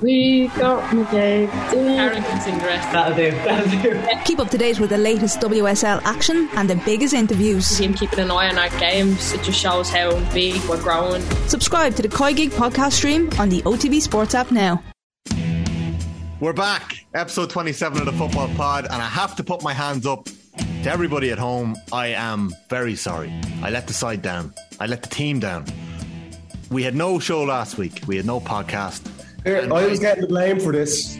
We 0.00 0.46
got 0.48 0.94
my 0.94 1.10
day. 1.10 1.48
Karen 1.70 2.22
can 2.22 2.40
sing 2.40 2.58
the 2.58 2.64
rest. 2.64 2.92
That'll 2.92 3.16
do. 3.16 3.32
That'll 3.32 3.82
do. 3.82 4.24
Keep 4.24 4.38
up 4.38 4.48
to 4.50 4.58
date 4.58 4.78
with 4.78 4.90
the 4.90 4.98
latest 4.98 5.40
WSL 5.40 6.00
action 6.04 6.48
and 6.54 6.70
the 6.70 6.76
biggest 6.84 7.14
interviews. 7.14 7.76
Team 7.76 7.94
keeping 7.94 8.20
an 8.20 8.30
eye 8.30 8.48
on 8.48 8.58
our 8.58 8.68
games. 8.78 9.32
It 9.32 9.42
just 9.42 9.58
shows 9.58 9.90
how 9.90 10.16
big 10.32 10.62
we're 10.64 10.80
growing. 10.80 11.22
Subscribe 11.48 11.96
to 11.96 12.02
the 12.02 12.08
Koi 12.08 12.32
Gig 12.32 12.50
podcast 12.50 12.92
stream 12.92 13.28
on 13.40 13.48
the 13.48 13.60
OTB 13.62 14.00
Sports 14.00 14.36
app 14.36 14.52
now. 14.52 14.80
We're 16.38 16.52
back, 16.52 17.04
episode 17.14 17.50
27 17.50 17.98
of 17.98 18.06
the 18.06 18.12
Football 18.12 18.48
Pod, 18.54 18.84
and 18.84 18.94
I 18.94 19.08
have 19.08 19.34
to 19.36 19.42
put 19.42 19.64
my 19.64 19.72
hands 19.72 20.06
up 20.06 20.28
to 20.56 20.88
everybody 20.90 21.32
at 21.32 21.38
home. 21.38 21.74
I 21.92 22.08
am 22.08 22.54
very 22.70 22.94
sorry. 22.94 23.32
I 23.60 23.70
let 23.70 23.88
the 23.88 23.92
side 23.92 24.22
down, 24.22 24.54
I 24.78 24.86
let 24.86 25.02
the 25.02 25.08
team 25.08 25.40
down. 25.40 25.64
We 26.70 26.84
had 26.84 26.94
no 26.94 27.18
show 27.18 27.42
last 27.42 27.76
week, 27.76 28.02
we 28.06 28.16
had 28.16 28.26
no 28.26 28.38
podcast. 28.38 29.17
Here, 29.44 29.68
I 29.72 29.86
was 29.86 30.00
getting 30.00 30.22
the 30.22 30.28
blame 30.28 30.58
for 30.58 30.72
this. 30.72 31.18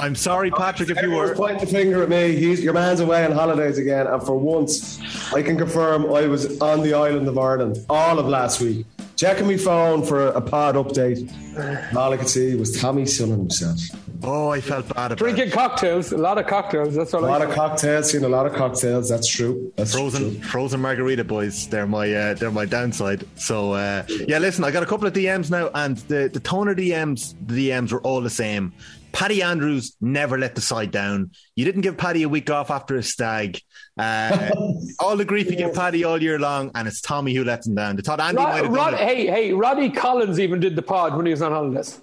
I'm 0.00 0.14
sorry, 0.14 0.50
oh, 0.50 0.56
Patrick, 0.56 0.90
if 0.90 1.02
you 1.02 1.10
were. 1.10 1.34
pointing 1.34 1.60
the 1.60 1.66
finger 1.66 2.02
at 2.02 2.08
me. 2.08 2.36
He's, 2.36 2.62
your 2.62 2.72
man's 2.72 3.00
away 3.00 3.24
on 3.24 3.32
holidays 3.32 3.78
again, 3.78 4.06
and 4.06 4.22
for 4.22 4.38
once, 4.38 5.00
I 5.34 5.42
can 5.42 5.58
confirm 5.58 6.12
I 6.12 6.26
was 6.26 6.60
on 6.60 6.82
the 6.82 6.94
island 6.94 7.26
of 7.28 7.36
Ireland 7.36 7.78
all 7.90 8.18
of 8.18 8.26
last 8.26 8.60
week, 8.60 8.86
checking 9.16 9.46
my 9.46 9.56
phone 9.56 10.04
for 10.04 10.28
a 10.28 10.40
pod 10.40 10.76
update. 10.76 11.94
All 11.94 12.12
I 12.12 12.16
could 12.16 12.28
see 12.28 12.54
was 12.54 12.80
Tommy 12.80 13.06
sunning 13.06 13.38
himself. 13.38 13.80
Oh, 14.22 14.48
I 14.50 14.60
felt 14.60 14.88
bad 14.88 15.06
about 15.12 15.18
Drinking 15.18 15.48
it. 15.48 15.52
cocktails, 15.52 16.12
a 16.12 16.18
lot 16.18 16.38
of 16.38 16.46
cocktails. 16.46 16.94
That's 16.94 17.14
all 17.14 17.24
A 17.24 17.28
I 17.28 17.30
lot 17.30 17.42
of 17.42 17.50
cocktails, 17.54 18.10
seen 18.10 18.24
a 18.24 18.28
lot 18.28 18.46
of 18.46 18.52
cocktails. 18.52 19.08
That's 19.08 19.28
true. 19.28 19.72
That's 19.76 19.92
Frozen, 19.94 20.40
true. 20.40 20.48
frozen 20.48 20.80
margarita 20.80 21.22
boys. 21.24 21.68
They're 21.68 21.86
my, 21.86 22.12
uh, 22.12 22.34
they're 22.34 22.50
my 22.50 22.64
downside. 22.64 23.24
So 23.36 23.72
uh, 23.72 24.04
yeah, 24.26 24.38
listen, 24.38 24.64
I 24.64 24.70
got 24.72 24.82
a 24.82 24.86
couple 24.86 25.06
of 25.06 25.12
DMs 25.12 25.50
now, 25.50 25.70
and 25.74 25.96
the 26.08 26.28
the 26.32 26.40
toner 26.40 26.74
DMs, 26.74 27.34
the 27.46 27.68
DMs 27.70 27.92
were 27.92 28.00
all 28.02 28.20
the 28.20 28.30
same. 28.30 28.72
Paddy 29.12 29.42
Andrews 29.42 29.96
never 30.00 30.36
let 30.36 30.54
the 30.54 30.60
side 30.60 30.90
down. 30.90 31.30
You 31.56 31.64
didn't 31.64 31.80
give 31.80 31.96
Paddy 31.96 32.24
a 32.24 32.28
week 32.28 32.50
off 32.50 32.70
after 32.70 32.96
a 32.96 33.02
stag. 33.02 33.60
Uh, 33.96 34.50
all 35.00 35.16
the 35.16 35.24
grief 35.24 35.50
you 35.50 35.56
give 35.56 35.74
Paddy 35.74 36.04
all 36.04 36.20
year 36.22 36.38
long, 36.38 36.70
and 36.74 36.86
it's 36.86 37.00
Tommy 37.00 37.34
who 37.34 37.42
lets 37.44 37.66
him 37.66 37.74
down. 37.74 37.96
They 37.96 38.02
thought 38.02 38.20
Andy 38.20 38.36
might 38.42 38.44
Rod, 38.44 38.54
have 38.56 38.64
done 38.66 38.74
Rod, 38.74 38.94
it. 38.94 39.00
hey, 39.00 39.26
hey, 39.26 39.52
Roddy 39.52 39.90
Collins 39.90 40.38
even 40.38 40.60
did 40.60 40.76
the 40.76 40.82
pod 40.82 41.16
when 41.16 41.24
he 41.24 41.30
was 41.30 41.40
on 41.40 41.52
holidays. 41.52 42.00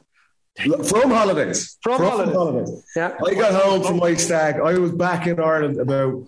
From 0.57 1.11
holidays. 1.11 1.77
From 1.81 2.01
holidays. 2.01 2.83
Yeah. 2.95 3.15
I 3.25 3.33
got 3.33 3.61
home 3.61 3.83
from 3.83 3.97
my 3.97 4.13
stag. 4.15 4.55
I 4.55 4.77
was 4.79 4.91
back 4.91 5.27
in 5.27 5.39
Ireland 5.39 5.79
about 5.79 6.23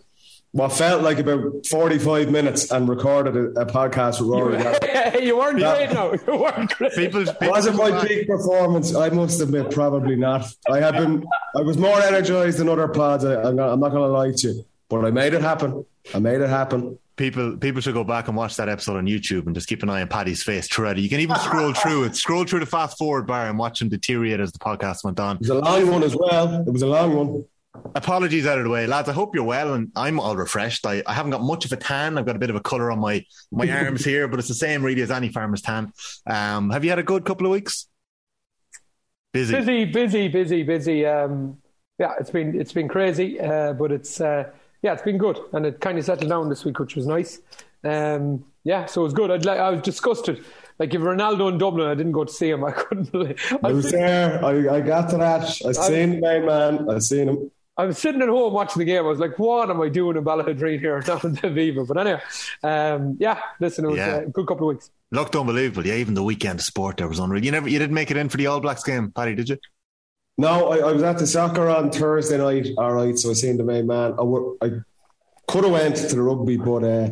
what 0.51 0.69
felt 0.73 1.01
like 1.01 1.19
about 1.19 1.65
45 1.67 2.29
minutes 2.31 2.71
and 2.71 2.89
recorded 2.89 3.35
a, 3.37 3.61
a 3.61 3.65
podcast 3.65 4.19
with 4.19 4.29
Rory. 4.29 4.57
Hey, 4.57 5.19
you 5.25 5.37
weren't 5.37 5.59
Yeah. 5.59 5.75
great, 5.75 5.93
no. 5.93 6.13
You 6.33 6.41
weren't 6.41 6.69
great. 6.75 6.93
People, 6.93 7.25
people 7.25 7.49
Was 7.51 7.67
it 7.67 7.75
my 7.75 7.91
back. 7.91 8.07
peak 8.07 8.27
performance? 8.27 8.95
I 8.95 9.09
must 9.09 9.39
admit, 9.39 9.71
probably 9.71 10.15
not. 10.15 10.45
I 10.69 10.79
have 10.79 10.95
been. 10.95 11.25
I 11.55 11.61
was 11.61 11.77
more 11.77 11.99
energized 12.01 12.57
than 12.59 12.67
other 12.69 12.87
pods. 12.87 13.23
I, 13.23 13.41
I'm 13.43 13.55
not, 13.55 13.69
I'm 13.71 13.79
not 13.79 13.91
going 13.91 14.03
to 14.09 14.13
lie 14.13 14.31
to 14.31 14.47
you, 14.47 14.65
but 14.89 15.05
I 15.05 15.11
made 15.11 15.33
it 15.33 15.41
happen. 15.41 15.85
I 16.13 16.19
made 16.19 16.41
it 16.41 16.49
happen. 16.49 16.97
people 17.15 17.57
people 17.57 17.81
should 17.81 17.93
go 17.93 18.03
back 18.03 18.27
and 18.27 18.37
watch 18.37 18.55
that 18.57 18.69
episode 18.69 18.97
on 18.97 19.05
YouTube 19.05 19.45
and 19.45 19.55
just 19.55 19.67
keep 19.67 19.83
an 19.83 19.89
eye 19.89 20.01
on 20.01 20.07
Paddy's 20.07 20.43
face 20.43 20.67
throughout 20.67 20.97
it. 20.97 21.01
You 21.01 21.09
can 21.09 21.19
even 21.19 21.35
scroll 21.37 21.73
through 21.81 22.05
it, 22.05 22.15
scroll 22.15 22.45
through 22.45 22.61
the 22.61 22.65
fast 22.65 22.97
forward 22.97 23.27
bar 23.27 23.47
and 23.47 23.57
watch 23.57 23.81
him 23.81 23.89
deteriorate 23.89 24.39
as 24.39 24.51
the 24.51 24.59
podcast 24.59 25.03
went 25.03 25.19
on. 25.19 25.35
It 25.35 25.41
was 25.41 25.49
a 25.49 25.55
long 25.55 25.91
one 25.91 26.03
as 26.03 26.15
well. 26.15 26.63
It 26.65 26.71
was 26.71 26.81
a 26.81 26.87
long 26.87 27.15
one. 27.15 27.45
Apologies 27.95 28.47
out 28.47 28.57
of 28.57 28.63
the 28.63 28.69
way, 28.71 28.87
lads. 28.87 29.07
I 29.07 29.13
hope 29.13 29.35
you're 29.35 29.43
well 29.43 29.75
and 29.75 29.91
I'm 29.95 30.19
all 30.19 30.35
refreshed. 30.35 30.85
I, 30.85 31.03
I 31.05 31.13
haven't 31.13 31.31
got 31.31 31.41
much 31.41 31.63
of 31.65 31.71
a 31.71 31.77
tan. 31.77 32.17
I've 32.17 32.25
got 32.25 32.35
a 32.35 32.39
bit 32.39 32.49
of 32.49 32.55
a 32.55 32.61
colour 32.61 32.91
on 32.91 32.99
my 32.99 33.23
my 33.51 33.69
arms 33.85 34.03
here, 34.03 34.27
but 34.27 34.39
it's 34.39 34.47
the 34.47 34.55
same 34.55 34.83
really 34.83 35.01
as 35.01 35.11
any 35.11 35.29
farmer's 35.29 35.61
tan. 35.61 35.91
Um, 36.25 36.71
have 36.71 36.83
you 36.83 36.89
had 36.89 36.99
a 36.99 37.03
good 37.03 37.25
couple 37.25 37.45
of 37.45 37.51
weeks? 37.51 37.87
Busy. 39.33 39.53
busy, 39.53 39.85
busy, 39.85 40.27
busy, 40.29 40.63
busy. 40.63 41.05
Um, 41.05 41.57
yeah, 41.99 42.13
it's 42.19 42.31
been 42.31 42.59
it's 42.59 42.73
been 42.73 42.87
crazy, 42.87 43.39
uh, 43.39 43.73
but 43.73 43.91
it's 43.91 44.21
uh, 44.21 44.49
yeah, 44.81 44.93
it's 44.93 45.01
been 45.01 45.17
good, 45.17 45.39
and 45.53 45.65
it 45.65 45.79
kind 45.81 45.97
of 45.97 46.05
settled 46.05 46.29
down 46.29 46.49
this 46.49 46.63
week, 46.65 46.79
which 46.79 46.95
was 46.95 47.05
nice. 47.07 47.39
Um, 47.83 48.45
yeah, 48.63 48.85
so 48.85 49.01
it 49.01 49.05
was 49.05 49.13
good. 49.13 49.31
I'd 49.31 49.45
like, 49.45 49.59
I 49.59 49.69
was 49.69 49.81
disgusted. 49.81 50.43
Like 50.79 50.93
if 50.93 51.01
Ronaldo 51.01 51.49
in 51.51 51.57
Dublin, 51.57 51.87
I 51.87 51.95
didn't 51.95 52.11
go 52.11 52.23
to 52.23 52.31
see 52.31 52.49
him. 52.49 52.63
I 52.65 52.71
couldn't 52.71 53.11
believe. 53.11 53.39
I 53.63 53.69
I 53.69 53.71
was 53.71 53.85
was, 53.85 53.91
there. 53.93 54.43
I, 54.43 54.75
I 54.77 54.81
got 54.81 55.09
to 55.11 55.17
that. 55.17 55.43
I 55.65 55.71
seen 55.71 56.11
the 56.11 56.21
main 56.21 56.45
man. 56.45 56.89
I 56.89 56.99
seen 56.99 57.29
him. 57.29 57.51
I 57.79 57.85
was 57.85 57.99
sitting 57.99 58.23
at 58.23 58.27
home 58.27 58.53
watching 58.53 58.79
the 58.79 58.85
game. 58.85 59.05
I 59.05 59.07
was 59.07 59.19
like, 59.19 59.37
"What 59.37 59.69
am 59.69 59.79
I 59.81 59.89
doing 59.89 60.17
in 60.17 60.23
Ballaghaderreen 60.23 60.79
here, 60.79 61.03
not 61.07 61.23
in 61.23 61.33
the 61.35 61.49
Viva?" 61.49 61.85
But 61.85 61.97
anyway, 61.97 62.21
um, 62.63 63.17
yeah. 63.19 63.39
Listen, 63.59 63.85
it 63.85 63.89
was 63.89 63.97
Yeah. 63.97 64.15
a 64.17 64.25
good 64.25 64.47
couple 64.47 64.67
of 64.69 64.75
weeks. 64.75 64.89
Looked 65.11 65.35
unbelievable. 65.35 65.85
Yeah, 65.85 65.93
even 65.95 66.15
the 66.15 66.23
weekend 66.23 66.59
of 66.59 66.65
sport 66.65 66.97
there 66.97 67.07
was 67.07 67.19
unreal. 67.19 67.43
You 67.45 67.51
never 67.51 67.69
you 67.69 67.77
didn't 67.79 67.93
make 67.93 68.09
it 68.11 68.17
in 68.17 68.29
for 68.29 68.37
the 68.37 68.47
All 68.47 68.59
Blacks 68.59 68.83
game, 68.83 69.11
Paddy, 69.11 69.35
did 69.35 69.49
you? 69.49 69.57
No, 70.37 70.67
I, 70.69 70.89
I 70.89 70.91
was 70.91 71.01
at 71.03 71.17
the 71.17 71.25
soccer 71.27 71.67
on 71.67 71.89
Thursday 71.91 72.37
night. 72.37 72.69
All 72.77 72.93
right, 72.93 73.17
so 73.17 73.31
I 73.31 73.33
seen 73.33 73.57
the 73.57 73.63
main 73.63 73.87
man. 73.87 74.13
I, 74.19 74.65
I 74.65 74.71
could 75.47 75.63
have 75.63 75.73
went 75.73 75.95
to 75.95 76.15
the 76.15 76.21
rugby, 76.21 76.57
but 76.57 76.83
uh, 76.83 77.09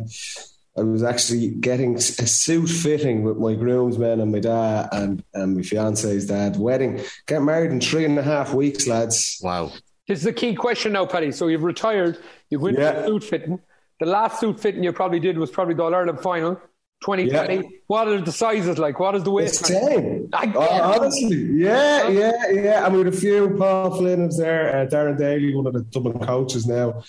I 0.78 0.82
was 0.82 1.02
actually 1.02 1.48
getting 1.48 1.96
a 1.96 2.00
suit 2.00 2.68
fitting 2.68 3.24
with 3.24 3.38
my 3.38 3.54
groomsmen 3.54 4.20
and 4.20 4.30
my 4.30 4.40
dad 4.40 4.88
and, 4.92 5.24
and 5.34 5.56
my 5.56 5.62
fiance's 5.62 6.26
dad. 6.26 6.56
Wedding, 6.56 7.00
get 7.26 7.42
married 7.42 7.72
in 7.72 7.80
three 7.80 8.04
and 8.04 8.18
a 8.18 8.22
half 8.22 8.54
weeks, 8.54 8.86
lads. 8.86 9.40
Wow. 9.42 9.72
This 10.06 10.18
is 10.18 10.24
the 10.24 10.32
key 10.32 10.54
question 10.54 10.92
now, 10.92 11.06
Paddy. 11.06 11.32
So 11.32 11.48
you've 11.48 11.64
retired. 11.64 12.18
You 12.50 12.60
went 12.60 12.78
Yeah. 12.78 12.92
to 12.92 13.06
suit 13.06 13.24
fitting. 13.24 13.58
The 13.98 14.06
last 14.06 14.38
suit 14.38 14.60
fitting 14.60 14.84
you 14.84 14.92
probably 14.92 15.18
did 15.18 15.36
was 15.38 15.50
probably 15.50 15.74
the 15.74 15.82
All 15.82 15.94
Ireland 15.94 16.20
final, 16.20 16.60
2020. 17.02 17.54
Yeah. 17.54 17.62
What 17.86 18.08
are 18.08 18.20
the 18.20 18.32
sizes 18.32 18.78
like? 18.78 18.98
What 18.98 19.14
is 19.14 19.22
the 19.24 19.34
It's 19.36 19.60
waist? 19.60 19.66
same. 19.66 20.28
I- 20.32 20.52
Oh, 20.54 20.60
honestly, 20.98 21.36
yeah, 21.54 22.08
yeah, 22.08 22.50
yeah. 22.50 22.86
I 22.86 22.88
mean, 22.88 23.06
a 23.06 23.12
few, 23.12 23.50
Paul 23.50 23.96
Flynn 23.96 24.26
was 24.26 24.38
there, 24.38 24.74
uh, 24.76 24.86
Darren 24.86 25.18
Daly, 25.18 25.54
one 25.54 25.66
of 25.66 25.72
the 25.74 25.82
Dublin 25.82 26.18
coaches 26.18 26.66
now. 26.66 27.02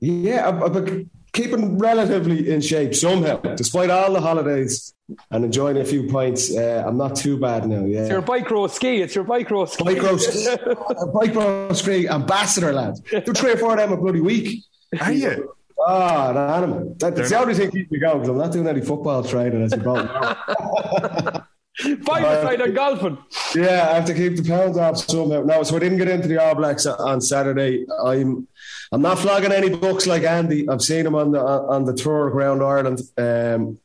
Yeah, 0.00 0.48
I've, 0.48 0.62
I've 0.64 0.72
been 0.72 1.10
keeping 1.32 1.78
relatively 1.78 2.50
in 2.50 2.60
shape 2.60 2.94
somehow, 2.94 3.36
despite 3.54 3.90
all 3.90 4.12
the 4.12 4.20
holidays 4.20 4.92
and 5.30 5.44
enjoying 5.44 5.76
a 5.78 5.84
few 5.84 6.08
pints. 6.08 6.54
Uh, 6.54 6.84
I'm 6.86 6.96
not 6.98 7.16
too 7.16 7.38
bad 7.38 7.66
now. 7.68 7.84
Yeah, 7.84 8.00
It's 8.02 8.10
your 8.10 8.22
bike 8.22 8.50
row 8.50 8.66
ski. 8.66 9.00
It's 9.02 9.14
your 9.14 9.24
bike 9.24 9.50
row 9.50 9.64
ski. 9.66 9.84
bike 9.84 10.02
row, 10.02 10.16
bike 11.14 11.34
row 11.34 11.72
ski 11.72 12.08
ambassador, 12.08 12.72
lad. 12.72 12.94
Do 13.10 13.32
three 13.32 13.52
or 13.52 13.56
four 13.56 13.72
of 13.72 13.78
them 13.78 13.92
a 13.92 13.96
bloody 13.96 14.20
week. 14.20 14.62
Are 15.00 15.12
you? 15.12 15.54
Ah, 15.86 16.30
an 16.30 16.36
animal. 16.36 16.94
That- 16.98 17.14
That's 17.16 17.30
the 17.30 17.38
only 17.38 17.54
thing 17.54 17.70
keeping 17.70 17.88
me 17.90 17.98
going 17.98 18.18
because 18.18 18.28
I'm 18.30 18.38
not 18.38 18.52
doing 18.52 18.66
any 18.66 18.80
football 18.80 19.22
training 19.22 19.62
as 19.62 19.72
you 19.72 19.78
both 19.78 20.04
know. 20.04 21.42
Aside 22.10 22.60
and 22.60 22.74
golfing. 22.74 23.18
Yeah, 23.54 23.88
I 23.90 23.94
have 23.94 24.04
to 24.06 24.14
keep 24.14 24.36
the 24.36 24.42
pounds 24.42 24.76
off 24.76 24.96
somehow. 24.98 25.42
No, 25.44 25.62
so 25.62 25.76
I 25.76 25.78
didn't 25.78 25.98
get 25.98 26.08
into 26.08 26.26
the 26.26 26.42
All 26.42 26.56
Blacks 26.56 26.86
on 26.86 27.20
Saturday. 27.20 27.86
I'm 28.04 28.48
I'm 28.90 29.00
not 29.02 29.18
flogging 29.20 29.52
any 29.52 29.68
books 29.70 30.04
like 30.06 30.24
Andy. 30.24 30.68
I've 30.68 30.82
seen 30.82 31.06
him 31.06 31.14
on 31.14 31.30
the 31.30 31.40
on 31.40 31.84
the 31.84 31.94
tour 31.94 32.28
around 32.30 32.62
Ireland, 32.62 33.00
um, 33.16 33.78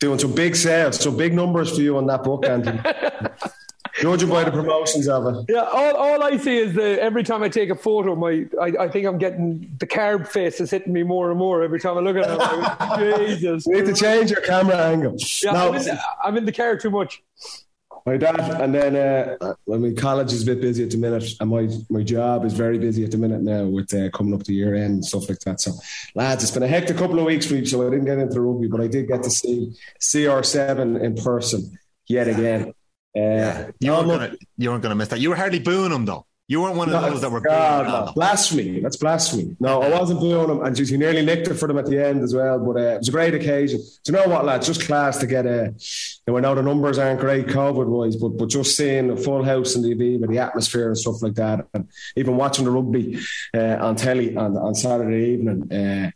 doing 0.00 0.18
some 0.18 0.34
big 0.34 0.56
sales, 0.56 0.98
some 0.98 1.16
big 1.16 1.32
numbers 1.32 1.70
for 1.76 1.80
you 1.82 1.96
on 1.96 2.06
that 2.06 2.24
book, 2.24 2.44
Andy. 2.44 2.80
Judging 4.02 4.28
by 4.28 4.42
the 4.42 4.50
promotions 4.50 5.06
of 5.06 5.26
it. 5.26 5.44
Yeah, 5.48 5.60
all, 5.60 5.94
all 5.94 6.22
I 6.24 6.36
see 6.36 6.56
is 6.56 6.74
the 6.74 7.00
every 7.00 7.22
time 7.22 7.44
I 7.44 7.48
take 7.48 7.70
a 7.70 7.76
photo, 7.76 8.16
my 8.16 8.46
I, 8.60 8.72
I 8.80 8.88
think 8.88 9.06
I'm 9.06 9.16
getting 9.16 9.76
the 9.78 9.86
carb 9.86 10.26
face 10.26 10.60
is 10.60 10.72
hitting 10.72 10.92
me 10.92 11.04
more 11.04 11.30
and 11.30 11.38
more 11.38 11.62
every 11.62 11.78
time 11.78 11.96
I 11.96 12.00
look 12.00 12.16
at 12.16 12.28
it. 12.28 12.36
Like, 12.36 12.98
Jesus. 13.28 13.64
You 13.64 13.74
need 13.74 13.86
to 13.86 13.94
change 13.94 14.32
your 14.32 14.40
camera 14.40 14.76
angle. 14.76 15.16
Yeah, 15.42 15.52
no, 15.52 15.68
I'm, 15.68 15.74
in 15.76 15.84
the, 15.84 16.00
I'm 16.24 16.36
in 16.36 16.44
the 16.46 16.52
car 16.52 16.76
too 16.76 16.90
much. 16.90 17.22
my 18.04 18.16
dad, 18.16 18.40
and 18.60 18.74
then 18.74 18.96
uh, 18.96 19.54
I 19.72 19.76
mean, 19.76 19.94
college 19.94 20.32
is 20.32 20.42
a 20.42 20.46
bit 20.46 20.60
busy 20.60 20.82
at 20.82 20.90
the 20.90 20.96
minute, 20.96 21.24
and 21.38 21.48
my 21.48 21.68
my 21.88 22.02
job 22.02 22.44
is 22.44 22.54
very 22.54 22.78
busy 22.78 23.04
at 23.04 23.12
the 23.12 23.18
minute 23.18 23.42
now 23.42 23.66
with 23.66 23.94
uh, 23.94 24.10
coming 24.10 24.34
up 24.34 24.42
to 24.42 24.52
year 24.52 24.74
end 24.74 24.94
and 24.94 25.04
stuff 25.04 25.28
like 25.28 25.38
that. 25.40 25.60
So, 25.60 25.70
lads, 26.16 26.42
it's 26.42 26.50
been 26.52 26.64
a 26.64 26.68
hectic 26.68 26.96
couple 26.96 27.20
of 27.20 27.24
weeks 27.24 27.46
for 27.46 27.54
me, 27.54 27.64
so 27.66 27.86
I 27.86 27.90
didn't 27.90 28.06
get 28.06 28.18
into 28.18 28.40
rugby, 28.40 28.66
but 28.66 28.80
I 28.80 28.88
did 28.88 29.06
get 29.06 29.22
to 29.22 29.30
see 29.30 29.72
CR7 30.00 31.00
in 31.00 31.14
person 31.14 31.78
yet 32.08 32.26
again. 32.26 32.74
Uh, 33.16 33.72
You 33.80 33.92
weren't 33.92 34.08
gonna 34.08 34.32
you 34.56 34.70
weren't 34.70 34.82
gonna 34.82 34.94
miss 34.94 35.08
that. 35.08 35.20
You 35.20 35.30
were 35.30 35.36
hardly 35.36 35.58
booing 35.58 35.92
him 35.92 36.04
though. 36.06 36.26
You 36.48 36.60
weren't 36.60 36.76
one 36.76 36.92
of 36.92 37.00
those 37.00 37.20
that 37.22 37.30
were 37.30 37.40
booing 37.40 37.54
God, 37.54 37.86
no. 37.86 37.92
Ronaldo. 37.92 38.14
blasphemy. 38.14 38.80
That's 38.80 38.96
blasphemy. 38.96 39.56
No, 39.60 39.80
I 39.80 39.88
wasn't 39.88 40.20
booing 40.20 40.50
him, 40.50 40.62
and 40.62 40.76
he 40.76 40.96
nearly 40.98 41.24
nicked 41.24 41.48
it 41.48 41.54
for 41.54 41.66
them 41.66 41.78
at 41.78 41.86
the 41.86 42.04
end 42.04 42.22
as 42.22 42.34
well. 42.34 42.58
But 42.58 42.76
uh, 42.76 42.94
it 42.94 42.98
was 42.98 43.08
a 43.08 43.12
great 43.12 43.34
occasion. 43.34 43.80
Do 44.04 44.12
you 44.12 44.18
know 44.18 44.28
what, 44.28 44.44
lads? 44.44 44.66
Just 44.66 44.82
class 44.82 45.18
to 45.18 45.26
get 45.26 45.46
a. 45.46 45.74
You 46.26 46.32
know, 46.32 46.36
I 46.36 46.40
know 46.40 46.54
the 46.54 46.62
numbers 46.62 46.98
aren't 46.98 47.20
great 47.20 47.46
COVID 47.46 47.86
wise, 47.86 48.16
but 48.16 48.30
but 48.30 48.48
just 48.50 48.76
seeing 48.76 49.10
a 49.10 49.16
full 49.16 49.44
house 49.44 49.76
in 49.76 49.82
the 49.82 49.94
Aviva, 49.94 50.28
the 50.28 50.38
atmosphere 50.38 50.88
and 50.88 50.98
stuff 50.98 51.22
like 51.22 51.34
that, 51.34 51.66
and 51.74 51.88
even 52.16 52.36
watching 52.36 52.64
the 52.64 52.70
rugby 52.70 53.18
uh, 53.54 53.76
on 53.80 53.96
telly 53.96 54.36
on 54.36 54.56
on 54.56 54.74
Saturday 54.74 55.32
evening. 55.32 55.72
Uh, 55.72 56.10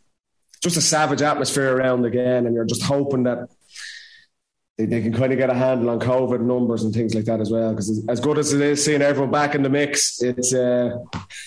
just 0.61 0.77
a 0.77 0.81
savage 0.81 1.21
atmosphere 1.21 1.75
around 1.75 2.05
again, 2.05 2.45
and 2.45 2.53
you're 2.53 2.65
just 2.65 2.83
hoping 2.83 3.23
that 3.23 3.47
they, 4.77 4.85
they 4.85 5.01
can 5.01 5.13
kind 5.13 5.31
of 5.31 5.37
get 5.37 5.49
a 5.49 5.53
handle 5.53 5.89
on 5.89 5.99
COVID 5.99 6.41
numbers 6.41 6.83
and 6.83 6.93
things 6.93 7.15
like 7.15 7.25
that 7.25 7.41
as 7.41 7.49
well. 7.51 7.71
Because 7.71 8.05
as 8.09 8.19
good 8.19 8.37
as 8.37 8.53
it 8.53 8.61
is 8.61 8.83
seeing 8.83 9.01
everyone 9.01 9.31
back 9.31 9.55
in 9.55 9.63
the 9.63 9.69
mix, 9.69 10.21
it's 10.21 10.53
uh, 10.53 10.97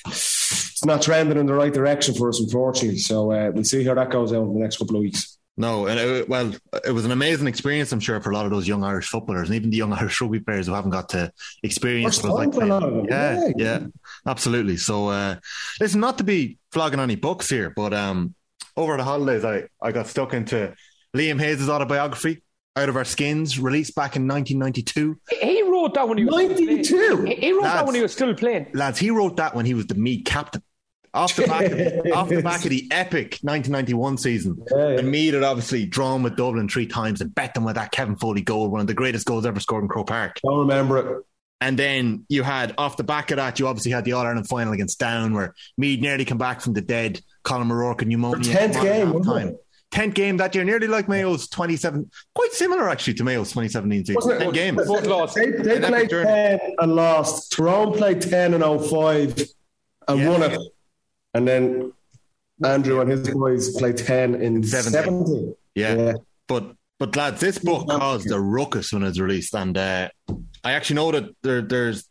it's 0.07 0.85
not 0.85 1.03
trending 1.03 1.39
in 1.39 1.47
the 1.47 1.55
right 1.55 1.73
direction 1.73 2.15
for 2.15 2.29
us, 2.29 2.41
unfortunately. 2.41 2.99
So 2.99 3.31
uh, 3.33 3.51
we'll 3.53 3.65
see 3.65 3.85
how 3.85 3.95
that 3.95 4.11
goes 4.11 4.33
out 4.33 4.43
in 4.43 4.55
the 4.55 4.61
next 4.61 4.79
couple 4.79 4.97
of 4.97 5.03
weeks. 5.03 5.37
No, 5.57 5.87
and 5.89 6.01
it, 6.01 6.29
well, 6.29 6.55
it 6.87 6.93
was 6.93 7.05
an 7.05 7.11
amazing 7.11 7.47
experience, 7.47 7.93
I'm 7.93 8.01
sure, 8.01 8.19
for 8.21 8.31
a 8.31 8.35
lot 8.35 8.47
of 8.47 8.51
those 8.51 8.67
young 8.67 8.83
Irish 8.83 9.09
footballers 9.09 9.49
and 9.51 9.57
even 9.57 9.69
the 9.69 9.77
young 9.77 9.93
Irish 10.01 10.19
rugby 10.21 10.41
players 10.41 10.67
who 10.67 10.73
haven't 10.73 10.93
got 10.93 11.11
to 11.11 11.31
experience 11.63 12.23
what 12.23 12.31
it 12.31 12.33
was 12.33 12.39
time 12.39 12.51
like 12.51 12.55
for 12.55 12.65
a 12.65 12.67
lot 12.67 12.83
of 12.83 12.95
them, 12.95 13.07
Yeah, 13.11 13.41
yeah. 13.45 13.53
yeah, 13.57 13.87
absolutely. 14.27 14.79
So, 14.79 15.09
uh, 15.09 15.37
listen, 15.79 16.01
not 16.01 16.17
to 16.19 16.25
be 16.25 16.59
flogging 16.73 17.01
any 17.01 17.17
books 17.17 17.51
here, 17.51 17.71
but 17.77 17.93
um, 17.93 18.35
over 18.75 18.97
the 18.97 19.05
holidays, 19.05 19.45
I, 19.45 19.65
I 19.83 19.93
got 19.93 20.07
stuck 20.07 20.33
into 20.33 20.75
Liam 21.15 21.39
Hayes' 21.39 21.69
autobiography, 21.69 22.43
Out 22.77 22.89
of 22.89 22.97
Our 22.97 23.05
Skins, 23.05 23.59
released 23.59 23.95
back 23.95 24.15
in 24.17 24.29
1992. 24.29 25.19
He 25.41 25.63
wrote 25.63 25.95
that 25.95 26.09
when 26.09 26.19
he 26.19 26.25
was 26.25 26.35
still 26.35 26.67
92? 26.67 27.17
playing. 27.23 27.41
He, 27.41 27.53
wrote 27.53 27.63
that 27.63 27.75
Lads. 27.75 27.87
when 27.87 27.95
he 27.97 28.01
was 28.03 28.13
still 28.13 28.35
playing. 28.35 28.67
Lads, 28.75 28.99
he 28.99 29.11
wrote 29.11 29.37
that 29.39 29.55
when 29.55 29.67
he 29.67 29.75
was 29.75 29.87
the 29.87 29.97
Meath 29.97 30.25
captain. 30.25 30.63
Off 31.13 31.35
the 31.35 31.45
back, 31.49 31.65
of 31.65 31.77
the, 31.77 32.13
off 32.15 32.29
the 32.29 32.41
back 32.41 32.63
of 32.63 32.71
the 32.71 32.87
epic 32.93 33.39
1991 33.43 34.17
season, 34.19 34.57
Yeah, 34.71 34.91
yeah. 34.91 34.99
and 35.01 35.11
Meath 35.11 35.35
had 35.35 35.43
obviously 35.43 35.85
drawn 35.85 36.23
with 36.23 36.37
Dublin 36.37 36.69
three 36.69 36.87
times 36.87 37.21
and 37.21 37.35
bet 37.35 37.53
them 37.55 37.65
with 37.65 37.75
that 37.75 37.91
Kevin 37.91 38.15
Foley 38.15 38.43
goal, 38.43 38.69
one 38.71 38.81
of 38.81 38.87
the 38.87 38.95
greatest 38.95 39.27
goals 39.27 39.45
ever 39.45 39.59
scored 39.59 39.83
in 39.83 39.89
Croke 39.89 40.07
Park. 40.07 40.39
Don't 40.45 40.61
remember 40.61 40.99
it. 40.99 41.25
And 41.61 41.77
then 41.77 42.25
you 42.29 42.45
had 42.45 42.75
off 42.79 42.97
the 42.97 43.03
back 43.03 43.33
of 43.33 43.39
that, 43.39 43.59
you 43.59 43.67
obviously 43.67 43.91
had 43.91 44.05
the 44.05 44.13
All 44.13 44.25
Ireland 44.25 44.49
final 44.49 44.73
against 44.73 45.01
Down, 45.01 45.35
where 45.35 45.53
Meath 45.77 46.01
nearly 46.01 46.25
come 46.25 46.39
back 46.39 46.61
from 46.61 46.75
the 46.75 46.81
dead. 46.81 47.21
Colin 47.43 47.71
O'Rourke 47.73 48.03
and 48.03 48.09
pneumonia. 48.11 48.45
Tenth 48.53 48.81
game, 48.81 49.21
time. 49.25 49.49
it? 49.49 49.65
Tenth 49.91 50.15
game 50.15 50.37
that 50.37 50.55
year, 50.55 50.63
nearly 50.65 50.87
like 50.87 51.09
Mayo's 51.09 51.49
twenty 51.49 51.77
seven, 51.77 52.11
quite 52.35 52.53
similar 52.53 52.89
actually 52.89 53.15
to 53.15 53.25
Mayo's 53.25 53.51
twenty 53.53 53.69
seventeen 53.69 54.05
season. 54.05 54.15
Wasn't 54.17 54.35
it? 54.37 54.45
Ten 54.45 54.53
games. 54.53 54.87
Both 54.87 55.07
lost. 55.07 55.35
They, 55.35 55.51
they 55.51 55.77
An 55.77 55.85
epic 55.85 55.89
played 55.89 56.11
journey. 56.11 56.27
10 56.59 56.61
and 56.79 56.95
lost. 56.95 57.53
Tyrone 57.53 57.93
played 57.95 58.21
10 58.23 58.55
and 58.55 58.63
05 58.63 59.39
and 60.09 60.21
Yeah. 60.21 60.29
won 60.29 60.43
it. 60.45 60.61
And 61.35 61.47
then 61.49 61.93
Andrew 62.65 63.01
and 63.01 63.11
his 63.11 63.29
boys 63.31 63.77
played 63.77 63.97
10 63.97 64.37
in 64.37 64.63
17. 64.63 64.93
17. 64.93 65.55
Yeah. 65.75 65.95
Yeah. 65.97 66.13
But 66.47 66.73
but 66.99 67.17
lads, 67.17 67.41
this 67.41 67.59
book 67.59 67.89
caused 67.89 68.31
a 68.31 68.39
ruckus 68.39 68.93
when 68.93 69.03
it 69.03 69.07
was 69.07 69.21
released, 69.21 69.55
and 69.55 69.77
uh, 69.79 70.11
I 70.63 70.73
actually 70.73 70.97
know 70.97 71.11
that 71.13 71.35
there, 71.43 71.63
there's, 71.63 72.07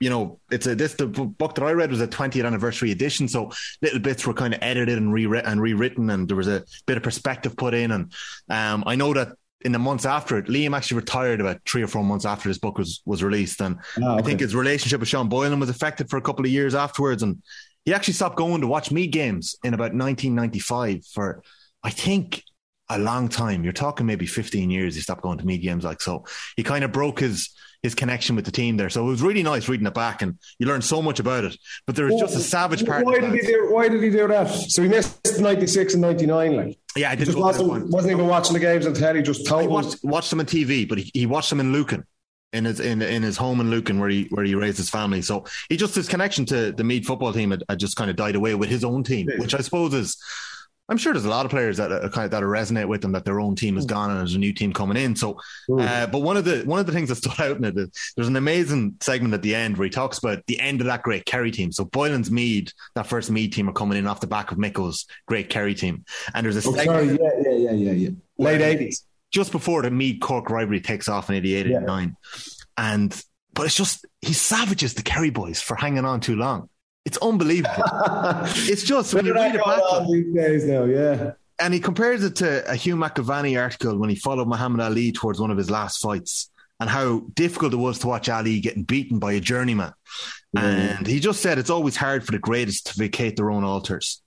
you 0.00 0.08
know, 0.08 0.40
it's 0.50 0.66
a 0.66 0.74
this 0.74 0.94
the 0.94 1.06
book 1.06 1.54
that 1.54 1.62
I 1.62 1.72
read 1.72 1.90
was 1.90 2.00
a 2.00 2.08
20th 2.08 2.44
anniversary 2.44 2.90
edition, 2.90 3.28
so 3.28 3.52
little 3.82 4.00
bits 4.00 4.26
were 4.26 4.32
kind 4.32 4.54
of 4.54 4.60
edited 4.62 4.96
and 4.96 5.12
rewritten 5.12 5.50
and 5.52 5.60
rewritten, 5.60 6.08
and 6.10 6.26
there 6.26 6.36
was 6.36 6.48
a 6.48 6.64
bit 6.86 6.96
of 6.96 7.02
perspective 7.02 7.56
put 7.56 7.74
in, 7.74 7.92
and 7.92 8.12
um, 8.48 8.82
I 8.86 8.96
know 8.96 9.12
that. 9.14 9.36
In 9.62 9.72
the 9.72 9.78
months 9.78 10.06
after 10.06 10.38
it, 10.38 10.46
Liam 10.46 10.74
actually 10.74 10.96
retired 10.96 11.38
about 11.38 11.60
three 11.66 11.82
or 11.82 11.86
four 11.86 12.02
months 12.02 12.24
after 12.24 12.48
this 12.48 12.56
book 12.56 12.78
was, 12.78 13.02
was 13.04 13.22
released, 13.22 13.60
and 13.60 13.76
Ah, 14.02 14.16
I 14.16 14.22
think 14.22 14.40
his 14.40 14.54
relationship 14.54 15.00
with 15.00 15.10
Sean 15.10 15.28
Boylan 15.28 15.60
was 15.60 15.68
affected 15.68 16.08
for 16.08 16.16
a 16.16 16.22
couple 16.22 16.46
of 16.46 16.50
years 16.50 16.74
afterwards, 16.74 17.22
and 17.22 17.42
he 17.84 17.92
actually 17.92 18.14
stopped 18.14 18.36
going 18.36 18.62
to 18.62 18.66
watch 18.66 18.90
me 18.90 19.06
games 19.06 19.56
in 19.62 19.74
about 19.74 19.92
1995 19.92 21.04
for, 21.12 21.42
I 21.82 21.90
think, 21.90 22.42
a 22.88 22.98
long 22.98 23.28
time. 23.28 23.62
You're 23.62 23.74
talking 23.74 24.06
maybe 24.06 24.24
15 24.24 24.70
years. 24.70 24.94
He 24.94 25.02
stopped 25.02 25.20
going 25.20 25.36
to 25.36 25.44
me 25.44 25.58
games 25.58 25.84
like 25.84 26.00
so. 26.00 26.24
He 26.56 26.62
kind 26.62 26.82
of 26.82 26.92
broke 26.92 27.20
his 27.20 27.50
his 27.82 27.94
connection 27.94 28.36
with 28.36 28.44
the 28.44 28.50
team 28.50 28.76
there. 28.76 28.90
So 28.90 29.06
it 29.06 29.10
was 29.10 29.22
really 29.22 29.42
nice 29.42 29.68
reading 29.68 29.86
it 29.86 29.94
back, 29.94 30.22
and 30.22 30.38
you 30.58 30.66
learn 30.66 30.82
so 30.82 31.00
much 31.00 31.18
about 31.20 31.44
it. 31.44 31.56
But 31.86 31.96
there 31.96 32.06
was 32.06 32.20
just 32.20 32.36
a 32.36 32.40
savage 32.40 32.84
part. 32.84 33.04
Why 33.04 33.20
did, 33.20 33.32
he 33.32 33.40
do, 33.40 33.68
why 33.70 33.88
did 33.88 34.02
he 34.02 34.10
do 34.10 34.28
that? 34.28 34.48
So 34.68 34.82
he 34.82 34.88
missed 34.88 35.40
96 35.40 35.94
and 35.94 36.02
99. 36.02 36.56
Like. 36.56 36.78
Yeah, 36.96 37.08
I 37.08 37.10
He 37.12 37.24
didn't 37.24 37.26
just 37.26 37.38
go 37.38 37.52
to 37.52 37.58
that 37.58 37.64
wasn't, 37.64 37.90
wasn't 37.90 38.12
even 38.12 38.26
watching 38.26 38.52
the 38.52 38.60
games 38.60 38.86
on 38.86 38.94
telly, 38.94 39.22
just 39.22 39.40
He 39.40 39.46
total. 39.46 39.68
watched 39.68 39.96
watched 40.02 40.30
them 40.30 40.40
on 40.40 40.46
TV, 40.46 40.88
but 40.88 40.98
he, 40.98 41.10
he 41.14 41.26
watched 41.26 41.50
them 41.50 41.60
in 41.60 41.72
Lucan. 41.72 42.04
In 42.52 42.64
his 42.64 42.80
in 42.80 43.00
in 43.00 43.22
his 43.22 43.36
home 43.36 43.60
in 43.60 43.70
Lucan, 43.70 44.00
where 44.00 44.08
he 44.08 44.26
where 44.30 44.44
he 44.44 44.56
raised 44.56 44.76
his 44.76 44.90
family, 44.90 45.22
so 45.22 45.44
he 45.68 45.76
just 45.76 45.94
his 45.94 46.08
connection 46.08 46.44
to 46.46 46.72
the 46.72 46.82
Meath 46.82 47.06
football 47.06 47.32
team 47.32 47.52
had, 47.52 47.62
had 47.68 47.78
just 47.78 47.94
kind 47.94 48.10
of 48.10 48.16
died 48.16 48.34
away 48.34 48.56
with 48.56 48.68
his 48.68 48.82
own 48.82 49.04
team, 49.04 49.28
which 49.36 49.54
I 49.54 49.60
suppose 49.60 49.94
is 49.94 50.16
I'm 50.90 50.96
sure 50.98 51.12
there's 51.12 51.24
a 51.24 51.30
lot 51.30 51.46
of 51.46 51.50
players 51.52 51.76
that 51.76 51.92
uh, 51.92 52.08
kind 52.08 52.24
of 52.24 52.32
that 52.32 52.42
resonate 52.42 52.88
with 52.88 53.00
them 53.00 53.12
that 53.12 53.24
their 53.24 53.38
own 53.40 53.54
team 53.54 53.78
is 53.78 53.86
gone 53.86 54.10
and 54.10 54.18
there's 54.18 54.34
a 54.34 54.38
new 54.38 54.52
team 54.52 54.72
coming 54.72 54.96
in. 54.96 55.14
So, 55.14 55.38
uh, 55.72 56.08
but 56.08 56.18
one 56.18 56.36
of 56.36 56.44
the 56.44 56.62
one 56.64 56.80
of 56.80 56.86
the 56.86 56.92
things 56.92 57.08
that 57.10 57.14
stood 57.14 57.32
out 57.40 57.56
in 57.56 57.64
it 57.64 57.78
is 57.78 58.12
there's 58.16 58.26
an 58.28 58.34
amazing 58.36 58.96
segment 59.00 59.32
at 59.32 59.42
the 59.42 59.54
end 59.54 59.78
where 59.78 59.84
he 59.86 59.90
talks 59.90 60.18
about 60.18 60.44
the 60.46 60.58
end 60.58 60.80
of 60.80 60.88
that 60.88 61.02
great 61.04 61.24
Kerry 61.24 61.52
team. 61.52 61.70
So 61.70 61.84
Boylan's 61.84 62.30
Meath, 62.30 62.72
that 62.96 63.06
first 63.06 63.30
Meath 63.30 63.52
team 63.54 63.68
are 63.68 63.72
coming 63.72 63.96
in 63.98 64.06
off 64.08 64.20
the 64.20 64.26
back 64.26 64.50
of 64.50 64.58
Micko's 64.58 65.06
great 65.26 65.48
Kerry 65.48 65.74
team, 65.76 66.04
and 66.34 66.44
there's 66.44 66.56
a 66.56 66.68
Oh, 66.68 66.74
segment 66.74 66.86
sorry, 66.86 67.06
yeah, 67.06 67.50
yeah, 67.52 67.70
yeah, 67.70 67.92
yeah, 67.92 67.92
yeah. 67.92 68.08
Late 68.38 68.60
80s. 68.60 69.04
just 69.30 69.52
before 69.52 69.82
the 69.82 69.90
Meath 69.92 70.20
Cork 70.20 70.50
rivalry 70.50 70.80
takes 70.80 71.08
off 71.08 71.30
in 71.30 71.36
88, 71.36 71.66
Yeah. 71.66 71.76
89. 71.78 72.16
And, 72.76 73.24
but 73.54 73.66
it's 73.66 73.74
just, 73.76 74.04
he 74.22 74.32
savages 74.32 74.94
the 74.94 75.02
Kerry 75.02 75.30
boys 75.30 75.60
for 75.62 75.76
hanging 75.76 76.04
on 76.04 76.20
too 76.20 76.34
long. 76.36 76.68
It's 77.04 77.18
unbelievable. 77.18 77.74
it's 78.68 78.82
just, 78.82 79.14
when 79.14 79.26
you 79.26 79.34
read 79.34 79.54
it 79.54 79.64
back, 79.64 79.80
these 80.10 80.34
days 80.34 80.64
now, 80.64 80.84
yeah. 80.84 81.32
and 81.58 81.72
he 81.72 81.80
compares 81.80 82.22
it 82.24 82.36
to 82.36 82.70
a 82.70 82.74
Hugh 82.74 82.96
McIlvanney 82.96 83.60
article 83.60 83.98
when 83.98 84.10
he 84.10 84.16
followed 84.16 84.48
Muhammad 84.48 84.80
Ali 84.80 85.12
towards 85.12 85.40
one 85.40 85.50
of 85.50 85.58
his 85.58 85.70
last 85.70 85.98
fights 85.98 86.50
and 86.78 86.88
how 86.88 87.20
difficult 87.34 87.72
it 87.74 87.76
was 87.76 87.98
to 88.00 88.06
watch 88.06 88.28
Ali 88.28 88.60
getting 88.60 88.84
beaten 88.84 89.18
by 89.18 89.32
a 89.32 89.40
journeyman. 89.40 89.92
And 90.56 91.06
he 91.06 91.20
just 91.20 91.40
said 91.40 91.58
it's 91.58 91.70
always 91.70 91.96
hard 91.96 92.24
for 92.24 92.32
the 92.32 92.38
greatest 92.38 92.86
to 92.88 92.98
vacate 92.98 93.36
their 93.36 93.50
own 93.50 93.64
altars. 93.64 94.22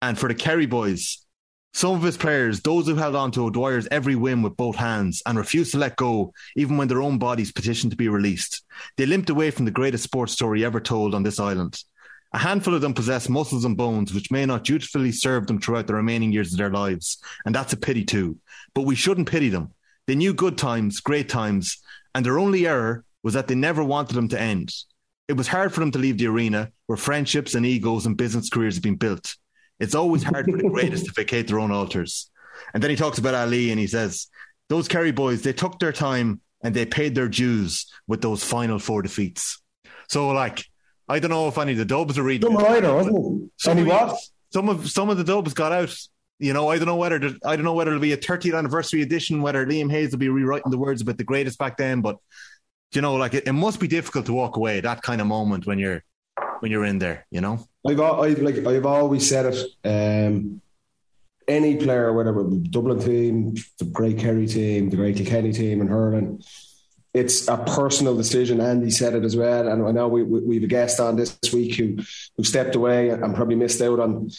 And 0.00 0.18
for 0.18 0.28
the 0.28 0.34
Kerry 0.34 0.66
boys, 0.66 1.26
some 1.72 1.94
of 1.94 2.02
his 2.02 2.16
players, 2.16 2.60
those 2.60 2.86
who 2.86 2.94
held 2.94 3.16
on 3.16 3.32
to 3.32 3.44
O'Dwyer's 3.44 3.88
every 3.90 4.14
win 4.14 4.42
with 4.42 4.56
both 4.56 4.76
hands 4.76 5.22
and 5.26 5.36
refused 5.36 5.72
to 5.72 5.78
let 5.78 5.96
go, 5.96 6.32
even 6.54 6.76
when 6.76 6.88
their 6.88 7.02
own 7.02 7.18
bodies 7.18 7.52
petitioned 7.52 7.90
to 7.92 7.96
be 7.96 8.08
released, 8.08 8.62
they 8.96 9.06
limped 9.06 9.30
away 9.30 9.50
from 9.50 9.64
the 9.64 9.70
greatest 9.70 10.04
sports 10.04 10.32
story 10.32 10.64
ever 10.64 10.80
told 10.80 11.14
on 11.14 11.22
this 11.22 11.40
island. 11.40 11.82
A 12.32 12.38
handful 12.38 12.74
of 12.74 12.80
them 12.80 12.94
possess 12.94 13.28
muscles 13.28 13.64
and 13.64 13.76
bones 13.76 14.12
which 14.12 14.30
may 14.30 14.44
not 14.44 14.64
dutifully 14.64 15.12
serve 15.12 15.46
them 15.46 15.60
throughout 15.60 15.86
the 15.86 15.94
remaining 15.94 16.32
years 16.32 16.52
of 16.52 16.58
their 16.58 16.70
lives, 16.70 17.18
and 17.44 17.54
that's 17.54 17.72
a 17.72 17.76
pity 17.76 18.04
too. 18.04 18.38
But 18.74 18.82
we 18.82 18.94
shouldn't 18.94 19.30
pity 19.30 19.48
them. 19.48 19.72
They 20.06 20.14
knew 20.14 20.34
good 20.34 20.58
times, 20.58 21.00
great 21.00 21.28
times, 21.28 21.78
and 22.14 22.24
their 22.24 22.38
only 22.38 22.66
error 22.66 23.04
was 23.22 23.34
that 23.34 23.48
they 23.48 23.54
never 23.54 23.82
wanted 23.82 24.14
them 24.14 24.28
to 24.28 24.40
end. 24.40 24.72
It 25.28 25.36
was 25.36 25.48
hard 25.48 25.72
for 25.72 25.80
them 25.80 25.90
to 25.92 25.98
leave 25.98 26.18
the 26.18 26.28
arena 26.28 26.70
where 26.86 26.96
friendships 26.96 27.54
and 27.54 27.66
egos 27.66 28.06
and 28.06 28.16
business 28.16 28.48
careers 28.48 28.76
have 28.76 28.82
been 28.82 28.96
built. 28.96 29.36
It's 29.80 29.94
always 29.94 30.22
hard 30.22 30.46
for 30.46 30.56
the 30.56 30.68
greatest 30.70 31.06
to 31.06 31.12
vacate 31.12 31.48
their 31.48 31.58
own 31.58 31.72
altars. 31.72 32.30
And 32.72 32.82
then 32.82 32.90
he 32.90 32.96
talks 32.96 33.18
about 33.18 33.34
Ali 33.34 33.70
and 33.70 33.80
he 33.80 33.86
says, 33.86 34.28
Those 34.68 34.88
Kerry 34.88 35.10
boys, 35.10 35.42
they 35.42 35.52
took 35.52 35.78
their 35.78 35.92
time 35.92 36.40
and 36.62 36.74
they 36.74 36.86
paid 36.86 37.14
their 37.14 37.28
dues 37.28 37.86
with 38.06 38.22
those 38.22 38.44
final 38.44 38.78
four 38.78 39.02
defeats. 39.02 39.60
So, 40.08 40.28
like, 40.28 40.64
I 41.08 41.18
don't 41.18 41.30
know 41.30 41.48
if 41.48 41.56
any 41.58 41.72
of 41.72 41.78
the 41.78 41.84
Dubs 41.84 42.18
are 42.18 42.22
reading. 42.22 42.50
Some 42.50 42.56
rider, 42.62 42.94
wasn't? 42.94 43.52
Some 43.58 43.78
And 43.78 43.86
he 43.86 43.92
of- 43.92 44.08
was. 44.10 44.30
Some 44.52 44.68
of 44.68 44.90
some 44.90 45.10
of 45.10 45.16
the 45.18 45.24
Dubs 45.24 45.54
got 45.54 45.72
out. 45.72 45.94
You 46.38 46.52
know, 46.52 46.68
I 46.68 46.76
don't 46.76 46.86
know 46.86 46.96
whether 46.96 47.18
there- 47.18 47.36
I 47.44 47.56
don't 47.56 47.64
know 47.64 47.72
whether 47.74 47.90
it'll 47.90 48.00
be 48.00 48.12
a 48.12 48.16
30th 48.16 48.54
anniversary 48.56 49.02
edition, 49.02 49.42
whether 49.42 49.64
Liam 49.66 49.90
Hayes 49.90 50.10
will 50.12 50.18
be 50.18 50.28
rewriting 50.28 50.70
the 50.70 50.78
words 50.78 51.00
about 51.02 51.16
the 51.18 51.24
greatest 51.24 51.58
back 51.58 51.76
then. 51.76 52.00
But 52.02 52.16
you 52.92 53.00
know, 53.02 53.14
like 53.14 53.34
it, 53.34 53.46
it 53.46 53.52
must 53.52 53.80
be 53.80 53.88
difficult 53.88 54.26
to 54.26 54.32
walk 54.32 54.56
away 54.56 54.80
that 54.80 55.02
kind 55.02 55.20
of 55.20 55.26
moment 55.26 55.66
when 55.66 55.78
you're 55.78 56.02
when 56.60 56.70
you're 56.70 56.84
in 56.84 56.98
there. 56.98 57.26
You 57.30 57.40
know, 57.40 57.66
I've, 57.86 58.00
I've 58.00 58.38
like 58.40 58.58
I've 58.66 58.86
always 58.86 59.28
said 59.28 59.54
it. 59.54 59.66
Um, 59.84 60.60
any 61.48 61.76
player, 61.76 62.12
whether 62.12 62.38
it 62.40 62.50
be 62.50 62.58
the 62.58 62.68
Dublin 62.68 62.98
team, 63.00 63.54
the 63.78 63.84
Great 63.84 64.18
Kerry 64.18 64.46
team, 64.46 64.90
the 64.90 64.96
Great 64.96 65.16
Kilkenny 65.16 65.52
team, 65.52 65.80
and 65.80 65.88
hurling, 65.88 66.42
it's 67.16 67.48
a 67.48 67.56
personal 67.56 68.14
decision. 68.14 68.60
Andy 68.60 68.90
said 68.90 69.14
it 69.14 69.24
as 69.24 69.34
well, 69.34 69.68
and 69.68 69.86
I 69.86 69.90
know 69.90 70.06
we, 70.06 70.22
we 70.22 70.40
we've 70.40 70.64
a 70.64 70.66
guest 70.66 71.00
on 71.00 71.16
this 71.16 71.38
week 71.52 71.76
who 71.76 71.96
who 72.36 72.44
stepped 72.44 72.74
away 72.74 73.08
and 73.08 73.34
probably 73.34 73.56
missed 73.56 73.80
out 73.80 74.00
on. 74.00 74.30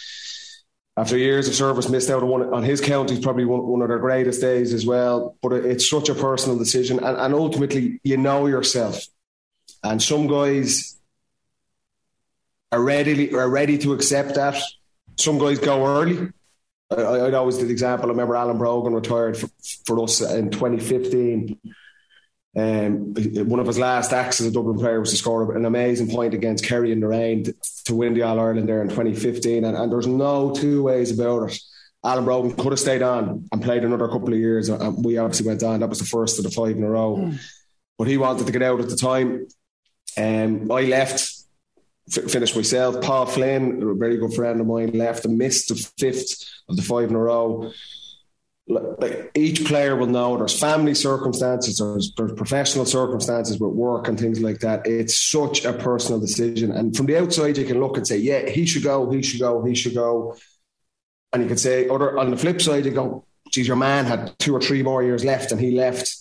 After 0.95 1.15
years 1.15 1.47
of 1.47 1.53
service, 1.53 1.89
missed 1.89 2.09
out 2.09 2.23
on 2.23 2.29
one 2.29 2.53
on 2.53 2.63
his 2.63 2.81
county, 2.81 3.21
probably 3.21 3.45
one, 3.45 3.65
one 3.65 3.81
of 3.83 3.87
their 3.87 3.99
greatest 3.99 4.41
days 4.41 4.73
as 4.73 4.83
well. 4.85 5.37
But 5.43 5.53
it, 5.53 5.65
it's 5.65 5.89
such 5.89 6.09
a 6.09 6.15
personal 6.15 6.57
decision, 6.57 6.97
and, 6.99 7.17
and 7.17 7.33
ultimately, 7.33 7.99
you 8.03 8.17
know 8.17 8.47
yourself. 8.47 9.05
And 9.83 10.01
some 10.01 10.27
guys 10.27 10.97
are 12.71 12.81
ready 12.81 13.33
are 13.33 13.49
ready 13.49 13.77
to 13.79 13.93
accept 13.93 14.35
that. 14.35 14.59
Some 15.17 15.39
guys 15.39 15.59
go 15.59 15.85
early. 15.85 16.31
I, 16.89 17.25
I'd 17.25 17.33
always 17.33 17.59
the 17.59 17.69
example. 17.69 18.09
I 18.09 18.11
remember 18.11 18.35
Alan 18.35 18.57
Brogan 18.57 18.93
retired 18.93 19.37
for, 19.37 19.49
for 19.85 20.03
us 20.03 20.21
in 20.21 20.49
2015. 20.49 21.59
Um, 22.57 23.13
one 23.47 23.59
of 23.59 23.67
his 23.67 23.77
last 23.77 24.11
acts 24.11 24.41
as 24.41 24.47
a 24.47 24.51
Dublin 24.51 24.79
player 24.79 24.99
was 24.99 25.11
to 25.11 25.17
score 25.17 25.55
an 25.55 25.65
amazing 25.65 26.09
point 26.09 26.33
against 26.33 26.65
Kerry 26.65 26.91
in 26.91 26.99
the 26.99 27.07
rain 27.07 27.43
to, 27.85 27.95
win 27.95 28.15
the 28.15 28.23
All 28.23 28.39
Ireland 28.39 28.67
there 28.67 28.81
in 28.81 28.89
2015. 28.89 29.63
And, 29.63 29.77
and 29.77 29.91
there's 29.91 30.07
no 30.07 30.51
two 30.53 30.83
ways 30.83 31.11
about 31.11 31.51
it. 31.51 31.59
Alan 32.03 32.25
Brogan 32.25 32.53
could 32.55 32.71
have 32.71 32.79
stayed 32.79 33.03
on 33.03 33.47
and 33.51 33.61
played 33.61 33.83
another 33.83 34.07
couple 34.07 34.33
of 34.33 34.39
years. 34.39 34.69
And 34.69 35.05
we 35.05 35.17
obviously 35.19 35.45
went 35.45 35.61
on. 35.61 35.81
That 35.81 35.89
was 35.89 35.99
the 35.99 36.05
first 36.05 36.39
of 36.39 36.45
the 36.45 36.51
five 36.51 36.75
in 36.75 36.83
a 36.83 36.89
row. 36.89 37.31
But 37.97 38.07
he 38.07 38.17
wanted 38.17 38.45
to 38.47 38.51
get 38.51 38.63
out 38.63 38.79
at 38.79 38.89
the 38.89 38.95
time. 38.95 39.47
Um, 40.17 40.71
I 40.71 40.81
left 40.81 41.31
f- 42.15 42.31
finished 42.31 42.55
myself. 42.55 43.01
Paul 43.01 43.27
Flynn, 43.27 43.83
a 43.83 43.93
very 43.93 44.17
good 44.17 44.33
friend 44.33 44.59
of 44.59 44.67
mine, 44.67 44.91
left 44.93 45.25
and 45.25 45.37
missed 45.37 45.69
the 45.69 45.75
fifth 45.99 46.43
of 46.69 46.75
the 46.75 46.81
five 46.81 47.09
in 47.09 47.15
a 47.15 47.19
row. 47.19 47.71
Like 48.69 49.31
each 49.33 49.65
player 49.65 49.95
will 49.95 50.07
know 50.07 50.35
there's 50.35 50.59
family 50.59 50.93
circumstances, 50.93 51.77
there's, 51.77 52.13
there's 52.17 52.33
professional 52.33 52.85
circumstances 52.85 53.59
with 53.59 53.71
work 53.71 54.09
and 54.09 54.19
things 54.19 54.41
like 54.41 54.59
that. 54.59 54.85
It's 54.85 55.17
such 55.17 55.63
a 55.63 55.71
personal 55.71 56.19
decision. 56.19 56.71
And 56.73 56.95
from 56.95 57.05
the 57.05 57.17
outside, 57.17 57.57
you 57.57 57.65
can 57.65 57.79
look 57.79 57.95
and 57.95 58.05
say, 58.05 58.17
yeah, 58.17 58.49
he 58.49 58.65
should 58.65 58.83
go, 58.83 59.09
he 59.09 59.21
should 59.23 59.39
go, 59.39 59.63
he 59.63 59.73
should 59.73 59.95
go. 59.95 60.35
And 61.31 61.43
you 61.43 61.47
can 61.47 61.57
say, 61.57 61.87
other 61.87 62.17
on 62.19 62.29
the 62.29 62.37
flip 62.37 62.61
side, 62.61 62.85
you 62.85 62.91
go, 62.91 63.25
geez, 63.51 63.67
your 63.67 63.77
man 63.77 64.05
had 64.05 64.37
two 64.37 64.53
or 64.53 64.59
three 64.59 64.83
more 64.83 65.01
years 65.01 65.23
left 65.23 65.53
and 65.53 65.61
he 65.61 65.71
left. 65.71 66.13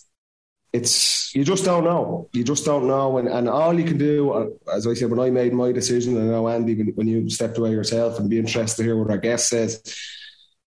It's 0.73 1.35
you 1.35 1.43
just 1.43 1.65
don't 1.65 1.85
know. 1.85 2.29
You 2.33 2.45
just 2.45 2.65
don't 2.65 2.87
know, 2.87 3.19
and, 3.19 3.29
and 3.29 3.49
all 3.49 3.79
you 3.79 3.85
can 3.85 3.99
do, 3.99 4.31
uh, 4.31 4.47
as 4.75 4.87
I 4.87 4.95
said, 4.95 5.11
when 5.11 5.21
I 5.21 5.31
made 5.31 5.55
my 5.55 5.73
decision, 5.73 6.17
and 6.17 6.29
I 6.29 6.33
know 6.33 6.49
Andy, 6.49 6.75
when, 6.75 6.89
when 6.89 7.09
you 7.09 7.31
stepped 7.31 7.57
away 7.57 7.71
yourself, 7.71 8.19
and 8.19 8.29
be 8.29 8.39
interested 8.39 8.77
to 8.77 8.83
hear 8.83 8.97
what 8.97 9.11
our 9.11 9.17
guest 9.17 9.49
says 9.49 9.81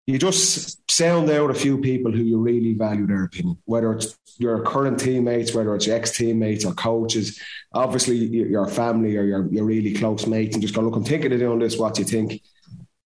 you 0.09 0.17
just 0.17 0.89
sound 0.89 1.29
out 1.29 1.51
a 1.51 1.53
few 1.53 1.77
people 1.77 2.11
who 2.11 2.23
you 2.23 2.39
really 2.39 2.73
value 2.73 3.05
their 3.05 3.25
opinion, 3.25 3.55
whether 3.65 3.93
it's 3.93 4.17
your 4.39 4.63
current 4.63 4.99
teammates, 4.99 5.53
whether 5.53 5.75
it's 5.75 5.85
your 5.85 5.95
ex 5.95 6.17
teammates 6.17 6.65
or 6.65 6.73
coaches, 6.73 7.39
obviously 7.73 8.15
your 8.15 8.67
family 8.67 9.15
or 9.17 9.23
your, 9.23 9.47
your 9.51 9.65
really 9.65 9.93
close 9.93 10.25
mates, 10.25 10.55
and 10.55 10.63
just 10.63 10.73
go, 10.73 10.81
look, 10.81 10.95
I'm 10.95 11.03
thinking 11.03 11.31
of 11.31 11.37
doing 11.37 11.59
this, 11.59 11.77
what 11.77 11.93
do 11.93 12.01
you 12.01 12.07
think? 12.07 12.41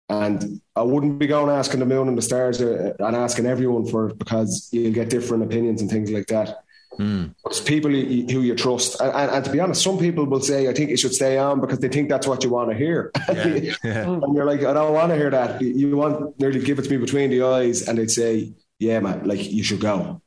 And 0.08 0.62
I 0.74 0.82
wouldn't 0.82 1.18
be 1.18 1.26
going 1.26 1.54
asking 1.54 1.80
the 1.80 1.86
moon 1.86 2.08
and 2.08 2.16
the 2.16 2.22
stars 2.22 2.62
uh, 2.62 2.94
and 2.98 3.14
asking 3.14 3.44
everyone 3.44 3.86
for 3.86 4.08
it 4.08 4.18
because 4.18 4.70
you'll 4.72 4.94
get 4.94 5.10
different 5.10 5.42
opinions 5.42 5.82
and 5.82 5.90
things 5.90 6.10
like 6.10 6.28
that. 6.28 6.62
Mm. 6.98 7.34
It's 7.46 7.60
people 7.60 7.90
who 7.90 8.42
you 8.42 8.54
trust, 8.54 9.00
and, 9.00 9.12
and, 9.12 9.30
and, 9.30 9.44
to 9.44 9.50
be 9.50 9.60
honest, 9.60 9.82
some 9.82 9.98
people 9.98 10.24
will 10.24 10.40
say, 10.40 10.68
"I 10.68 10.72
think 10.72 10.90
you 10.90 10.96
should 10.96 11.14
stay 11.14 11.36
on" 11.36 11.60
because 11.60 11.78
they 11.78 11.88
think 11.88 12.08
that's 12.08 12.26
what 12.26 12.42
you 12.42 12.50
want 12.50 12.70
to 12.70 12.76
hear. 12.76 13.10
Yeah. 13.28 13.74
yeah. 13.84 14.02
and 14.22 14.34
you're 14.34 14.46
like, 14.46 14.64
"I 14.64 14.72
don't 14.72 14.94
want 14.94 15.10
to 15.10 15.16
hear 15.16 15.30
that." 15.30 15.60
You 15.60 15.96
want 15.96 16.38
nearly 16.40 16.60
give 16.60 16.78
it 16.78 16.82
to 16.82 16.90
me 16.90 16.96
between 16.96 17.30
the 17.30 17.42
eyes, 17.42 17.86
and 17.86 17.98
they'd 17.98 18.10
say, 18.10 18.54
"Yeah, 18.78 19.00
man, 19.00 19.24
like 19.24 19.44
you 19.44 19.62
should 19.62 19.80
go." 19.80 20.22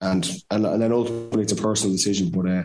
And 0.00 0.28
and 0.50 0.64
and 0.64 0.80
then 0.82 0.92
ultimately, 0.92 1.42
it's 1.42 1.52
a 1.52 1.56
personal 1.56 1.94
decision, 1.94 2.30
but. 2.30 2.46
Uh, 2.48 2.62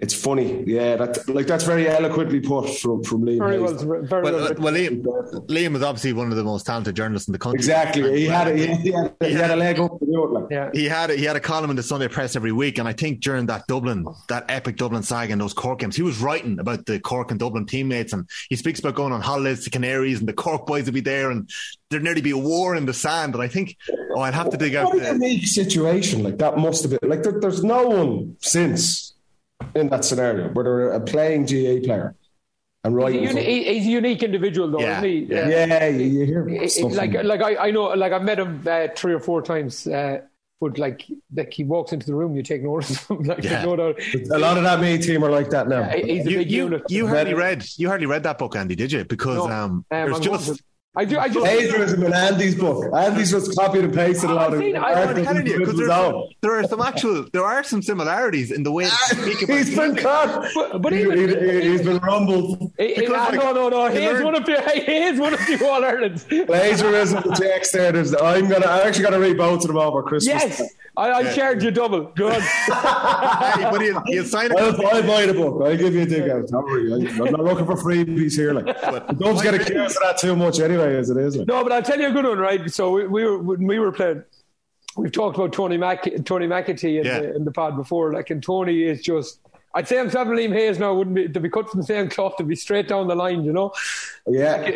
it's 0.00 0.14
funny, 0.14 0.64
yeah. 0.66 0.96
That 0.96 1.28
like 1.28 1.46
that's 1.46 1.64
very 1.64 1.86
eloquently 1.86 2.40
put 2.40 2.70
from 2.78 3.04
from 3.04 3.22
Liam. 3.22 3.38
Very 3.38 3.60
well, 3.60 3.74
very 3.74 4.22
well. 4.22 4.32
well, 4.32 4.44
uh, 4.44 4.54
well 4.58 4.72
Liam, 4.72 5.02
Liam 5.46 5.72
was 5.74 5.82
obviously 5.82 6.14
one 6.14 6.30
of 6.30 6.36
the 6.36 6.44
most 6.44 6.64
talented 6.64 6.96
journalists 6.96 7.28
in 7.28 7.32
the 7.32 7.38
country. 7.38 7.58
Exactly, 7.58 8.20
he 8.20 8.26
had 8.26 8.48
a, 8.48 8.56
he, 8.56 8.66
he, 8.76 8.92
had, 8.92 9.14
he 9.20 9.32
had 9.32 9.50
a 9.50 9.56
leg 9.56 9.78
up 9.78 9.98
to 9.98 10.06
do 10.06 10.24
it. 10.24 10.30
Like. 10.30 10.50
Yeah. 10.50 10.70
He 10.72 10.86
had 10.86 11.10
a, 11.10 11.16
he 11.16 11.24
had 11.24 11.36
a 11.36 11.40
column 11.40 11.68
in 11.68 11.76
the 11.76 11.82
Sunday 11.82 12.08
Press 12.08 12.34
every 12.34 12.52
week, 12.52 12.78
and 12.78 12.88
I 12.88 12.94
think 12.94 13.20
during 13.20 13.46
that 13.46 13.66
Dublin, 13.66 14.06
that 14.28 14.46
epic 14.48 14.76
Dublin 14.76 15.02
saga 15.02 15.32
and 15.32 15.40
those 15.40 15.52
Cork 15.52 15.80
games, 15.80 15.96
he 15.96 16.02
was 16.02 16.18
writing 16.18 16.58
about 16.58 16.86
the 16.86 16.98
Cork 16.98 17.30
and 17.30 17.38
Dublin 17.38 17.66
teammates, 17.66 18.14
and 18.14 18.26
he 18.48 18.56
speaks 18.56 18.80
about 18.80 18.94
going 18.94 19.12
on 19.12 19.20
holidays 19.20 19.64
to 19.64 19.70
Canaries, 19.70 20.18
and 20.18 20.28
the 20.28 20.32
Cork 20.32 20.66
boys 20.66 20.86
would 20.86 20.94
be 20.94 21.00
there, 21.00 21.30
and 21.30 21.50
there'd 21.90 22.02
nearly 22.02 22.22
be 22.22 22.30
a 22.30 22.38
war 22.38 22.74
in 22.74 22.86
the 22.86 22.94
sand. 22.94 23.34
And 23.34 23.42
I 23.42 23.48
think, 23.48 23.76
oh, 24.16 24.20
I'd 24.20 24.34
have 24.34 24.48
to 24.50 24.56
dig 24.56 24.74
out. 24.76 24.94
What 24.94 25.02
a 25.02 25.12
unique 25.12 25.46
situation 25.46 26.22
like 26.22 26.38
that 26.38 26.56
must 26.56 26.84
have 26.84 26.98
been. 26.98 27.10
Like 27.10 27.22
there, 27.22 27.38
there's 27.38 27.62
no 27.62 27.86
one 27.86 28.36
since 28.40 29.10
in 29.74 29.88
that 29.88 30.04
scenario 30.04 30.48
where 30.48 30.64
they're 30.64 30.92
a 30.92 31.00
playing 31.00 31.46
GA 31.46 31.80
player. 31.80 32.14
And 32.82 32.96
right, 32.96 33.12
he's, 33.12 33.34
uni- 33.34 33.74
he's 33.74 33.86
a 33.86 33.90
unique 33.90 34.22
individual, 34.22 34.70
though, 34.70 34.80
yeah. 34.80 34.98
isn't 34.98 35.04
he? 35.04 35.18
Yeah, 35.24 35.48
yeah, 35.48 35.86
you 35.88 36.24
hear 36.24 36.46
like 36.88 37.12
like 37.24 37.42
I, 37.42 37.68
I 37.68 37.70
know, 37.70 37.88
like 37.88 38.12
I've 38.12 38.22
met 38.22 38.38
him 38.38 38.64
uh, 38.66 38.88
three 38.96 39.12
or 39.12 39.20
four 39.20 39.42
times. 39.42 39.86
Uh, 39.86 40.22
but 40.60 40.78
like, 40.78 41.06
like 41.34 41.52
he 41.52 41.64
walks 41.64 41.92
into 41.92 42.06
the 42.06 42.14
room, 42.14 42.36
you 42.36 42.42
take 42.42 42.62
notice 42.62 43.02
of 43.10 43.18
him. 43.18 43.22
like, 43.24 43.42
yeah. 43.42 43.64
no 43.64 43.76
doubt. 43.76 43.98
A 44.30 44.38
lot 44.38 44.58
of 44.58 44.64
that 44.64 44.80
main 44.80 45.00
team 45.00 45.24
are 45.24 45.30
like 45.30 45.50
that 45.50 45.68
now. 45.68 45.80
Yeah, 45.80 45.96
he's 45.96 46.26
a 46.26 46.30
you, 46.30 46.38
big 46.38 46.50
you, 46.50 46.64
unit. 46.64 46.82
You 46.88 47.06
hardly 47.06 47.34
read, 47.34 47.66
you 47.76 47.88
hardly 47.88 48.06
read 48.06 48.22
that 48.24 48.38
book, 48.38 48.56
Andy, 48.56 48.76
did 48.76 48.92
you? 48.92 49.04
Because 49.04 49.38
no, 49.38 49.50
um, 49.50 49.70
um, 49.72 49.84
there's 49.90 50.20
just 50.20 50.62
I 50.96 51.04
do. 51.04 51.20
I 51.20 51.28
just 51.28 51.38
plagiarism 51.38 52.02
in 52.02 52.12
Andy's 52.12 52.56
book. 52.56 52.92
Andy's 52.92 53.30
just 53.30 53.56
copied 53.56 53.84
and 53.84 53.94
pasted 53.94 54.28
a 54.28 54.34
lot 54.34 54.52
of. 54.52 54.58
Seen, 54.58 54.76
I'm 54.76 55.22
telling 55.24 55.46
you 55.46 55.60
because 55.60 55.76
there 56.40 56.58
are 56.58 56.64
some 56.64 56.80
actual, 56.80 57.26
there 57.32 57.44
are 57.44 57.62
some 57.62 57.80
similarities 57.80 58.50
in 58.50 58.64
the 58.64 58.72
way 58.72 58.86
speak 58.86 59.38
he's 59.38 59.76
been 59.76 59.94
caught, 59.94 60.50
but, 60.52 60.82
but 60.82 60.92
he, 60.92 61.02
has 61.02 61.82
been 61.82 61.98
rumbled. 61.98 62.72
He, 62.76 62.94
he, 62.94 63.06
like, 63.06 63.34
no, 63.34 63.52
no, 63.52 63.68
no. 63.68 63.88
He's 63.88 64.20
one 64.20 64.34
of 64.34 64.44
the. 64.44 64.60
He's 64.90 65.20
one 65.20 65.32
of 65.32 65.38
the 65.40 65.64
All 65.64 65.84
Irelands. 65.84 66.24
Plagiarism, 66.24 67.22
the 67.22 67.36
text 67.36 67.72
there. 67.72 67.96
I'm 68.24 68.48
gonna. 68.48 68.66
I 68.66 68.82
actually 68.82 69.04
got 69.04 69.10
to 69.10 69.20
read 69.20 69.36
both 69.36 69.62
of 69.62 69.68
them 69.68 69.76
over 69.76 70.02
Christmas. 70.02 70.58
Yes. 70.58 70.62
I, 70.96 71.08
I 71.08 71.20
yeah. 71.20 71.32
shared 71.32 71.62
you 71.62 71.70
double. 71.70 72.12
Good. 72.14 72.42
hey, 72.42 73.68
but 73.70 73.80
he'll, 73.80 74.02
he'll 74.06 74.24
sign 74.24 74.50
it. 74.50 74.58
I'll, 74.58 74.86
I'll 74.86 75.02
buy 75.02 75.24
the 75.24 75.34
book. 75.34 75.62
I'll 75.62 75.76
give 75.76 75.94
you 75.94 76.02
a 76.02 76.06
dig 76.06 76.28
out. 76.28 76.48
Don't 76.48 76.64
worry. 76.64 76.92
I'm 76.92 77.16
not 77.16 77.44
looking 77.44 77.64
for 77.64 77.76
freebies 77.76 78.34
here. 78.34 78.52
Like, 78.52 78.66
but 78.82 79.18
don't 79.18 79.40
get 79.42 79.54
accused 79.54 79.96
of 79.96 80.02
that 80.02 80.18
too 80.18 80.34
much 80.34 80.58
anyway, 80.58 80.79
as 80.80 81.10
it 81.10 81.16
is. 81.16 81.36
No, 81.36 81.62
but 81.62 81.72
I'll 81.72 81.82
tell 81.82 82.00
you 82.00 82.08
a 82.08 82.12
good 82.12 82.24
one, 82.24 82.38
right? 82.38 82.70
So 82.70 82.90
we, 82.90 83.06
we 83.06 83.24
were 83.24 83.38
when 83.38 83.66
we 83.66 83.78
were 83.78 83.92
playing. 83.92 84.24
We've 84.96 85.12
talked 85.12 85.36
about 85.36 85.52
Tony 85.52 85.76
Mac, 85.76 86.02
Tony 86.24 86.46
McEntee 86.46 86.98
in, 86.98 87.06
yeah. 87.06 87.20
the, 87.20 87.36
in 87.36 87.44
the 87.44 87.52
pod 87.52 87.76
before. 87.76 88.12
Like, 88.12 88.30
and 88.30 88.42
Tony 88.42 88.82
is 88.82 89.00
just 89.00 89.38
I'd 89.72 89.86
say 89.86 89.98
himself 89.98 90.26
and 90.26 90.36
Liam 90.36 90.52
Hayes 90.52 90.80
now 90.80 90.94
wouldn't 90.94 91.14
be 91.14 91.28
to 91.28 91.38
be 91.38 91.48
cut 91.48 91.70
from 91.70 91.80
the 91.80 91.86
same 91.86 92.08
cloth 92.08 92.36
to 92.38 92.42
be 92.42 92.56
straight 92.56 92.88
down 92.88 93.06
the 93.06 93.14
line, 93.14 93.44
you 93.44 93.52
know. 93.52 93.72
Yeah, 94.26 94.72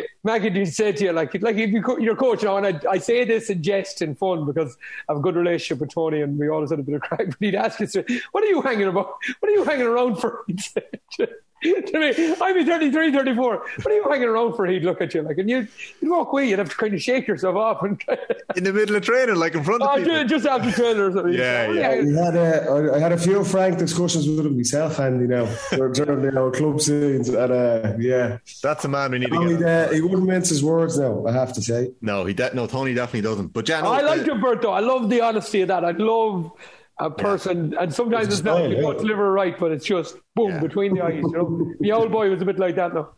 did 0.53 0.73
say 0.73 0.93
to 0.93 1.03
you 1.03 1.11
like 1.11 1.33
like 1.41 1.57
if 1.57 1.69
you 1.71 1.83
your 1.99 2.15
coach 2.15 2.43
you 2.43 2.47
now, 2.47 2.57
and 2.57 2.65
I, 2.67 2.91
I 2.91 2.97
say 2.97 3.25
this 3.25 3.49
in 3.49 3.61
jest 3.61 4.01
and 4.01 4.17
fun 4.17 4.45
because 4.45 4.77
I 5.09 5.11
have 5.11 5.17
a 5.17 5.21
good 5.21 5.35
relationship 5.35 5.81
with 5.81 5.93
Tony 5.93 6.21
and 6.21 6.39
we 6.39 6.47
always 6.47 6.69
had 6.69 6.79
a 6.79 6.83
bit 6.83 6.95
of 6.95 7.01
crack. 7.01 7.25
But 7.27 7.37
he'd 7.39 7.55
ask 7.55 7.79
you, 7.79 8.05
"What 8.31 8.43
are 8.45 8.47
you 8.47 8.61
hanging 8.61 8.87
about? 8.87 9.15
What 9.39 9.49
are 9.49 9.53
you 9.53 9.65
hanging 9.65 9.87
around 9.87 10.15
for?" 10.15 10.45
to 11.87 11.99
me, 11.99 12.35
I'd 12.41 12.53
be 12.53 12.65
33, 12.65 13.11
34. 13.11 13.57
What 13.57 13.87
are 13.87 13.93
you 13.93 14.05
hanging 14.09 14.27
around 14.27 14.55
for? 14.55 14.65
He'd 14.65 14.83
look 14.83 15.01
at 15.01 15.13
you 15.13 15.21
like, 15.21 15.37
and 15.37 15.49
you'd, 15.49 15.67
you'd 16.01 16.09
walk 16.09 16.31
away. 16.31 16.49
You'd 16.49 16.59
have 16.59 16.69
to 16.69 16.75
kind 16.75 16.93
of 16.93 17.01
shake 17.01 17.27
yourself 17.27 17.55
off. 17.55 17.81
And 17.83 18.01
in 18.55 18.63
the 18.63 18.73
middle 18.73 18.95
of 18.95 19.03
training, 19.03 19.35
like 19.35 19.55
in 19.55 19.63
front 19.63 19.81
of 19.81 19.89
oh, 19.91 19.97
people. 19.97 20.23
Just 20.25 20.45
after 20.45 20.71
training 20.71 21.01
or 21.01 21.11
something. 21.11 21.33
Yeah, 21.33 21.71
yeah. 21.71 21.93
yeah. 21.95 22.03
We 22.03 22.13
had 22.13 22.35
a, 22.35 22.91
I 22.95 22.99
had 22.99 23.11
a 23.11 23.17
few 23.17 23.43
frank 23.43 23.77
discussions 23.77 24.27
with 24.27 24.45
him 24.45 24.57
myself, 24.57 24.99
and 24.99 25.21
you 25.21 25.27
know, 25.27 25.45
during 25.93 26.19
our 26.19 26.25
you 26.25 26.31
know, 26.31 26.51
club 26.51 26.81
scenes. 26.81 27.29
And 27.29 27.51
uh, 27.51 27.93
yeah. 27.99 28.37
That's 28.61 28.85
a 28.85 28.87
man 28.87 29.11
we 29.11 29.19
need 29.19 29.31
to 29.31 29.57
get. 29.57 29.89
Uh, 29.89 29.91
he 29.91 30.01
wouldn't 30.01 30.27
mince 30.27 30.49
his 30.49 30.63
words 30.63 30.97
though, 30.97 31.27
I 31.27 31.31
have 31.31 31.53
to 31.53 31.61
say. 31.61 31.91
No, 32.01 32.25
he 32.25 32.33
de- 32.33 32.53
no, 32.53 32.67
Tony 32.67 32.93
definitely 32.93 33.21
doesn't. 33.21 33.47
But 33.47 33.65
Jan, 33.65 33.85
oh, 33.85 33.91
I 33.91 34.01
like 34.01 34.21
Gilberto. 34.21 34.71
I 34.71 34.79
love 34.79 35.09
the 35.09 35.21
honesty 35.21 35.61
of 35.61 35.69
that. 35.69 35.85
I 35.85 35.91
love 35.91 36.51
a 36.99 37.09
person, 37.09 37.71
yeah. 37.71 37.83
and 37.83 37.93
sometimes 37.93 38.27
it's, 38.27 38.35
it's 38.37 38.43
not 38.43 38.69
gut 38.81 39.03
liver 39.03 39.31
right, 39.31 39.57
but 39.59 39.71
it's 39.71 39.85
just 39.85 40.17
boom 40.35 40.51
yeah. 40.51 40.59
between 40.59 40.95
the 40.95 41.01
eyes. 41.01 41.15
You 41.15 41.31
know, 41.31 41.73
the 41.79 41.91
old 41.91 42.11
boy 42.11 42.29
was 42.29 42.41
a 42.41 42.45
bit 42.45 42.59
like 42.59 42.75
that 42.75 42.93
now. 42.93 43.09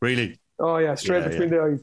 Really? 0.00 0.38
Oh 0.58 0.78
yeah, 0.78 0.94
straight 0.94 1.22
yeah, 1.22 1.28
between 1.28 1.50
the 1.50 1.60
eyes. 1.60 1.80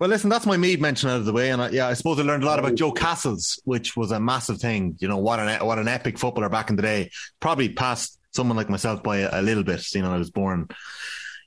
Well, 0.00 0.10
listen, 0.10 0.28
that's 0.28 0.46
my 0.46 0.56
Meath 0.56 0.80
mention 0.80 1.08
out 1.08 1.18
of 1.18 1.24
the 1.24 1.32
way, 1.32 1.50
and 1.50 1.62
I, 1.62 1.68
yeah, 1.68 1.86
I 1.86 1.94
suppose 1.94 2.18
I 2.18 2.22
learned 2.22 2.42
a 2.42 2.46
lot 2.46 2.58
about 2.58 2.74
Joe 2.74 2.92
Cassells, 2.92 3.60
which 3.64 3.96
was 3.96 4.10
a 4.10 4.18
massive 4.18 4.58
thing. 4.58 4.96
You 4.98 5.08
know, 5.08 5.18
what 5.18 5.38
an 5.38 5.64
what 5.64 5.78
an 5.78 5.88
epic 5.88 6.18
footballer 6.18 6.48
back 6.48 6.70
in 6.70 6.76
the 6.76 6.82
day. 6.82 7.10
Probably 7.40 7.68
passed 7.68 8.18
someone 8.32 8.56
like 8.56 8.68
myself 8.68 9.02
by 9.02 9.18
a, 9.18 9.40
a 9.40 9.42
little 9.42 9.62
bit. 9.62 9.94
You 9.94 10.02
know, 10.02 10.12
I 10.12 10.18
was 10.18 10.30
born, 10.30 10.68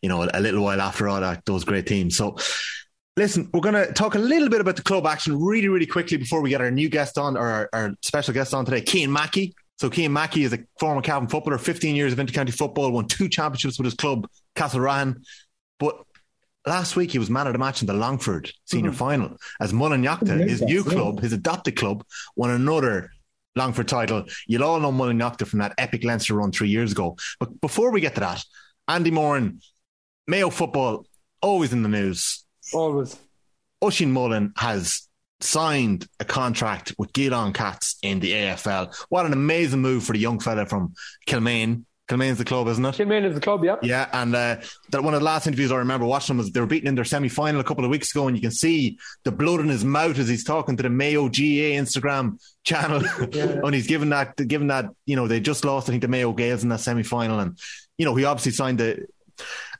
you 0.01 0.09
know, 0.09 0.23
a, 0.23 0.29
a 0.33 0.39
little 0.39 0.63
while 0.63 0.81
after 0.81 1.07
all 1.07 1.19
that 1.19 1.45
those 1.45 1.65
great 1.65 1.87
teams. 1.87 2.15
So, 2.15 2.37
Listen, 3.17 3.49
we're 3.51 3.61
going 3.61 3.73
to 3.73 3.91
talk 3.93 4.13
a 4.13 4.19
little 4.19 4.47
bit 4.47 4.61
about 4.61 4.75
the 4.75 4.83
club 4.83 5.07
action 5.07 5.43
really, 5.43 5.67
really 5.67 5.87
quickly 5.87 6.17
before 6.17 6.39
we 6.39 6.51
get 6.51 6.61
our 6.61 6.69
new 6.69 6.87
guest 6.87 7.17
on, 7.17 7.35
or 7.35 7.47
our, 7.47 7.69
our 7.73 7.91
special 8.03 8.31
guest 8.31 8.53
on 8.53 8.63
today, 8.63 8.85
Cian 8.85 9.11
Mackey. 9.11 9.55
So 9.79 9.89
Cian 9.89 10.13
Mackey 10.13 10.43
is 10.43 10.53
a 10.53 10.59
former 10.79 11.01
Cavan 11.01 11.27
footballer, 11.27 11.57
15 11.57 11.95
years 11.95 12.13
of 12.13 12.19
intercounty 12.19 12.53
football, 12.53 12.91
won 12.91 13.07
two 13.07 13.27
championships 13.27 13.79
with 13.79 13.85
his 13.85 13.95
club, 13.95 14.29
Castle 14.53 14.81
Castlerahan. 14.81 15.23
But 15.79 15.99
last 16.67 16.95
week 16.95 17.11
he 17.11 17.17
was 17.17 17.27
man 17.27 17.47
of 17.47 17.53
the 17.53 17.59
match 17.59 17.81
in 17.81 17.87
the 17.87 17.93
Longford 17.95 18.51
senior 18.65 18.91
mm-hmm. 18.91 18.97
final 18.97 19.37
as 19.59 19.73
Mullin 19.73 20.03
his 20.03 20.61
new 20.61 20.83
club, 20.83 21.19
his 21.19 21.33
adopted 21.33 21.75
club, 21.75 22.05
won 22.35 22.51
another 22.51 23.09
Longford 23.55 23.87
title. 23.87 24.25
You'll 24.45 24.63
all 24.63 24.79
know 24.79 24.91
Mullin 24.91 25.19
from 25.19 25.57
that 25.59 25.73
epic 25.79 26.03
Leinster 26.03 26.35
run 26.35 26.51
three 26.51 26.69
years 26.69 26.91
ago. 26.91 27.17
But 27.39 27.59
before 27.61 27.89
we 27.91 27.99
get 27.99 28.13
to 28.13 28.19
that, 28.21 28.45
Andy 28.87 29.09
Moran, 29.09 29.59
Mayo 30.27 30.51
football, 30.51 31.07
always 31.41 31.73
in 31.73 31.81
the 31.81 31.89
news. 31.89 32.43
Always. 32.73 33.17
Oisín 33.83 34.09
Mullin 34.09 34.53
has 34.57 35.07
signed 35.39 36.07
a 36.19 36.25
contract 36.25 36.93
with 36.97 37.13
Geelong 37.13 37.53
Cats 37.53 37.97
in 38.01 38.19
the 38.19 38.31
AFL. 38.31 38.95
What 39.09 39.25
an 39.25 39.33
amazing 39.33 39.81
move 39.81 40.03
for 40.03 40.13
the 40.13 40.19
young 40.19 40.39
fella 40.39 40.65
from 40.65 40.93
Kilmaine. 41.27 41.83
Kilmaine's 42.07 42.37
the 42.37 42.45
club, 42.45 42.67
isn't 42.69 42.85
it? 42.85 42.95
Kilmaine 42.95 43.25
is 43.25 43.35
the 43.35 43.41
club, 43.41 43.65
yeah. 43.65 43.75
Yeah, 43.81 44.07
and 44.13 44.33
uh, 44.33 44.57
that 44.91 45.03
one 45.03 45.13
of 45.13 45.19
the 45.19 45.25
last 45.25 45.45
interviews 45.45 45.73
I 45.73 45.77
remember 45.77 46.05
watching 46.05 46.37
was 46.37 46.49
they 46.51 46.61
were 46.61 46.65
beaten 46.65 46.87
in 46.87 46.95
their 46.95 47.03
semi 47.03 47.27
final 47.27 47.59
a 47.59 47.65
couple 47.65 47.83
of 47.83 47.91
weeks 47.91 48.15
ago, 48.15 48.27
and 48.27 48.37
you 48.37 48.41
can 48.41 48.51
see 48.51 48.97
the 49.25 49.31
blood 49.31 49.59
in 49.59 49.67
his 49.67 49.83
mouth 49.83 50.17
as 50.17 50.29
he's 50.29 50.45
talking 50.45 50.77
to 50.77 50.83
the 50.83 50.89
Mayo 50.89 51.27
GA 51.27 51.75
Instagram 51.75 52.39
channel, 52.63 53.03
yeah. 53.31 53.43
and 53.63 53.75
he's 53.75 53.87
given 53.87 54.09
that, 54.09 54.37
given 54.47 54.67
that, 54.67 54.85
you 55.05 55.17
know, 55.17 55.27
they 55.27 55.41
just 55.41 55.65
lost, 55.65 55.89
I 55.89 55.91
think, 55.91 56.01
the 56.01 56.07
Mayo 56.07 56.31
Gaels 56.31 56.63
in 56.63 56.69
that 56.69 56.79
semi 56.79 57.03
final, 57.03 57.39
and 57.39 57.59
you 57.97 58.05
know, 58.05 58.15
he 58.15 58.23
obviously 58.23 58.53
signed 58.53 58.79
a 58.79 58.99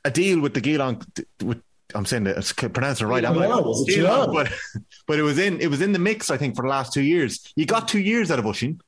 a 0.04 0.10
deal 0.10 0.40
with 0.40 0.54
the 0.54 0.60
Geelong 0.60 1.02
with 1.42 1.62
I'm 1.94 2.04
saying 2.04 2.24
that 2.24 2.36
it's 2.36 2.52
pronounced 2.52 3.00
it 3.00 3.06
right. 3.06 3.24
I'm 3.24 3.36
like, 3.36 3.50
oh, 3.50 4.32
but 4.32 4.52
but 5.06 5.18
it 5.18 5.22
was 5.22 5.38
in 5.38 5.60
it 5.60 5.68
was 5.68 5.80
in 5.80 5.92
the 5.92 5.98
mix. 5.98 6.30
I 6.30 6.36
think 6.36 6.54
for 6.54 6.62
the 6.62 6.68
last 6.68 6.92
two 6.92 7.02
years, 7.02 7.52
you 7.56 7.64
got 7.64 7.88
two 7.88 8.00
years 8.00 8.30
out 8.30 8.38
of 8.38 8.44
Oisín. 8.44 8.80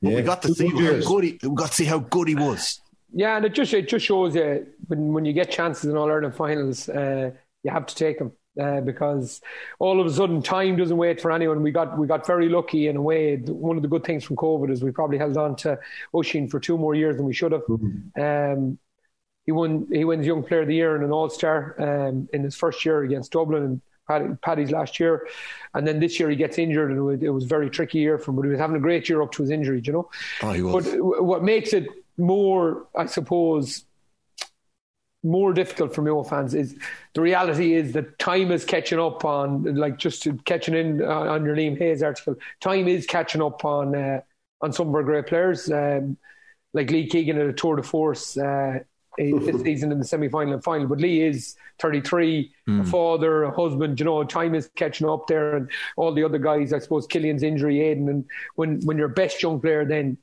Yeah, 0.00 0.16
we 0.16 0.22
got 0.22 0.42
to 0.42 0.54
see 0.54 0.68
how 0.68 1.00
good 1.00 1.24
he 1.24 1.38
we 1.42 1.54
got 1.54 1.68
to 1.68 1.74
see 1.74 1.84
how 1.84 1.98
good 1.98 2.28
he 2.28 2.34
was. 2.34 2.80
Yeah, 3.12 3.36
and 3.36 3.44
it 3.44 3.54
just 3.54 3.74
it 3.74 3.88
just 3.88 4.06
shows 4.06 4.34
you 4.34 4.66
when 4.86 5.12
when 5.12 5.24
you 5.24 5.32
get 5.32 5.50
chances 5.50 5.90
in 5.90 5.96
all 5.96 6.10
Ireland 6.10 6.36
finals, 6.36 6.88
uh, 6.88 7.32
you 7.62 7.70
have 7.70 7.86
to 7.86 7.94
take 7.94 8.18
them. 8.18 8.32
Uh, 8.60 8.80
because 8.80 9.40
all 9.78 10.00
of 10.00 10.06
a 10.06 10.10
sudden 10.10 10.42
time 10.42 10.76
doesn't 10.76 10.96
wait 10.96 11.20
for 11.20 11.30
anyone. 11.30 11.62
We 11.62 11.70
got 11.70 11.96
we 11.96 12.08
got 12.08 12.26
very 12.26 12.48
lucky 12.48 12.88
in 12.88 12.96
a 12.96 13.00
way. 13.00 13.36
One 13.36 13.76
of 13.76 13.82
the 13.82 13.88
good 13.88 14.02
things 14.02 14.24
from 14.24 14.36
COVID 14.36 14.72
is 14.72 14.82
we 14.82 14.90
probably 14.90 15.18
held 15.18 15.36
on 15.36 15.54
to 15.56 15.78
Oisín 16.12 16.50
for 16.50 16.58
two 16.58 16.76
more 16.76 16.96
years 16.96 17.16
than 17.16 17.26
we 17.26 17.32
should 17.32 17.52
have. 17.52 17.62
Mm-hmm. 17.62 18.20
Um, 18.20 18.78
he 19.50 19.52
won 19.52 19.88
he 19.90 20.04
wins 20.04 20.24
Young 20.24 20.44
Player 20.44 20.62
of 20.62 20.68
the 20.68 20.76
Year 20.76 20.94
and 20.94 21.04
an 21.04 21.10
All 21.10 21.28
Star 21.28 21.74
um, 21.78 22.28
in 22.32 22.44
his 22.44 22.54
first 22.54 22.84
year 22.84 23.02
against 23.02 23.32
Dublin, 23.32 23.64
and 23.64 23.80
Paddy, 24.06 24.36
Paddy's 24.42 24.70
last 24.70 25.00
year, 25.00 25.26
and 25.74 25.84
then 25.84 25.98
this 25.98 26.20
year 26.20 26.30
he 26.30 26.36
gets 26.36 26.56
injured, 26.56 26.92
and 26.92 27.20
it 27.20 27.30
was, 27.30 27.44
a 27.44 27.48
very 27.48 27.68
tricky 27.68 27.98
year 27.98 28.16
for 28.16 28.30
him. 28.30 28.36
But 28.36 28.42
he 28.42 28.50
was 28.50 28.60
having 28.60 28.76
a 28.76 28.80
great 28.80 29.08
year 29.08 29.22
up 29.22 29.32
to 29.32 29.42
his 29.42 29.50
injury, 29.50 29.82
you 29.84 29.92
know. 29.92 30.10
Oh, 30.42 30.52
he 30.52 30.62
was. 30.62 30.86
But 30.86 31.24
what 31.24 31.42
makes 31.42 31.72
it 31.72 31.88
more, 32.16 32.86
I 32.96 33.06
suppose, 33.06 33.84
more 35.24 35.52
difficult 35.52 35.92
for 35.92 36.02
Mayo 36.02 36.22
fans 36.22 36.54
is 36.54 36.76
the 37.14 37.20
reality 37.20 37.74
is 37.74 37.92
that 37.94 38.20
time 38.20 38.52
is 38.52 38.64
catching 38.64 39.00
up 39.00 39.24
on, 39.24 39.74
like 39.74 39.98
just 39.98 40.28
catching 40.44 40.74
in 40.74 41.02
on 41.02 41.44
your 41.44 41.56
Liam 41.56 41.76
Hayes 41.76 42.04
article. 42.04 42.36
Time 42.60 42.86
is 42.86 43.04
catching 43.04 43.42
up 43.42 43.64
on 43.64 43.96
uh, 43.96 44.20
on 44.60 44.72
some 44.72 44.90
of 44.90 44.94
our 44.94 45.02
great 45.02 45.26
players, 45.26 45.68
um, 45.72 46.16
like 46.72 46.88
Lee 46.92 47.08
Keegan 47.08 47.36
at 47.36 47.48
a 47.48 47.52
tour 47.52 47.74
de 47.74 47.82
force 47.82 48.36
uh, 48.36 48.78
this 49.18 49.62
season 49.62 49.92
in 49.92 49.98
the 49.98 50.04
semi 50.04 50.28
final 50.28 50.54
and 50.54 50.64
final. 50.64 50.86
But 50.86 51.00
Lee 51.00 51.22
is 51.22 51.56
33, 51.78 52.52
mm. 52.68 52.80
a 52.80 52.84
father, 52.84 53.44
a 53.44 53.50
husband. 53.50 53.98
You 53.98 54.06
know, 54.06 54.24
time 54.24 54.54
is 54.54 54.70
catching 54.76 55.08
up 55.08 55.26
there, 55.26 55.56
and 55.56 55.70
all 55.96 56.14
the 56.14 56.24
other 56.24 56.38
guys. 56.38 56.72
I 56.72 56.78
suppose 56.78 57.06
Killian's 57.06 57.42
injury, 57.42 57.80
Aidan, 57.80 58.08
and 58.08 58.24
when 58.56 58.80
when 58.84 58.98
your 58.98 59.08
best 59.08 59.42
young 59.42 59.60
player 59.60 59.84
then 59.84 60.18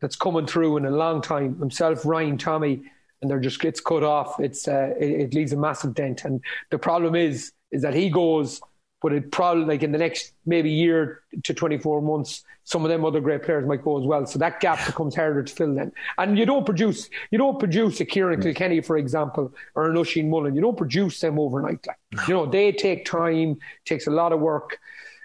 that's 0.00 0.16
coming 0.16 0.46
through 0.46 0.76
in 0.76 0.84
a 0.84 0.90
long 0.90 1.22
time, 1.22 1.58
himself, 1.58 2.04
Ryan, 2.04 2.36
Tommy 2.36 2.82
and 3.22 3.30
they're 3.30 3.40
just 3.40 3.60
gets 3.60 3.80
cut 3.80 4.02
off, 4.02 4.38
it's 4.40 4.68
uh, 4.68 4.94
it, 5.00 5.10
it, 5.20 5.34
leaves 5.34 5.52
a 5.52 5.56
massive 5.56 5.94
dent. 5.94 6.24
And 6.24 6.42
the 6.70 6.78
problem 6.78 7.14
is 7.14 7.52
is 7.70 7.82
that 7.82 7.94
he 7.94 8.10
goes, 8.10 8.60
but 9.02 9.12
it 9.12 9.30
probably 9.30 9.64
like 9.64 9.82
in 9.82 9.92
the 9.92 9.98
next 9.98 10.32
maybe 10.46 10.70
year 10.70 11.22
to 11.44 11.54
twenty 11.54 11.78
four 11.78 12.00
months, 12.00 12.44
some 12.64 12.84
of 12.84 12.90
them 12.90 13.04
other 13.04 13.20
great 13.20 13.42
players 13.42 13.66
might 13.66 13.84
go 13.84 14.00
as 14.00 14.06
well. 14.06 14.26
So 14.26 14.38
that 14.38 14.60
gap 14.60 14.84
becomes 14.86 15.14
harder 15.14 15.42
to 15.42 15.52
fill 15.52 15.74
then. 15.74 15.92
And 16.18 16.38
you 16.38 16.46
don't 16.46 16.64
produce 16.64 17.10
you 17.30 17.38
don't 17.38 17.58
produce 17.58 18.00
a 18.00 18.04
Kieran 18.04 18.40
Kilkenny, 18.40 18.80
for 18.80 18.96
example, 18.96 19.54
or 19.74 19.90
an 19.90 19.96
Oisín 19.96 20.28
Mullin. 20.28 20.54
You 20.54 20.62
don't 20.62 20.76
produce 20.76 21.20
them 21.20 21.38
overnight. 21.38 21.86
Like 21.86 22.28
you 22.28 22.34
know, 22.34 22.46
they 22.46 22.72
take 22.72 23.04
time, 23.04 23.58
takes 23.84 24.06
a 24.06 24.10
lot 24.10 24.32
of 24.32 24.40
work 24.40 24.78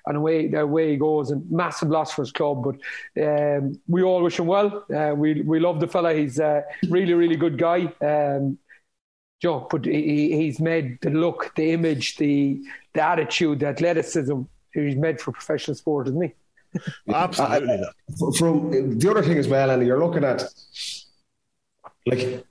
and 0.05 0.17
away 0.17 0.51
away 0.51 0.91
he 0.91 0.97
goes. 0.97 1.31
And 1.31 1.49
massive 1.49 1.89
loss 1.89 2.11
for 2.11 2.23
his 2.23 2.31
club, 2.31 2.63
but 2.63 3.23
um, 3.23 3.79
we 3.87 4.03
all 4.03 4.21
wish 4.21 4.39
him 4.39 4.47
well. 4.47 4.85
Uh, 4.93 5.13
we 5.15 5.41
we 5.41 5.59
love 5.59 5.79
the 5.79 5.87
fella. 5.87 6.13
He's 6.13 6.39
a 6.39 6.63
really 6.89 7.13
really 7.13 7.37
good 7.37 7.57
guy. 7.57 7.91
Um, 8.01 8.57
Joe, 9.41 9.67
but 9.71 9.85
he, 9.85 10.35
he's 10.37 10.59
made 10.59 11.01
the 11.01 11.09
look, 11.09 11.51
the 11.55 11.71
image, 11.71 12.17
the 12.17 12.61
the 12.93 13.03
attitude, 13.03 13.59
the 13.59 13.67
athleticism. 13.67 14.41
He's 14.73 14.95
made 14.95 15.19
for 15.19 15.31
professional 15.31 15.75
sport, 15.75 16.07
isn't 16.07 16.21
he? 16.21 16.33
Absolutely. 17.13 17.83
Uh, 17.83 18.31
from 18.37 18.97
the 18.97 19.11
other 19.11 19.23
thing 19.23 19.37
as 19.37 19.47
well, 19.47 19.69
and 19.69 19.85
you're 19.85 19.99
looking 19.99 20.23
at 20.23 20.43
like 22.05 22.45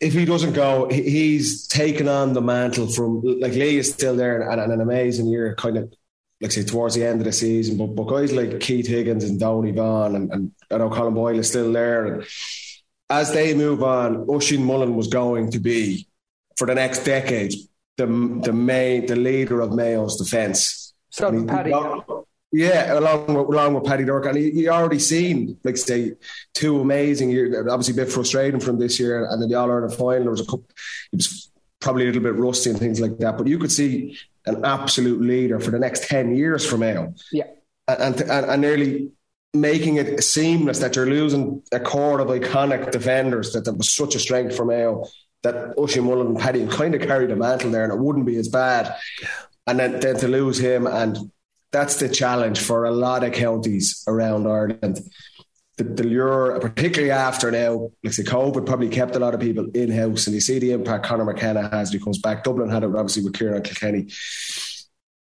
if 0.00 0.14
he 0.14 0.24
doesn't 0.24 0.54
go, 0.54 0.88
he's 0.88 1.66
taken 1.66 2.08
on 2.08 2.32
the 2.32 2.40
mantle 2.40 2.88
from 2.88 3.20
like 3.22 3.52
Lee 3.52 3.76
is 3.76 3.92
still 3.92 4.16
there 4.16 4.40
and, 4.48 4.60
and 4.60 4.72
an 4.72 4.80
amazing 4.80 5.26
year, 5.26 5.54
kind 5.56 5.76
of 5.76 5.92
like 6.40 6.52
say 6.52 6.64
towards 6.64 6.94
the 6.94 7.04
end 7.04 7.20
of 7.20 7.26
the 7.26 7.32
season. 7.32 7.76
But, 7.76 7.88
but 7.88 8.04
guys 8.04 8.32
like 8.32 8.60
Keith 8.60 8.86
Higgins 8.86 9.24
and 9.24 9.38
Donal 9.38 9.72
Vaughan 9.72 10.16
and, 10.16 10.32
and 10.32 10.52
I 10.70 10.78
know 10.78 10.88
Colm 10.88 11.14
Boyle 11.14 11.38
is 11.38 11.48
still 11.48 11.70
there. 11.70 12.06
And 12.06 12.26
as 13.10 13.32
they 13.32 13.52
move 13.52 13.82
on, 13.82 14.26
Oisín 14.26 14.60
Mullin 14.60 14.96
was 14.96 15.08
going 15.08 15.50
to 15.50 15.58
be 15.58 16.08
for 16.56 16.66
the 16.66 16.74
next 16.74 17.04
decade 17.04 17.52
the 17.96 18.06
the 18.06 18.52
main 18.52 19.06
the 19.06 19.16
leader 19.16 19.60
of 19.60 19.72
Mayo's 19.72 20.16
defence. 20.16 20.94
So 21.10 21.44
Paddy. 21.44 21.74
Yeah, 22.52 22.98
along 22.98 23.26
with, 23.26 23.46
along 23.46 23.74
with 23.74 23.84
Paddy 23.84 24.02
Durcan, 24.02 24.30
and 24.30 24.38
he, 24.38 24.50
he 24.50 24.68
already 24.68 24.98
seen 24.98 25.56
like 25.62 25.76
say 25.76 26.14
two 26.52 26.80
amazing 26.80 27.30
years. 27.30 27.54
Obviously, 27.68 27.94
a 27.94 28.04
bit 28.04 28.12
frustrating 28.12 28.58
from 28.58 28.80
this 28.80 28.98
year, 28.98 29.24
and 29.24 29.40
then 29.40 29.48
the 29.48 29.54
All 29.54 29.70
Ireland 29.70 29.94
final. 29.94 30.22
There 30.22 30.30
was 30.32 30.40
a 30.40 30.46
couple. 30.46 30.66
He 31.12 31.16
was 31.18 31.50
probably 31.80 32.02
a 32.02 32.06
little 32.06 32.22
bit 32.22 32.34
rusty 32.34 32.70
and 32.70 32.78
things 32.78 33.00
like 33.00 33.18
that, 33.18 33.38
but 33.38 33.46
you 33.46 33.58
could 33.58 33.72
see 33.72 34.16
an 34.46 34.64
absolute 34.64 35.20
leader 35.20 35.58
for 35.58 35.70
the 35.70 35.78
next 35.78 36.08
10 36.08 36.36
years 36.36 36.64
for 36.68 36.76
Mayo. 36.76 37.14
Yeah. 37.32 37.44
And, 37.88 38.20
and, 38.20 38.46
and 38.46 38.62
nearly 38.62 39.10
making 39.52 39.96
it 39.96 40.22
seamless 40.22 40.78
that 40.78 40.94
you're 40.94 41.06
losing 41.06 41.62
a 41.72 41.80
core 41.80 42.20
of 42.20 42.28
iconic 42.28 42.92
defenders 42.92 43.52
that, 43.52 43.64
that 43.64 43.74
was 43.74 43.90
such 43.90 44.14
a 44.14 44.18
strength 44.18 44.56
for 44.56 44.64
Mayo 44.64 45.06
that 45.42 45.76
Oisín 45.76 46.04
Mullin 46.04 46.28
and 46.28 46.38
Paddy 46.38 46.66
kind 46.66 46.94
of 46.94 47.02
carried 47.02 47.30
the 47.30 47.36
mantle 47.36 47.70
there 47.70 47.84
and 47.84 47.92
it 47.92 47.98
wouldn't 47.98 48.26
be 48.26 48.36
as 48.36 48.48
bad. 48.48 48.94
And 49.66 49.78
then, 49.78 50.00
then 50.00 50.16
to 50.16 50.28
lose 50.28 50.58
him 50.58 50.86
and 50.86 51.30
that's 51.72 52.00
the 52.00 52.08
challenge 52.08 52.60
for 52.60 52.84
a 52.84 52.90
lot 52.90 53.22
of 53.22 53.32
counties 53.32 54.04
around 54.08 54.46
Ireland 54.46 55.00
the, 55.80 56.02
the 56.02 56.04
lure, 56.04 56.58
particularly 56.60 57.10
after 57.10 57.50
now, 57.50 57.90
like 58.04 58.12
say 58.12 58.22
COVID 58.22 58.66
probably 58.66 58.88
kept 58.88 59.16
a 59.16 59.18
lot 59.18 59.34
of 59.34 59.40
people 59.40 59.70
in 59.74 59.90
house, 59.90 60.26
and 60.26 60.34
you 60.34 60.40
see 60.40 60.58
the 60.58 60.72
impact 60.72 61.06
Conor 61.06 61.24
McKenna 61.24 61.68
has 61.68 61.90
when 61.90 61.98
he 61.98 62.04
comes 62.04 62.18
back. 62.18 62.44
Dublin 62.44 62.68
had 62.68 62.84
it 62.84 62.94
obviously 62.94 63.24
with 63.24 63.34
Kieran 63.34 63.62
Kilkenny. 63.62 64.08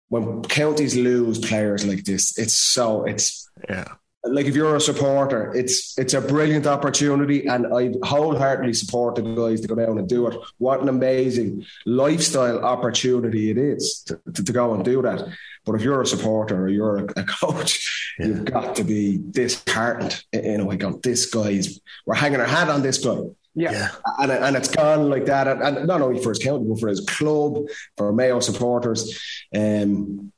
When 0.10 0.42
counties 0.44 0.96
lose 0.96 1.38
players 1.38 1.86
like 1.86 2.06
this, 2.06 2.38
it's 2.38 2.58
so 2.58 3.04
it's 3.06 3.50
yeah. 3.70 3.94
Like 4.32 4.46
if 4.46 4.56
you're 4.56 4.76
a 4.76 4.82
supporter, 4.82 5.54
it's 5.56 5.98
it's 5.98 6.14
a 6.14 6.22
brilliant 6.22 6.68
opportunity, 6.68 7.46
and 7.48 7.68
I 7.74 7.94
wholeheartedly 8.04 8.74
support 8.74 9.16
the 9.16 9.22
guys 9.22 9.62
to 9.62 9.68
go 9.68 9.76
down 9.76 9.98
and 9.98 10.08
do 10.08 10.28
it. 10.28 10.38
What 10.58 10.82
an 10.82 10.90
amazing 10.90 11.66
lifestyle 11.86 12.64
opportunity 12.64 13.52
it 13.52 13.58
is 13.58 14.04
to, 14.08 14.20
to, 14.34 14.44
to 14.44 14.52
go 14.54 14.74
and 14.74 14.84
do 14.84 15.02
that. 15.02 15.28
But 15.66 15.76
if 15.76 15.82
you're 15.82 16.02
a 16.02 16.06
supporter 16.06 16.64
or 16.64 16.70
you're 16.70 16.98
a, 16.98 17.04
a 17.18 17.24
coach, 17.24 18.16
yeah. 18.20 18.28
you've 18.28 18.46
got 18.46 18.76
to 18.78 18.84
be 18.84 19.20
disheartened 19.32 20.24
in 20.32 20.62
a 20.62 20.66
way. 20.66 20.78
Going, 20.78 21.00
this 21.02 21.26
guy's 21.26 21.80
we're 22.06 22.16
hanging 22.16 22.40
our 22.40 22.48
hat 22.48 22.70
on 22.70 22.82
this 22.82 23.04
guy. 23.04 23.18
Yeah. 23.54 23.90
And, 24.20 24.32
and 24.32 24.56
it's 24.56 24.70
gone 24.70 25.10
like 25.10 25.26
that. 25.26 25.48
And 25.48 25.88
not 25.88 26.02
only 26.02 26.22
for 26.22 26.30
his 26.30 26.40
county, 26.40 26.66
but 26.70 26.80
for 26.80 26.90
his 26.90 27.02
club, 27.02 27.66
for 27.98 28.14
Mayo 28.14 28.40
supporters. 28.40 29.20
Um, 29.54 30.32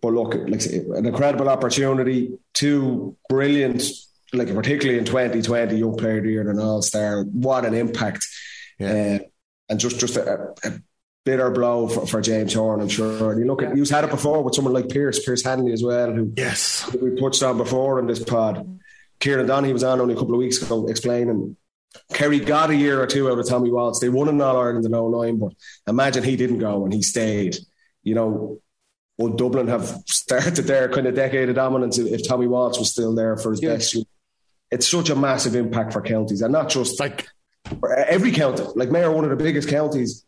but 0.00 0.12
look, 0.12 0.34
like 0.34 0.64
an 0.66 1.06
incredible 1.06 1.48
opportunity. 1.48 2.38
Two 2.54 3.16
brilliant, 3.28 3.82
like 4.32 4.52
particularly 4.54 4.98
in 4.98 5.04
2020, 5.04 5.76
young 5.76 5.96
player 5.96 6.18
of 6.18 6.24
the 6.24 6.30
year 6.30 6.40
and 6.40 6.50
an 6.50 6.60
all 6.60 6.82
star. 6.82 7.22
What 7.24 7.64
an 7.64 7.74
impact. 7.74 8.26
Yeah. 8.78 9.18
Uh, 9.20 9.24
and 9.70 9.78
just, 9.78 10.00
just 10.00 10.16
a, 10.16 10.54
a 10.64 10.80
bitter 11.24 11.50
blow 11.50 11.88
for, 11.88 12.06
for 12.06 12.20
James 12.20 12.54
Horan, 12.54 12.80
I'm 12.80 12.88
sure. 12.88 13.32
And 13.32 13.40
you 13.40 13.46
look 13.46 13.62
at, 13.62 13.76
you've 13.76 13.90
had 13.90 14.04
it 14.04 14.10
before 14.10 14.42
with 14.42 14.54
someone 14.54 14.72
like 14.72 14.88
Pearce, 14.88 15.24
Pearce 15.24 15.44
Hanley 15.44 15.72
as 15.72 15.82
well, 15.82 16.12
who 16.12 16.32
yes 16.36 16.90
we 17.00 17.14
touched 17.20 17.42
on 17.42 17.58
before 17.58 17.98
in 17.98 18.06
this 18.06 18.22
pod. 18.22 18.80
Kieran 19.20 19.46
Donaghy 19.46 19.72
was 19.72 19.84
on 19.84 20.00
only 20.00 20.14
a 20.14 20.16
couple 20.16 20.34
of 20.34 20.38
weeks 20.38 20.62
ago 20.62 20.86
explaining 20.86 21.56
Kerry 22.12 22.40
got 22.40 22.70
a 22.70 22.76
year 22.76 23.02
or 23.02 23.06
two 23.06 23.30
out 23.30 23.38
of 23.38 23.48
Tommy 23.48 23.70
Walsh. 23.70 23.98
They 23.98 24.08
won 24.08 24.28
in 24.28 24.40
All 24.40 24.56
Ireland 24.58 24.84
in 24.84 24.92
09, 24.92 25.38
but 25.38 25.52
imagine 25.86 26.22
he 26.22 26.36
didn't 26.36 26.58
go 26.58 26.84
and 26.84 26.92
he 26.92 27.02
stayed. 27.02 27.56
You 28.02 28.14
know, 28.14 28.60
would 29.18 29.36
Dublin 29.36 29.68
have 29.68 29.84
started 30.06 30.64
their 30.64 30.88
kind 30.88 31.06
of 31.06 31.14
decade 31.14 31.48
of 31.48 31.56
dominance 31.56 31.98
if 31.98 32.26
Tommy 32.26 32.46
Walsh 32.46 32.78
was 32.78 32.90
still 32.92 33.14
there 33.14 33.36
for 33.36 33.50
his 33.50 33.60
best? 33.60 33.96
It's 34.70 34.86
such 34.86 35.10
a 35.10 35.16
massive 35.16 35.54
impact 35.54 35.92
for 35.92 36.02
counties, 36.02 36.42
and 36.42 36.52
not 36.52 36.68
just 36.68 37.00
like 37.00 37.26
every 37.82 38.32
county. 38.32 38.64
Like 38.76 38.90
Mayo, 38.90 39.12
one 39.12 39.24
of 39.24 39.30
the 39.30 39.36
biggest 39.36 39.68
counties 39.68 40.24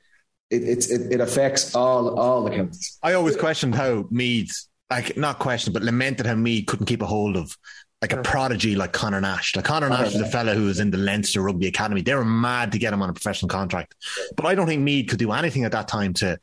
it, 0.50 0.90
it, 0.90 1.12
it 1.12 1.20
affects 1.20 1.74
all 1.74 2.18
all 2.18 2.42
the 2.44 2.50
counties. 2.50 2.98
I 3.02 3.12
always 3.14 3.36
questioned 3.36 3.74
how 3.74 4.06
Meath, 4.10 4.66
like 4.90 5.16
not 5.16 5.38
questioned, 5.38 5.74
but 5.74 5.82
lamented 5.82 6.26
how 6.26 6.34
Meath 6.34 6.66
couldn't 6.66 6.86
keep 6.86 7.02
a 7.02 7.06
hold 7.06 7.36
of 7.36 7.56
like 8.02 8.12
a 8.12 8.16
mm. 8.16 8.24
prodigy 8.24 8.74
like 8.74 8.92
Conor 8.92 9.20
Nash. 9.20 9.54
Like 9.54 9.64
Conor 9.64 9.88
Nash 9.88 10.14
is 10.14 10.20
a 10.20 10.26
fella 10.26 10.54
who 10.54 10.64
was 10.64 10.80
in 10.80 10.90
the 10.90 10.98
Leinster 10.98 11.40
Rugby 11.40 11.66
Academy. 11.68 12.02
They 12.02 12.14
were 12.14 12.24
mad 12.24 12.72
to 12.72 12.78
get 12.78 12.92
him 12.92 13.02
on 13.02 13.10
a 13.10 13.12
professional 13.12 13.48
contract, 13.48 13.94
but 14.36 14.46
I 14.46 14.54
don't 14.54 14.66
think 14.66 14.82
Meath 14.82 15.08
could 15.08 15.18
do 15.18 15.32
anything 15.32 15.64
at 15.64 15.72
that 15.72 15.88
time 15.88 16.14
to. 16.14 16.38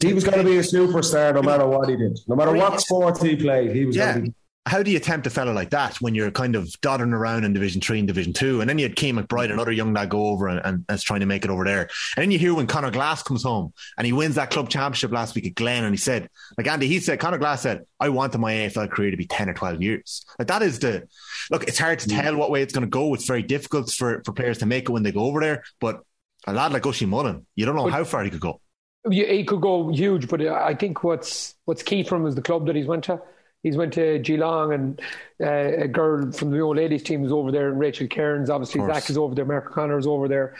He 0.00 0.14
was 0.14 0.24
going 0.24 0.38
to 0.38 0.44
be 0.44 0.56
a 0.56 0.62
superstar 0.62 1.34
no 1.34 1.42
matter 1.42 1.66
what 1.66 1.88
he 1.88 1.96
did, 1.96 2.18
no 2.26 2.34
matter 2.34 2.52
what 2.52 2.80
sport 2.80 3.22
he 3.22 3.36
played. 3.36 3.74
He 3.74 3.84
was 3.84 3.96
yeah. 3.96 4.12
going 4.12 4.24
to 4.24 4.30
be 4.30 4.36
how 4.66 4.82
do 4.82 4.92
you 4.92 5.00
tempt 5.00 5.26
a 5.26 5.30
fella 5.30 5.50
like 5.50 5.70
that 5.70 6.00
when 6.00 6.14
you're 6.14 6.30
kind 6.30 6.54
of 6.54 6.68
doddering 6.80 7.12
around 7.12 7.44
in 7.44 7.52
Division 7.52 7.80
Three 7.80 7.98
and 7.98 8.06
Division 8.06 8.32
Two, 8.32 8.60
and 8.60 8.70
then 8.70 8.78
you 8.78 8.84
had 8.84 8.96
Cian 8.96 9.16
McBride, 9.16 9.52
another 9.52 9.72
young 9.72 9.92
lad, 9.92 10.08
go 10.08 10.26
over 10.26 10.46
and, 10.46 10.60
and, 10.64 10.84
and, 10.88 11.00
trying 11.00 11.20
to 11.20 11.26
make 11.26 11.44
it 11.44 11.50
over 11.50 11.64
there, 11.64 11.88
and 12.16 12.22
then 12.22 12.30
you 12.30 12.38
hear 12.38 12.54
when 12.54 12.68
Conor 12.68 12.92
Glass 12.92 13.24
comes 13.24 13.42
home 13.42 13.72
and 13.98 14.06
he 14.06 14.12
wins 14.12 14.36
that 14.36 14.50
club 14.50 14.68
championship 14.68 15.10
last 15.10 15.34
week 15.34 15.46
at 15.46 15.56
Glen, 15.56 15.82
and 15.82 15.92
he 15.92 15.98
said, 15.98 16.28
like 16.56 16.68
Andy, 16.68 16.86
he 16.86 17.00
said, 17.00 17.18
Conor 17.18 17.38
Glass 17.38 17.62
said, 17.62 17.82
I 17.98 18.10
wanted 18.10 18.38
my 18.38 18.52
AFL 18.52 18.90
career 18.90 19.10
to 19.10 19.16
be 19.16 19.26
ten 19.26 19.50
or 19.50 19.54
twelve 19.54 19.82
years. 19.82 20.24
Like 20.38 20.48
that 20.48 20.62
is 20.62 20.78
the 20.78 21.08
look. 21.50 21.64
It's 21.64 21.78
hard 21.78 21.98
to 22.00 22.08
mm. 22.08 22.20
tell 22.20 22.36
what 22.36 22.50
way 22.50 22.62
it's 22.62 22.72
going 22.72 22.86
to 22.86 22.90
go. 22.90 23.14
It's 23.14 23.26
very 23.26 23.42
difficult 23.42 23.90
for 23.90 24.22
for 24.24 24.32
players 24.32 24.58
to 24.58 24.66
make 24.66 24.84
it 24.84 24.92
when 24.92 25.02
they 25.02 25.12
go 25.12 25.24
over 25.24 25.40
there, 25.40 25.64
but 25.80 26.02
a 26.46 26.52
lad 26.52 26.72
like 26.72 26.82
Oisín 26.82 27.08
Mullin, 27.08 27.46
you 27.56 27.66
don't 27.66 27.74
know 27.74 27.84
but, 27.84 27.92
how 27.92 28.04
far 28.04 28.22
he 28.22 28.30
could 28.30 28.40
go. 28.40 28.60
He 29.10 29.44
could 29.44 29.60
go 29.60 29.88
huge, 29.88 30.28
but 30.28 30.40
I 30.40 30.74
think 30.74 31.02
what's 31.02 31.54
what's 31.64 31.82
key 31.82 32.04
for 32.04 32.16
him 32.16 32.26
is 32.26 32.34
the 32.34 32.42
club 32.42 32.66
that 32.66 32.76
he's 32.76 32.86
went 32.86 33.04
to 33.04 33.20
He's 33.62 33.76
went 33.76 33.92
to 33.94 34.18
Geelong, 34.18 34.72
and 34.72 35.00
uh, 35.40 35.84
a 35.84 35.88
girl 35.88 36.32
from 36.32 36.50
the 36.50 36.58
old 36.58 36.76
ladies 36.76 37.04
team 37.04 37.24
is 37.24 37.30
over 37.30 37.52
there, 37.52 37.68
and 37.68 37.78
Rachel 37.78 38.08
Kearns. 38.08 38.50
Obviously, 38.50 38.80
Zach 38.80 39.08
is 39.08 39.16
over 39.16 39.34
there. 39.36 39.44
Mark 39.44 39.70
O'Connor 39.70 39.98
is 39.98 40.06
over 40.06 40.26
there. 40.26 40.56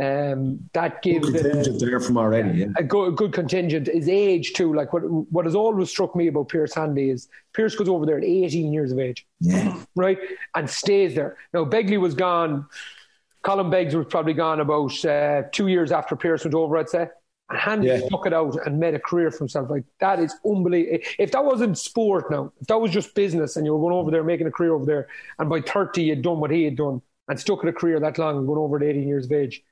Um, 0.00 0.68
that 0.72 1.02
gives 1.02 1.30
good 1.30 1.42
contingent 1.42 1.80
there 1.80 2.00
from 2.00 2.16
already. 2.16 2.60
Yeah. 2.60 2.66
A 2.76 2.84
good, 2.84 3.16
good 3.16 3.32
contingent. 3.32 3.88
His 3.88 4.08
age 4.08 4.52
too. 4.52 4.72
Like 4.72 4.92
what 4.92 5.02
what 5.02 5.46
has 5.46 5.56
always 5.56 5.90
struck 5.90 6.14
me 6.14 6.28
about 6.28 6.48
Pearce 6.48 6.74
Hanley 6.74 7.10
is 7.10 7.28
Pearce 7.52 7.74
goes 7.74 7.88
over 7.88 8.06
there 8.06 8.18
at 8.18 8.24
18 8.24 8.72
years 8.72 8.92
of 8.92 9.00
age, 9.00 9.26
yeah, 9.40 9.76
right, 9.96 10.18
and 10.54 10.70
stays 10.70 11.16
there. 11.16 11.36
Now 11.52 11.64
Begley 11.64 11.98
was 11.98 12.14
gone. 12.14 12.66
Colin 13.42 13.68
Beggs 13.68 13.94
was 13.94 14.06
probably 14.06 14.32
gone 14.32 14.60
about 14.60 15.04
uh, 15.04 15.42
two 15.52 15.66
years 15.66 15.92
after 15.92 16.16
Pearce 16.16 16.44
went 16.44 16.54
over, 16.54 16.78
I'd 16.78 16.88
say 16.88 17.08
and 17.54 17.62
Handy 17.62 17.86
Yeah. 17.86 18.06
stuck 18.06 18.26
it 18.26 18.32
out 18.32 18.56
and 18.66 18.78
made 18.78 18.94
a 18.94 18.98
career 18.98 19.30
for 19.30 19.38
himself. 19.38 19.70
Like 19.70 19.84
that 20.00 20.18
is 20.18 20.34
unbelievable. 20.44 20.98
If 21.18 21.30
that 21.32 21.44
wasn't 21.44 21.78
sport 21.78 22.30
now, 22.30 22.52
if 22.60 22.66
that 22.66 22.80
was 22.80 22.90
just 22.90 23.14
business 23.14 23.56
and 23.56 23.64
you 23.64 23.72
were 23.74 23.80
going 23.80 23.94
over 23.94 24.10
there 24.10 24.24
making 24.24 24.46
a 24.46 24.50
career 24.50 24.74
over 24.74 24.84
there, 24.84 25.08
and 25.38 25.48
by 25.48 25.60
30 25.60 26.02
you'd 26.02 26.22
done 26.22 26.40
what 26.40 26.50
he 26.50 26.64
had 26.64 26.76
done 26.76 27.00
and 27.28 27.38
stuck 27.40 27.62
in 27.62 27.68
a 27.68 27.72
career 27.72 27.98
that 28.00 28.18
long 28.18 28.36
and 28.38 28.46
going 28.46 28.58
over 28.58 28.76
at 28.76 28.82
18 28.82 29.06
years 29.08 29.26
of 29.26 29.32
age. 29.32 29.62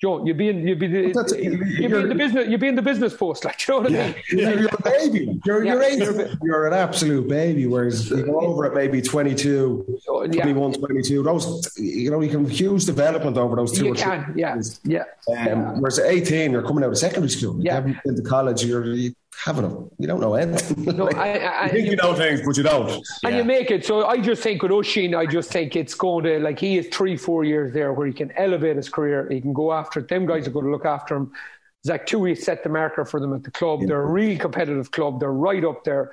Joe, 0.00 0.24
you'd 0.24 0.38
be 0.38 0.48
in, 0.48 0.66
you'd 0.66 0.78
be, 0.78 0.86
the, 0.86 1.12
That's- 1.12 1.32
you'd 1.32 1.60
be 1.60 1.66
you're- 1.82 2.00
in 2.02 2.08
the 2.08 2.14
business, 2.14 2.48
you'd 2.48 2.60
be 2.60 2.68
in 2.68 2.74
the 2.74 2.80
business 2.80 3.14
post, 3.14 3.44
like, 3.44 3.56
you 3.68 3.74
know 3.74 3.80
what 3.82 3.92
I 3.92 3.96
mean? 4.06 4.14
You're, 4.30 4.60
you're 4.60 4.68
a 4.74 4.82
baby. 4.82 5.40
You're, 5.44 5.62
Yeah, 5.64 5.74
you're, 5.74 5.82
eight, 5.82 5.98
you're 5.98 6.28
you're, 6.42 6.66
an 6.66 6.72
absolute 6.72 7.28
baby. 7.28 7.66
Whereas 7.66 8.08
you 8.08 8.24
go 8.24 8.40
over 8.40 8.64
at 8.64 8.72
maybe 8.74 9.02
22, 9.02 10.00
So, 10.02 10.22
yeah. 10.24 10.30
21, 10.44 10.72
22. 10.72 11.22
Those, 11.22 11.76
you 11.78 12.10
know, 12.10 12.22
you 12.22 12.30
can 12.30 12.44
have 12.46 12.50
huge 12.50 12.86
development 12.86 13.36
over 13.36 13.56
those 13.56 13.72
two 13.72 13.84
You 13.84 13.92
or 13.92 13.94
three 13.94 14.04
can, 14.04 14.34
yeah, 14.36 14.54
years. 14.54 14.80
yeah. 14.84 15.04
Um, 15.36 15.80
whereas 15.82 15.98
at 15.98 16.06
18, 16.06 16.50
you're 16.52 16.62
coming 16.62 16.82
out 16.82 16.90
of 16.90 16.96
secondary 16.98 17.28
school. 17.28 17.56
You 17.58 17.64
Yeah. 17.64 17.74
haven't 17.74 17.98
been 18.02 18.16
to 18.16 18.22
college. 18.22 18.64
You're 18.64 18.86
you 18.86 19.12
haven't. 19.44 19.64
A, 19.64 19.68
you 19.98 20.06
don't 20.06 20.20
know 20.20 20.34
anything. 20.34 20.84
No, 20.96 21.04
Like, 21.04 21.16
I- 21.16 21.38
I- 21.38 21.64
you 21.66 21.70
think 21.72 21.84
you- 21.86 21.90
you 21.92 21.96
know 21.96 22.14
things, 22.14 22.42
but 22.44 22.56
you 22.56 22.62
don't. 22.62 22.90
And 22.90 23.04
Yeah. 23.24 23.38
you 23.38 23.44
make 23.44 23.70
it. 23.70 23.84
So 23.84 24.04
I 24.06 24.18
just 24.18 24.42
think 24.42 24.62
with 24.62 24.70
Oisín, 24.72 25.16
I 25.16 25.26
just 25.26 25.50
think 25.52 25.76
it's 25.76 25.94
going 25.94 26.24
to, 26.24 26.38
like, 26.40 26.58
he 26.58 26.78
is 26.78 26.88
three, 26.88 27.16
four 27.16 27.44
years 27.44 27.72
there 27.72 27.92
where 27.92 28.06
he 28.06 28.12
can 28.12 28.30
elevate 28.36 28.76
his 28.76 28.88
career. 28.88 29.28
He 29.30 29.40
can 29.40 29.52
go 29.52 29.72
after 29.72 30.00
it. 30.00 30.08
Them 30.08 30.26
guys 30.26 30.46
are 30.46 30.50
going 30.50 30.66
to 30.66 30.70
look 30.72 30.84
after 30.86 31.16
him. 31.16 31.32
Zach 31.86 32.06
Tuohy 32.06 32.36
set 32.36 32.62
the 32.62 32.68
marker 32.68 33.06
for 33.06 33.18
them 33.20 33.32
at 33.32 33.42
the 33.42 33.50
club. 33.50 33.80
They're 33.86 34.02
a 34.02 34.06
really 34.06 34.36
competitive 34.36 34.90
club. 34.90 35.18
They're 35.18 35.32
right 35.32 35.64
up 35.64 35.82
there. 35.84 36.10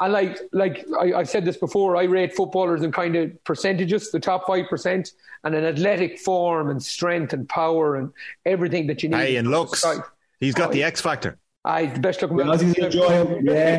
And 0.00 0.12
like, 0.12 0.38
like 0.52 0.86
I, 1.00 1.12
I've 1.14 1.28
said 1.28 1.44
this 1.44 1.56
before, 1.56 1.96
I 1.96 2.04
rate 2.04 2.32
footballers 2.36 2.82
in 2.82 2.92
kind 2.92 3.16
of 3.16 3.42
percentages, 3.42 4.12
the 4.12 4.20
top 4.20 4.46
5%, 4.46 5.12
and 5.42 5.54
an 5.56 5.64
athletic 5.64 6.20
form 6.20 6.70
and 6.70 6.80
strength 6.80 7.32
and 7.32 7.48
power 7.48 7.96
and 7.96 8.12
everything 8.46 8.86
that 8.86 9.02
you 9.02 9.08
need. 9.08 9.16
Hey, 9.16 9.34
and 9.34 9.50
looks. 9.50 9.84
He's 10.38 10.54
got 10.54 10.68
Oh, 10.70 10.72
the 10.74 10.84
X 10.84 11.00
factor. 11.00 11.36
Aye, 11.64 11.86
the 11.86 12.00
best 12.00 12.22
looking 12.22 12.38
Yeah, 12.38 12.44
man. 12.44 12.54
as 12.54 12.62
enjoy 12.62 13.08
him, 13.08 13.46
yeah. 13.46 13.76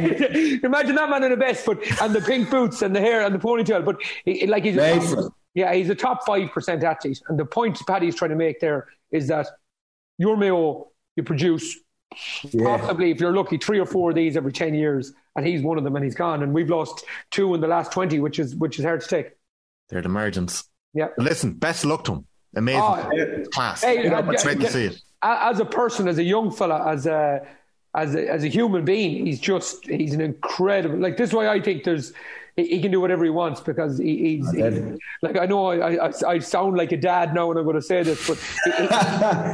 Imagine 0.63 0.95
that 0.95 1.09
man 1.09 1.23
in 1.23 1.31
the 1.31 1.35
vest, 1.35 1.65
but 1.65 1.79
and 2.01 2.13
the 2.13 2.21
pink 2.21 2.49
boots 2.51 2.81
and 2.83 2.95
the 2.95 2.99
hair 2.99 3.23
and 3.25 3.33
the 3.33 3.39
ponytail. 3.39 3.83
But 3.83 3.97
he, 4.23 4.45
like 4.45 4.63
he's 4.65 4.77
a 4.77 4.99
top, 4.99 5.33
yeah, 5.55 5.73
he's 5.73 5.89
a 5.89 5.95
top 5.95 6.23
five 6.25 6.51
percent 6.51 6.83
athlete. 6.83 7.19
And 7.27 7.39
the 7.39 7.45
point 7.45 7.79
Paddy's 7.87 8.15
trying 8.15 8.29
to 8.29 8.35
make 8.35 8.59
there 8.59 8.87
is 9.11 9.27
that 9.29 9.47
your 10.19 10.37
Mayo, 10.37 10.89
you 11.15 11.23
produce 11.23 11.75
Yeah. 12.51 12.77
possibly 12.77 13.09
if 13.09 13.19
you're 13.19 13.33
lucky 13.35 13.57
three 13.57 13.79
or 13.79 13.87
four 13.87 14.11
of 14.11 14.15
these 14.15 14.37
every 14.37 14.51
ten 14.51 14.75
years, 14.75 15.11
and 15.35 15.47
he's 15.47 15.63
one 15.63 15.79
of 15.79 15.83
them, 15.83 15.95
and 15.95 16.05
he's 16.05 16.13
gone. 16.15 16.43
And 16.43 16.53
we've 16.53 16.69
lost 16.69 17.03
two 17.31 17.55
in 17.55 17.61
the 17.61 17.67
last 17.67 17.91
twenty, 17.91 18.19
which 18.19 18.37
is 18.37 18.55
which 18.55 18.77
is 18.77 18.85
hard 18.85 19.01
to 19.01 19.07
take. 19.07 19.31
They're 19.89 20.03
the 20.03 20.09
margins. 20.09 20.65
Yeah. 20.93 21.07
Listen, 21.17 21.53
best 21.53 21.83
luck 21.83 22.03
to 22.03 22.11
him. 22.13 22.27
Amazing. 22.55 22.81
Oh, 22.81 23.43
Class. 23.51 23.81
Hey, 23.81 24.07
uh, 24.07 24.21
Great 24.21 24.43
get- 24.43 24.59
to 24.59 24.69
see 24.71 24.85
it. 24.85 25.01
as 25.23 25.59
a 25.59 25.65
person, 25.65 26.07
as 26.07 26.17
a 26.19 26.23
young 26.23 26.51
fella, 26.51 26.87
as 26.91 27.05
a 27.07 27.41
as 27.95 28.15
a, 28.15 28.29
as 28.29 28.43
a 28.43 28.47
human 28.47 28.85
being, 28.85 29.25
he's 29.25 29.39
just 29.39 29.85
he's 29.85 30.13
an 30.13 30.21
incredible. 30.21 30.97
Like 30.97 31.17
this 31.17 31.29
is 31.29 31.33
why 31.35 31.47
I 31.49 31.61
think 31.61 31.83
there's 31.83 32.13
he, 32.57 32.81
can 32.81 32.91
do 32.91 32.99
whatever 32.99 33.23
he 33.23 33.29
wants 33.29 33.61
because 33.61 33.97
he, 33.97 34.37
he's, 34.37 34.51
dead. 34.51 34.97
like 35.21 35.37
I 35.37 35.45
know 35.45 35.67
I, 35.67 36.07
I 36.07 36.11
I 36.27 36.39
sound 36.39 36.75
like 36.77 36.91
a 36.91 36.97
dad 36.97 37.33
now 37.33 37.47
when 37.47 37.57
I'm 37.57 37.63
going 37.63 37.75
to 37.77 37.81
say 37.81 38.03
this, 38.03 38.27
but 38.27 38.37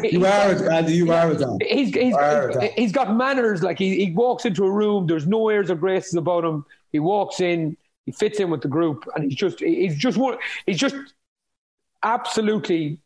he- 0.04 0.10
he- 0.10 0.17
you 0.17 0.26
are, 0.26 0.52
it, 0.52 0.62
Andy. 0.71 0.93
You 0.93 1.12
are 1.12 1.32
it. 1.32 1.39
Dan. 1.39 1.58
He's 1.62 1.93
he's, 1.93 2.13
that. 2.15 2.73
he's 2.76 2.91
got 2.91 3.15
manners. 3.15 3.62
Like 3.62 3.78
he, 3.78 4.04
he 4.06 4.12
walks 4.12 4.45
into 4.45 4.65
a 4.65 4.71
room, 4.71 5.06
there's 5.08 5.28
no 5.28 5.47
airs 5.50 5.69
or 5.69 5.76
graces 5.76 6.15
about 6.15 6.43
him. 6.43 6.65
He 6.91 7.00
walks 7.00 7.39
in, 7.39 7.78
he 8.06 8.12
fits 8.12 8.39
in 8.39 8.50
with 8.50 8.62
the 8.62 8.67
group, 8.67 9.08
and 9.15 9.26
he's 9.26 9.36
just 9.36 9.60
he's 9.60 9.95
just 9.95 10.17
one. 10.17 10.38
He's 10.65 10.78
just 10.80 10.95
absolutely 12.04 13.00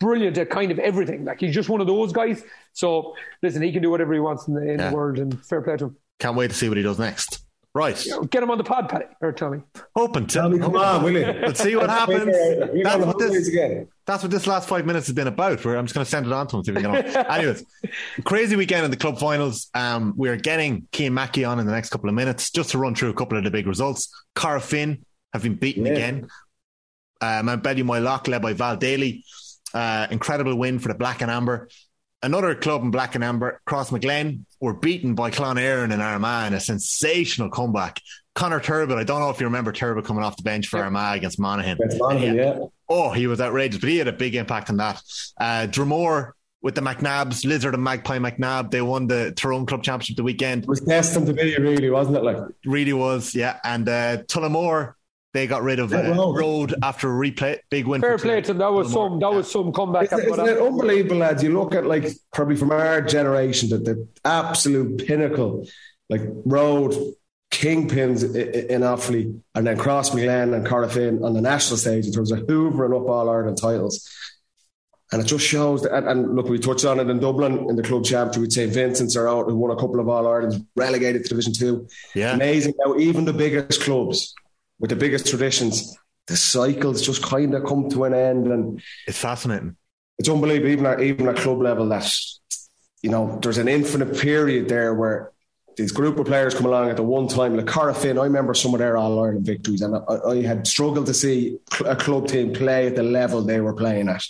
brilliant 0.00 0.38
at 0.38 0.50
kind 0.50 0.70
of 0.70 0.78
everything. 0.78 1.24
Like 1.24 1.40
he's 1.40 1.54
just 1.54 1.68
one 1.68 1.80
of 1.80 1.86
those 1.86 2.12
guys. 2.12 2.42
So 2.72 3.14
listen, 3.42 3.62
he 3.62 3.72
can 3.72 3.82
do 3.82 3.90
whatever 3.90 4.12
he 4.14 4.20
wants 4.20 4.48
in 4.48 4.54
the, 4.54 4.62
in 4.62 4.78
Yeah. 4.78 4.90
the 4.90 4.96
world, 4.96 5.18
and 5.18 5.44
fair 5.44 5.62
play 5.62 5.76
to 5.78 5.86
him. 5.86 5.96
Can't 6.20 6.36
wait 6.36 6.50
to 6.50 6.56
see 6.56 6.68
what 6.68 6.76
he 6.76 6.82
does 6.82 6.98
next. 6.98 7.40
Right. 7.76 7.96
Get 8.30 8.40
him 8.40 8.52
on 8.52 8.58
the 8.58 8.62
pod, 8.62 8.88
Paddy 8.88 9.06
or 9.20 9.32
Tommy. 9.32 9.60
Open 9.96 10.26
to. 10.28 10.32
Tell 10.32 10.58
come 10.58 10.76
on, 10.76 11.02
will 11.02 11.10
you? 11.10 11.24
Let's 11.26 11.60
see 11.60 11.74
what 11.74 11.90
happens. 12.00 12.26
That's 12.84 13.04
what, 13.04 13.18
this, 13.18 13.50
that's 14.06 14.22
what 14.22 14.30
this 14.30 14.46
last 14.46 14.68
five 14.68 14.86
minutes 14.86 15.08
has 15.08 15.16
been 15.16 15.26
about. 15.26 15.64
Where 15.64 15.76
I'm 15.76 15.84
just 15.84 15.92
going 15.92 16.04
to 16.04 16.08
send 16.10 16.24
it 16.24 16.32
on 16.32 16.46
to 16.46 16.58
him. 16.58 16.64
See 16.64 16.70
if 16.70 16.76
we 16.76 16.82
can. 16.84 16.94
Anyways, 17.26 17.64
crazy 18.22 18.54
weekend 18.54 18.84
in 18.84 18.92
the 18.92 18.96
club 18.96 19.18
finals. 19.18 19.70
Um, 19.74 20.14
we're 20.16 20.36
getting 20.36 20.86
Cian 20.94 21.14
Mackey 21.14 21.44
on 21.44 21.58
in 21.58 21.66
the 21.66 21.72
next 21.72 21.88
couple 21.90 22.08
of 22.08 22.14
minutes 22.14 22.52
just 22.52 22.70
to 22.70 22.78
run 22.78 22.94
through 22.94 23.08
a 23.10 23.14
couple 23.14 23.36
of 23.38 23.42
the 23.42 23.50
big 23.50 23.66
results. 23.66 24.08
Corofin 24.36 25.00
have 25.32 25.42
been 25.42 25.56
beaten 25.56 25.84
Yeah. 25.84 25.92
again. 25.94 26.28
Uh, 27.20 27.42
Mountbellew 27.42 27.82
Moylough 27.82 28.28
led 28.28 28.40
by 28.40 28.52
Val 28.52 28.76
Daly. 28.76 29.24
Uh, 29.74 30.06
incredible 30.10 30.54
win 30.54 30.78
for 30.78 30.88
the 30.88 30.94
Black 30.94 31.20
and 31.20 31.30
Amber. 31.30 31.68
Another 32.22 32.54
club 32.54 32.82
in 32.82 32.90
Black 32.90 33.14
and 33.16 33.22
Amber, 33.22 33.60
Crossmaglen, 33.68 34.46
were 34.60 34.72
beaten 34.72 35.14
by 35.14 35.30
Clann 35.30 35.56
Éireann 35.56 35.92
and 35.92 36.00
Armagh 36.00 36.46
in 36.46 36.54
a 36.54 36.60
sensational 36.60 37.50
comeback. 37.50 38.00
Conor 38.34 38.60
Turbitt, 38.60 38.96
I 38.96 39.04
don't 39.04 39.20
know 39.20 39.30
if 39.30 39.40
you 39.40 39.46
remember 39.46 39.72
Turbitt 39.72 40.06
coming 40.06 40.24
off 40.24 40.36
the 40.36 40.42
bench 40.42 40.68
for 40.68 40.78
Armagh 40.78 41.18
against 41.18 41.38
Monaghan. 41.38 41.76
That's 41.78 41.98
Monaghan, 41.98 42.34
yeah. 42.34 42.58
Oh, 42.88 43.10
he 43.10 43.26
was 43.26 43.40
outrageous, 43.40 43.80
but 43.80 43.90
he 43.90 43.98
had 43.98 44.08
a 44.08 44.12
big 44.12 44.34
impact 44.34 44.70
on 44.70 44.78
that. 44.78 45.02
Uh, 45.38 45.66
Dromore 45.70 46.32
with 46.62 46.74
the 46.74 46.80
McNabs, 46.80 47.44
Lizard 47.44 47.74
and 47.74 47.84
Magpie 47.84 48.18
McNab, 48.18 48.70
they 48.70 48.80
won 48.80 49.06
the 49.06 49.32
Tyrone 49.36 49.66
Club 49.66 49.82
Championship 49.82 50.16
the 50.16 50.22
weekend. 50.22 50.62
It 50.62 50.68
was 50.68 50.80
destined 50.80 51.26
to 51.26 51.34
be, 51.34 51.56
really, 51.58 51.90
wasn't 51.90 52.16
it? 52.16 52.24
Like, 52.24 52.38
Really 52.64 52.94
was, 52.94 53.34
yeah. 53.34 53.58
And 53.62 53.86
uh, 53.86 54.22
Tullamore, 54.22 54.94
they 55.34 55.46
got 55.46 55.62
rid 55.62 55.78
of 55.80 55.92
uh, 55.92 55.96
Yeah, 55.98 56.08
Rhode. 56.14 56.38
Rhode 56.38 56.74
after 56.82 57.10
a 57.10 57.12
replay. 57.30 57.58
Big 57.68 57.86
win. 57.86 58.00
Fair 58.00 58.16
play 58.16 58.40
to 58.40 58.52
him. 58.52 58.58
That 58.58 58.72
was 58.72 58.88
Tullamore. 58.88 59.10
some. 59.10 59.18
That 59.20 59.32
was 59.32 59.50
some 59.50 59.72
comeback. 59.72 60.04
Isn't, 60.04 60.20
isn't 60.20 60.48
it 60.48 60.58
unbelievable, 60.58 61.16
lads? 61.18 61.42
You 61.42 61.52
look 61.52 61.74
at 61.74 61.84
like 61.84 62.06
probably 62.32 62.56
from 62.56 62.70
our 62.70 63.02
generation, 63.02 63.68
that 63.70 63.84
the 63.84 64.08
absolute 64.24 65.06
pinnacle, 65.06 65.66
like 66.08 66.22
Rhode 66.46 66.94
kingpins 67.50 68.24
i- 68.24 68.38
i- 68.38 68.66
in 68.74 68.80
Offaly, 68.82 69.38
and 69.54 69.66
then 69.66 69.76
Crossmaglen 69.76 70.54
and 70.54 70.66
Corofin 70.66 71.22
on 71.24 71.34
the 71.34 71.40
national 71.40 71.76
stage 71.76 72.06
in 72.06 72.12
terms 72.12 72.32
of 72.32 72.40
hoovering 72.40 72.98
up 73.00 73.08
all 73.08 73.28
Ireland 73.28 73.58
titles. 73.60 74.08
And 75.12 75.22
it 75.22 75.26
just 75.26 75.44
shows 75.46 75.82
that, 75.82 75.92
and, 75.94 76.08
and 76.08 76.34
look, 76.34 76.48
we 76.48 76.58
touched 76.58 76.84
on 76.84 76.98
it 76.98 77.08
in 77.08 77.20
Dublin 77.20 77.68
in 77.68 77.76
the 77.76 77.82
club 77.82 78.04
championship 78.04 78.40
with 78.40 78.52
say 78.52 78.66
Vincent's 78.66 79.14
are 79.16 79.28
out, 79.28 79.46
who 79.48 79.56
won 79.56 79.70
a 79.70 79.76
couple 79.76 80.00
of 80.00 80.08
All 80.08 80.26
Irelands, 80.26 80.58
relegated 80.74 81.22
to 81.24 81.28
Division 81.28 81.52
Two. 81.52 81.86
Yeah. 82.14 82.34
Amazing 82.34 82.74
how 82.84 82.96
even 82.98 83.24
the 83.24 83.32
biggest 83.32 83.82
clubs 83.82 84.34
with 84.78 84.90
the 84.90 84.96
biggest 84.96 85.26
traditions, 85.26 85.96
the 86.26 86.36
cycles 86.36 87.02
just 87.02 87.22
kind 87.22 87.54
of 87.54 87.64
come 87.64 87.88
to 87.90 88.04
an 88.04 88.14
end. 88.14 88.46
And 88.46 88.82
It's 89.06 89.18
fascinating. 89.18 89.76
it's 90.18 90.28
unbelievable, 90.28 90.70
even 90.70 90.86
at 90.86 91.00
even 91.00 91.28
at 91.28 91.36
club 91.36 91.60
level, 91.60 91.88
that 91.88 92.10
you 93.02 93.10
know 93.10 93.38
there's 93.42 93.58
an 93.58 93.68
infinite 93.68 94.18
period 94.18 94.68
there 94.68 94.94
where 94.94 95.30
these 95.76 95.92
group 95.92 96.18
of 96.18 96.26
players 96.26 96.54
come 96.54 96.66
along 96.66 96.88
at 96.90 96.96
the 96.96 97.02
one 97.02 97.26
time. 97.28 97.56
Like 97.56 97.66
Corofin, 97.66 98.18
I 98.20 98.24
remember 98.24 98.54
some 98.54 98.74
of 98.74 98.78
their 98.78 98.96
All 98.96 99.22
Ireland 99.22 99.44
victories, 99.44 99.82
and 99.82 99.96
I, 99.96 100.14
I 100.26 100.42
had 100.42 100.66
struggled 100.66 101.06
to 101.06 101.14
see 101.14 101.58
a 101.84 101.96
club 101.96 102.28
team 102.28 102.52
play 102.52 102.86
at 102.86 102.96
the 102.96 103.02
level 103.02 103.42
they 103.42 103.60
were 103.60 103.74
playing 103.74 104.08
at, 104.08 104.24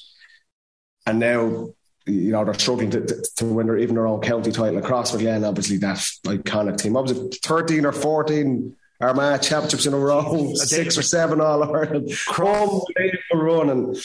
and 1.07 1.19
now. 1.19 1.69
You 2.07 2.33
know 2.33 2.45
they're 2.45 2.53
struggling 2.53 2.91
to, 2.91 3.01
to, 3.01 3.27
to 3.37 3.45
win 3.47 3.67
their, 3.67 3.79
even 3.79 3.95
their 3.95 4.07
own 4.07 4.21
county 4.21 4.53
title. 4.53 4.77
Across 4.77 5.13
McGlen, 5.13 5.49
obviously 5.49 5.79
that 5.79 5.97
iconic 6.27 6.77
team. 6.77 6.99
I 6.99 7.01
was 7.01 7.13
thirteen 7.43 7.87
or 7.87 7.93
fourteen 7.93 8.77
Armagh 9.01 9.43
championships 9.43 9.87
in 9.87 9.93
a 9.93 9.99
row, 9.99 10.53
six 10.55 10.97
or 10.97 11.03
seven 11.03 11.41
All 11.41 11.63
Ireland. 11.63 12.11
Unbelievable 12.39 12.85
run, 13.33 13.71
and 13.71 13.97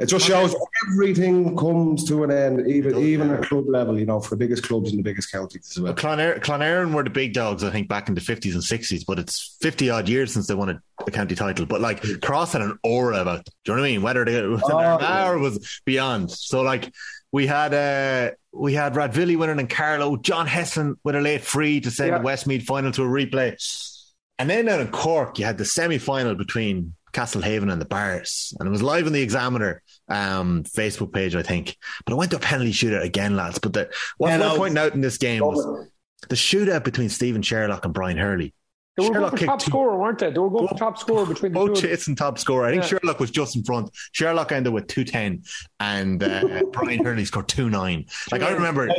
it 0.00 0.06
just 0.06 0.26
shows 0.26 0.54
everything 0.90 1.56
comes 1.56 2.04
to 2.08 2.24
an 2.24 2.30
end, 2.30 2.66
even 2.68 2.96
even 2.98 3.30
at 3.30 3.42
club 3.44 3.64
level. 3.68 3.98
You 3.98 4.06
know, 4.06 4.20
for 4.20 4.30
the 4.30 4.36
biggest 4.36 4.62
clubs 4.64 4.90
in 4.90 4.96
the 4.96 5.02
biggest 5.02 5.30
counties 5.30 5.70
as 5.76 5.80
well. 5.80 5.94
Clonera, 5.94 6.40
Clonairon 6.40 6.94
were 6.94 7.04
the 7.04 7.10
big 7.10 7.34
dogs, 7.34 7.62
I 7.64 7.70
think, 7.70 7.88
back 7.88 8.08
in 8.08 8.14
the 8.14 8.20
50s 8.20 8.54
and 8.54 8.62
60s, 8.62 9.04
but 9.06 9.18
it's 9.18 9.56
50 9.60 9.90
odd 9.90 10.08
years 10.08 10.32
since 10.32 10.46
they 10.46 10.54
won 10.54 10.70
a, 10.70 10.82
a 11.06 11.10
county 11.10 11.34
title. 11.34 11.66
But 11.66 11.80
like, 11.80 12.02
Cross 12.22 12.54
had 12.54 12.62
an 12.62 12.78
aura 12.82 13.20
about 13.20 13.44
them. 13.44 13.52
Do 13.64 13.72
you 13.72 13.76
know 13.76 13.82
what 13.82 13.86
I 13.88 13.90
mean? 13.92 14.02
Whether 14.02 14.24
they, 14.24 14.36
it 14.36 14.46
was 14.48 14.62
an 14.62 14.70
Oh, 14.72 14.78
Armagh 14.78 15.28
or 15.34 15.38
was 15.38 15.80
beyond. 15.84 16.30
So, 16.30 16.62
like, 16.62 16.92
we 17.32 17.46
had 17.46 17.74
uh, 17.74 18.32
we 18.52 18.72
had 18.74 18.94
Rathvilly 18.94 19.36
winning 19.36 19.60
and 19.60 19.70
Carlow, 19.70 20.16
John 20.16 20.48
Heslin 20.48 20.96
with 21.04 21.14
a 21.14 21.20
late 21.20 21.42
free 21.42 21.80
to 21.80 21.90
send 21.90 22.10
Yeah. 22.10 22.18
the 22.18 22.24
Westmeath 22.24 22.64
final 22.64 22.90
to 22.92 23.02
a 23.02 23.06
replay. 23.06 23.54
And 24.40 24.48
then 24.48 24.64
down 24.64 24.80
in 24.80 24.88
Cork, 24.88 25.38
you 25.38 25.44
had 25.44 25.58
the 25.58 25.66
semi 25.66 25.98
final 25.98 26.34
between 26.34 26.94
Castlehaven 27.12 27.70
and 27.70 27.78
the 27.78 27.84
Barrs. 27.84 28.54
And 28.58 28.66
it 28.66 28.70
was 28.70 28.82
live 28.82 29.06
on 29.06 29.12
the 29.12 29.20
Examiner 29.20 29.82
um, 30.08 30.64
Facebook 30.64 31.12
page, 31.12 31.36
I 31.36 31.42
think. 31.42 31.76
But 32.06 32.14
it 32.14 32.16
went 32.16 32.30
to 32.30 32.38
a 32.38 32.40
penalty 32.40 32.72
shootout 32.72 33.02
again, 33.02 33.36
lads. 33.36 33.58
But 33.58 33.74
the, 33.74 33.90
worth 34.18 34.40
no. 34.40 34.56
pointing 34.56 34.78
out 34.78 34.94
in 34.94 35.02
this 35.02 35.18
game 35.18 35.44
was 35.44 35.88
the 36.30 36.36
shootout 36.36 36.84
between 36.84 37.10
Stephen 37.10 37.42
Sherlock 37.42 37.84
and 37.84 37.92
Brian 37.92 38.16
Hurley. 38.16 38.54
They 39.00 39.08
were 39.08 39.14
going 39.14 39.14
Sherlock 39.14 39.30
for 39.32 39.36
kicked 39.38 39.48
top 39.48 39.60
two- 39.60 39.70
scorer, 39.70 39.98
weren't 39.98 40.18
they? 40.18 40.30
They 40.30 40.38
were 40.38 40.50
going 40.50 40.68
for 40.68 40.74
top 40.76 40.98
scorer 40.98 41.26
between 41.26 41.52
the 41.52 41.58
two. 41.58 41.66
Both 41.68 41.78
of 41.78 41.82
chits 41.82 42.06
and 42.06 42.16
top 42.16 42.38
scorer. 42.38 42.66
I 42.66 42.70
think 42.70 42.82
Yeah. 42.82 42.88
Sherlock 42.98 43.20
was 43.20 43.30
just 43.30 43.56
in 43.56 43.64
front. 43.64 43.90
Sherlock 44.12 44.52
ended 44.52 44.72
with 44.72 44.86
210 44.86 45.42
and 45.80 46.22
uh, 46.22 46.62
Brian 46.72 47.04
Hurley 47.04 47.24
scored 47.24 47.48
2 47.48 47.70
9. 47.70 48.06
Like, 48.32 48.42
I 48.42 48.50
remember 48.50 48.86
Like 48.88 48.96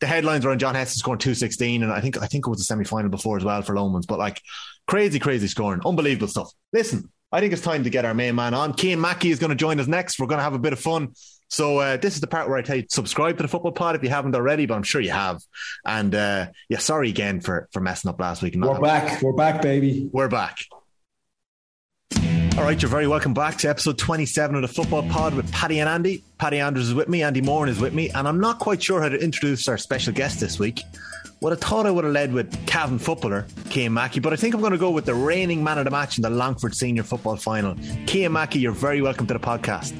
the 0.00 0.06
headlines 0.06 0.44
were 0.44 0.50
on 0.50 0.58
John 0.58 0.74
Heslin 0.74 0.96
scoring 0.96 1.18
216 1.18 1.82
and 1.82 1.92
I 1.92 2.00
think 2.00 2.20
I 2.22 2.26
think 2.26 2.46
it 2.46 2.50
was 2.50 2.60
a 2.60 2.64
semi 2.64 2.84
final 2.84 3.10
before 3.10 3.36
as 3.36 3.44
well 3.44 3.62
for 3.62 3.74
Lomans. 3.74 4.06
But 4.06 4.18
like 4.18 4.40
crazy, 4.86 5.18
crazy 5.18 5.46
scoring. 5.48 5.80
Unbelievable 5.84 6.28
stuff. 6.28 6.50
Listen, 6.72 7.10
I 7.30 7.40
think 7.40 7.52
it's 7.52 7.62
time 7.62 7.84
to 7.84 7.90
get 7.90 8.04
our 8.04 8.14
main 8.14 8.34
man 8.34 8.54
on. 8.54 8.74
Cian 8.74 9.00
Mackey 9.00 9.30
is 9.30 9.38
going 9.38 9.50
to 9.50 9.56
join 9.56 9.78
us 9.80 9.86
next. 9.86 10.18
We're 10.18 10.26
going 10.26 10.38
to 10.38 10.44
have 10.44 10.54
a 10.54 10.58
bit 10.58 10.72
of 10.72 10.80
fun. 10.80 11.08
So 11.48 11.78
uh, 11.78 11.96
this 11.96 12.14
is 12.14 12.20
the 12.20 12.26
part 12.26 12.48
where 12.48 12.58
I 12.58 12.62
tell 12.62 12.76
you 12.76 12.84
subscribe 12.90 13.38
to 13.38 13.42
the 13.42 13.48
football 13.48 13.72
pod 13.72 13.96
if 13.96 14.02
you 14.02 14.10
haven't 14.10 14.34
already, 14.34 14.66
but 14.66 14.74
I'm 14.74 14.82
sure 14.82 15.00
you 15.00 15.10
have. 15.10 15.42
And 15.84 16.14
uh, 16.14 16.48
yeah, 16.68 16.78
sorry 16.78 17.08
again 17.08 17.40
for 17.40 17.68
for 17.72 17.80
messing 17.80 18.08
up 18.08 18.20
last 18.20 18.42
week. 18.42 18.54
We're 18.56 18.80
back. 18.80 19.22
We're 19.22 19.32
back, 19.32 19.62
baby. 19.62 20.08
We're 20.12 20.28
back. 20.28 20.58
All 22.58 22.64
right, 22.64 22.80
you're 22.82 22.90
very 22.90 23.06
welcome 23.06 23.34
back 23.34 23.56
to 23.58 23.68
episode 23.68 23.98
27 23.98 24.56
of 24.56 24.62
the 24.62 24.68
Football 24.68 25.04
Pod 25.04 25.32
with 25.32 25.50
Paddy 25.52 25.78
and 25.78 25.88
Andy. 25.88 26.24
Paddy 26.38 26.58
Andrews 26.58 26.88
is 26.88 26.94
with 26.94 27.08
me, 27.08 27.22
Andy 27.22 27.40
Moran 27.40 27.70
is 27.70 27.78
with 27.78 27.94
me, 27.94 28.10
and 28.10 28.26
I'm 28.26 28.40
not 28.40 28.58
quite 28.58 28.82
sure 28.82 29.00
how 29.00 29.08
to 29.08 29.16
introduce 29.16 29.68
our 29.68 29.78
special 29.78 30.12
guest 30.12 30.40
this 30.40 30.58
week. 30.58 30.82
What 31.38 31.52
I 31.52 31.56
thought 31.56 31.86
I 31.86 31.92
would 31.92 32.02
have 32.02 32.12
led 32.12 32.32
with 32.32 32.66
Cavan 32.66 32.98
footballer 32.98 33.46
Cian 33.70 33.94
Mackey, 33.94 34.18
but 34.18 34.32
I 34.32 34.36
think 34.36 34.56
I'm 34.56 34.60
going 34.60 34.72
to 34.72 34.78
go 34.78 34.90
with 34.90 35.04
the 35.04 35.14
reigning 35.14 35.62
man 35.62 35.78
of 35.78 35.84
the 35.84 35.92
match 35.92 36.18
in 36.18 36.22
the 36.22 36.30
Longford 36.30 36.74
Senior 36.74 37.04
Football 37.04 37.36
Final. 37.36 37.76
Cian 38.08 38.32
Mackey, 38.32 38.58
you're 38.58 38.72
very 38.72 39.02
welcome 39.02 39.28
to 39.28 39.34
the 39.34 39.40
podcast. 39.40 39.94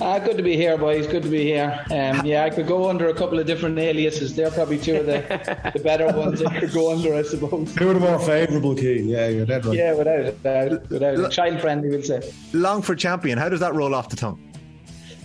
Uh, 0.00 0.18
good 0.18 0.36
to 0.36 0.42
be 0.42 0.56
here, 0.56 0.76
boys. 0.76 1.06
Good 1.06 1.22
to 1.22 1.28
be 1.28 1.44
here. 1.44 1.84
Um, 1.90 2.26
yeah, 2.26 2.44
I 2.44 2.50
could 2.50 2.66
go 2.66 2.88
under 2.90 3.08
a 3.08 3.14
couple 3.14 3.38
of 3.38 3.46
different 3.46 3.78
aliases. 3.78 4.34
They're 4.34 4.50
probably 4.50 4.78
two 4.78 4.96
of 4.96 5.06
the, 5.06 5.70
the 5.74 5.80
better 5.80 6.06
ones 6.16 6.42
I 6.42 6.58
could 6.58 6.72
go 6.72 6.92
under, 6.92 7.14
I 7.14 7.22
suppose. 7.22 7.74
Two 7.74 7.90
of 7.90 7.94
the 7.94 8.00
more 8.00 8.18
favourable, 8.18 8.74
Cian. 8.76 9.08
Yeah, 9.08 9.28
you're 9.28 9.46
dead 9.46 9.64
right. 9.64 9.76
Yeah, 9.76 9.94
without 9.94 10.20
it. 10.20 10.34
Without, 10.42 10.90
without 10.90 11.18
it. 11.18 11.30
Child 11.30 11.60
friendly, 11.60 11.90
we'll 11.90 12.02
say. 12.02 12.32
Longford 12.52 12.98
champion, 12.98 13.38
how 13.38 13.48
does 13.48 13.60
that 13.60 13.74
roll 13.74 13.94
off 13.94 14.08
the 14.08 14.16
tongue? 14.16 14.40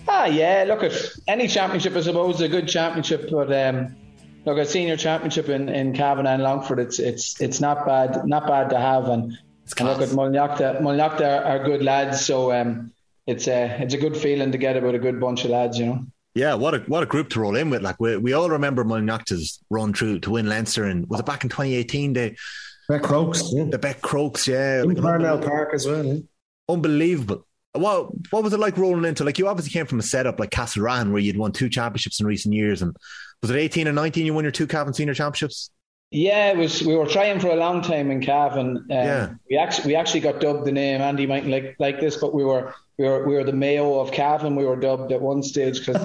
Ah, 0.06 0.26
yeah, 0.26 0.64
look 0.66 0.82
at 0.82 0.92
any 1.26 1.48
championship, 1.48 1.96
I 1.96 2.00
suppose, 2.02 2.36
is 2.36 2.42
a 2.42 2.48
good 2.48 2.68
championship, 2.68 3.30
but. 3.30 3.52
Um, 3.52 3.96
look, 4.44 4.58
a 4.58 4.64
senior 4.64 4.96
championship 4.96 5.48
in, 5.48 5.68
in 5.68 5.92
Cavan 5.92 6.26
and 6.26 6.42
Longford, 6.42 6.78
it's 6.78 6.98
it's 6.98 7.40
it's 7.40 7.60
not 7.60 7.84
bad, 7.84 8.24
not 8.26 8.46
bad 8.46 8.70
to 8.70 8.78
have. 8.78 9.08
And, 9.08 9.36
and 9.78 9.88
look 9.88 10.00
at 10.00 10.08
Mullinaghta, 10.08 10.80
Mullinaghta 10.80 11.20
are, 11.20 11.44
are 11.44 11.64
good 11.64 11.82
lads, 11.82 12.24
so 12.24 12.52
um, 12.52 12.92
it's 13.28 13.46
a 13.46 13.80
it's 13.82 13.94
a 13.94 13.98
good 13.98 14.16
feeling 14.16 14.50
to 14.52 14.58
get 14.58 14.76
about 14.76 14.94
a 14.94 14.98
good 14.98 15.20
bunch 15.20 15.44
of 15.44 15.50
lads, 15.50 15.78
you 15.78 15.86
know. 15.86 16.06
Yeah, 16.34 16.54
what 16.54 16.74
a 16.74 16.78
what 16.80 17.02
a 17.02 17.06
group 17.06 17.28
to 17.30 17.40
roll 17.40 17.56
in 17.56 17.70
with. 17.70 17.82
Like 17.82 18.00
we 18.00 18.16
we 18.16 18.32
all 18.32 18.50
remember 18.50 18.84
Mullinaghta's 18.84 19.60
run 19.70 19.92
through 19.94 20.20
to 20.20 20.30
win 20.30 20.48
Leinster, 20.48 20.84
and 20.84 21.06
was 21.08 21.20
it 21.20 21.26
back 21.26 21.42
in 21.44 21.50
2018? 21.50 22.12
They 22.12 22.36
Beck 22.88 23.02
Crokes, 23.02 23.42
yeah. 23.52 23.64
the 23.70 23.78
Beck 23.78 24.00
Crokes, 24.00 24.48
yeah, 24.48 24.82
in 24.82 24.94
Parnell 24.96 25.38
Park 25.38 25.70
as 25.74 25.86
well. 25.86 26.04
Yeah. 26.04 26.20
unbelievable. 26.68 27.44
What 27.74 28.10
what 28.30 28.42
was 28.42 28.52
it 28.52 28.60
like 28.60 28.76
rolling 28.78 29.04
into? 29.04 29.24
Like 29.24 29.38
you 29.38 29.46
obviously 29.48 29.72
came 29.72 29.86
from 29.86 29.98
a 29.98 30.02
setup 30.02 30.40
like 30.40 30.50
Castlerahan 30.50 31.12
where 31.12 31.20
you'd 31.20 31.36
won 31.36 31.52
two 31.52 31.68
championships 31.68 32.20
in 32.20 32.26
recent 32.26 32.54
years, 32.54 32.82
and 32.82 32.96
was 33.42 33.50
it 33.50 33.56
18 33.56 33.86
and 33.86 33.94
19 33.96 34.24
you 34.26 34.34
won 34.34 34.44
your 34.44 34.50
two 34.50 34.66
Cavan 34.66 34.94
senior 34.94 35.14
championships? 35.14 35.70
Yeah, 36.10 36.52
it 36.52 36.56
was. 36.56 36.82
We 36.82 36.96
were 36.96 37.06
trying 37.06 37.38
for 37.40 37.48
a 37.48 37.56
long 37.56 37.82
time 37.82 38.10
in 38.10 38.22
Cavan. 38.22 38.78
Um, 38.78 38.84
Yeah. 38.88 39.34
we 39.50 39.58
actually 39.58 39.88
we 39.88 39.96
actually 39.96 40.20
got 40.20 40.40
dubbed 40.40 40.64
the 40.66 40.72
name. 40.72 41.00
Andy 41.02 41.26
might 41.26 41.46
like 41.46 41.76
like 41.78 42.00
this, 42.00 42.16
but 42.16 42.32
we 42.34 42.44
were 42.44 42.74
we 42.98 43.04
were 43.04 43.26
we 43.26 43.34
were 43.34 43.44
the 43.44 43.52
Mayo 43.52 44.00
of 44.00 44.10
Cavan. 44.10 44.56
We 44.56 44.64
were 44.64 44.76
dubbed 44.76 45.12
at 45.12 45.20
one 45.20 45.42
stage 45.42 45.86
because 45.86 46.04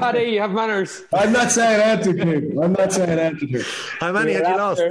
Paddy, 0.00 0.22
you 0.32 0.40
have 0.40 0.52
manners. 0.52 1.04
I'm 1.12 1.32
not 1.32 1.50
saying 1.50 1.78
that 1.78 2.02
to 2.04 2.12
Cian. 2.16 2.58
I'm 2.62 2.72
not 2.72 2.92
saying 2.92 3.16
that 3.16 3.38
to 3.38 3.64
How 4.00 4.12
many 4.12 4.32
had 4.32 4.48
you 4.48 4.56
lost? 4.56 4.82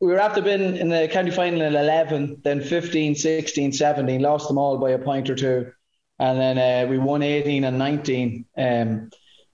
we 0.00 0.06
were 0.08 0.18
after 0.18 0.40
been 0.40 0.76
in 0.78 0.88
the 0.88 1.08
county 1.12 1.30
final 1.30 1.60
in 1.60 1.74
11, 1.74 2.40
then 2.42 2.62
15, 2.62 3.14
16, 3.14 3.72
17, 3.72 4.22
lost 4.22 4.48
them 4.48 4.56
all 4.56 4.78
by 4.78 4.90
a 4.92 4.98
point 4.98 5.28
or 5.28 5.34
two. 5.34 5.70
And 6.18 6.40
then 6.40 6.58
uh, 6.58 6.90
we 6.90 6.96
won 6.96 7.22
18 7.22 7.64
and 7.64 7.78
19. 7.78 8.46
Um, 8.56 9.10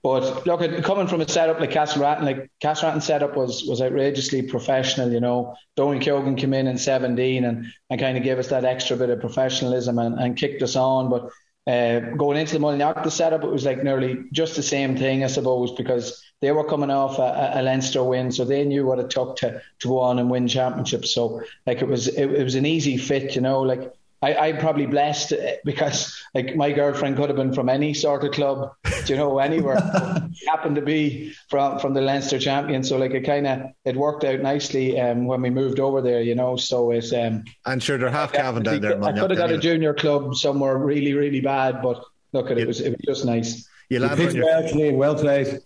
but 0.07 0.47
look, 0.47 0.83
coming 0.85 1.05
from 1.05 1.19
a 1.19 1.27
setup 1.27 1.59
like 1.59 1.71
Castlerahan, 1.71 2.21
like 2.21 2.49
Castlerahan 2.63 3.01
setup 3.01 3.35
was 3.35 3.65
was 3.65 3.81
outrageously 3.81 4.41
professional. 4.43 5.11
You 5.11 5.19
know, 5.19 5.53
Dónal 5.77 5.99
Keogan 5.99 6.37
came 6.37 6.53
in 6.53 6.65
in 6.65 6.77
17 6.77 7.43
and, 7.43 7.65
and 7.89 7.99
kind 7.99 8.17
of 8.17 8.23
gave 8.23 8.39
us 8.39 8.47
that 8.47 8.63
extra 8.63 8.95
bit 8.95 9.09
of 9.09 9.19
professionalism 9.19 9.99
and, 9.99 10.17
and 10.17 10.37
kicked 10.37 10.61
us 10.63 10.77
on. 10.77 11.09
But 11.09 11.29
uh, 11.69 12.15
going 12.15 12.37
into 12.37 12.53
the 12.53 12.59
Mullinaghta 12.59 13.11
setup, 13.11 13.43
it 13.43 13.51
was 13.51 13.65
like 13.65 13.83
nearly 13.83 14.23
just 14.31 14.55
the 14.55 14.63
same 14.63 14.95
thing, 14.95 15.25
I 15.25 15.27
suppose, 15.27 15.73
because 15.73 16.23
they 16.39 16.53
were 16.53 16.63
coming 16.63 16.89
off 16.89 17.19
a, 17.19 17.51
a 17.55 17.61
Leinster 17.61 18.01
win, 18.01 18.31
so 18.31 18.45
they 18.45 18.63
knew 18.63 18.85
what 18.85 18.99
it 18.99 19.09
took 19.09 19.35
to, 19.39 19.61
to 19.79 19.87
go 19.89 19.99
on 19.99 20.19
and 20.19 20.29
win 20.29 20.47
championships. 20.47 21.13
So 21.13 21.43
like 21.65 21.81
it 21.81 21.87
was 21.89 22.07
it, 22.07 22.31
it 22.31 22.43
was 22.45 22.55
an 22.55 22.65
easy 22.65 22.95
fit, 22.95 23.35
you 23.35 23.41
know. 23.41 23.59
Like 23.59 23.91
I, 24.21 24.35
I'm 24.35 24.57
probably 24.57 24.87
blessed 24.87 25.33
uh, 25.33 25.51
because 25.63 26.19
like 26.33 26.55
my 26.55 26.71
girlfriend 26.71 27.17
could 27.17 27.29
have 27.29 27.37
been 27.37 27.53
from 27.53 27.69
any 27.69 27.93
sort 27.93 28.23
of 28.23 28.31
club, 28.31 28.71
you 29.05 29.15
know, 29.15 29.37
anywhere. 29.37 29.77
happened 30.47 30.75
to 30.75 30.81
be 30.81 31.33
from 31.49 31.79
from 31.79 31.93
the 31.93 32.01
Leinster 32.01 32.39
champion, 32.39 32.83
so 32.83 32.97
like 32.97 33.11
it 33.11 33.21
kind 33.21 33.45
of 33.45 33.61
it 33.85 33.95
worked 33.95 34.23
out 34.23 34.39
nicely 34.39 34.99
um, 34.99 35.25
when 35.25 35.41
we 35.41 35.49
moved 35.49 35.79
over 35.79 36.01
there, 36.01 36.21
you 36.21 36.35
know. 36.35 36.55
So 36.55 36.91
it's 36.91 37.13
um, 37.13 37.43
And 37.65 37.81
sure, 37.81 37.97
they're 37.97 38.09
half 38.09 38.33
Cavan 38.33 38.63
down 38.63 38.81
there. 38.81 38.93
in 38.93 39.03
I 39.03 39.11
could 39.11 39.29
have 39.29 39.37
got 39.37 39.51
a 39.51 39.57
junior 39.57 39.93
club 39.93 40.35
somewhere 40.35 40.77
really 40.77 41.13
really 41.13 41.41
bad, 41.41 41.81
but 41.81 42.03
look 42.33 42.49
at 42.49 42.57
it, 42.57 42.61
it 42.61 42.67
was 42.67 42.81
it 42.81 42.91
was 42.91 43.01
just 43.05 43.25
nice. 43.25 43.67
You 43.89 43.99
You 43.99 43.99
landed 43.99 44.29
on 44.29 44.35
your 44.35 44.45
well, 44.45 44.95
Well 44.95 45.15
played. 45.15 45.59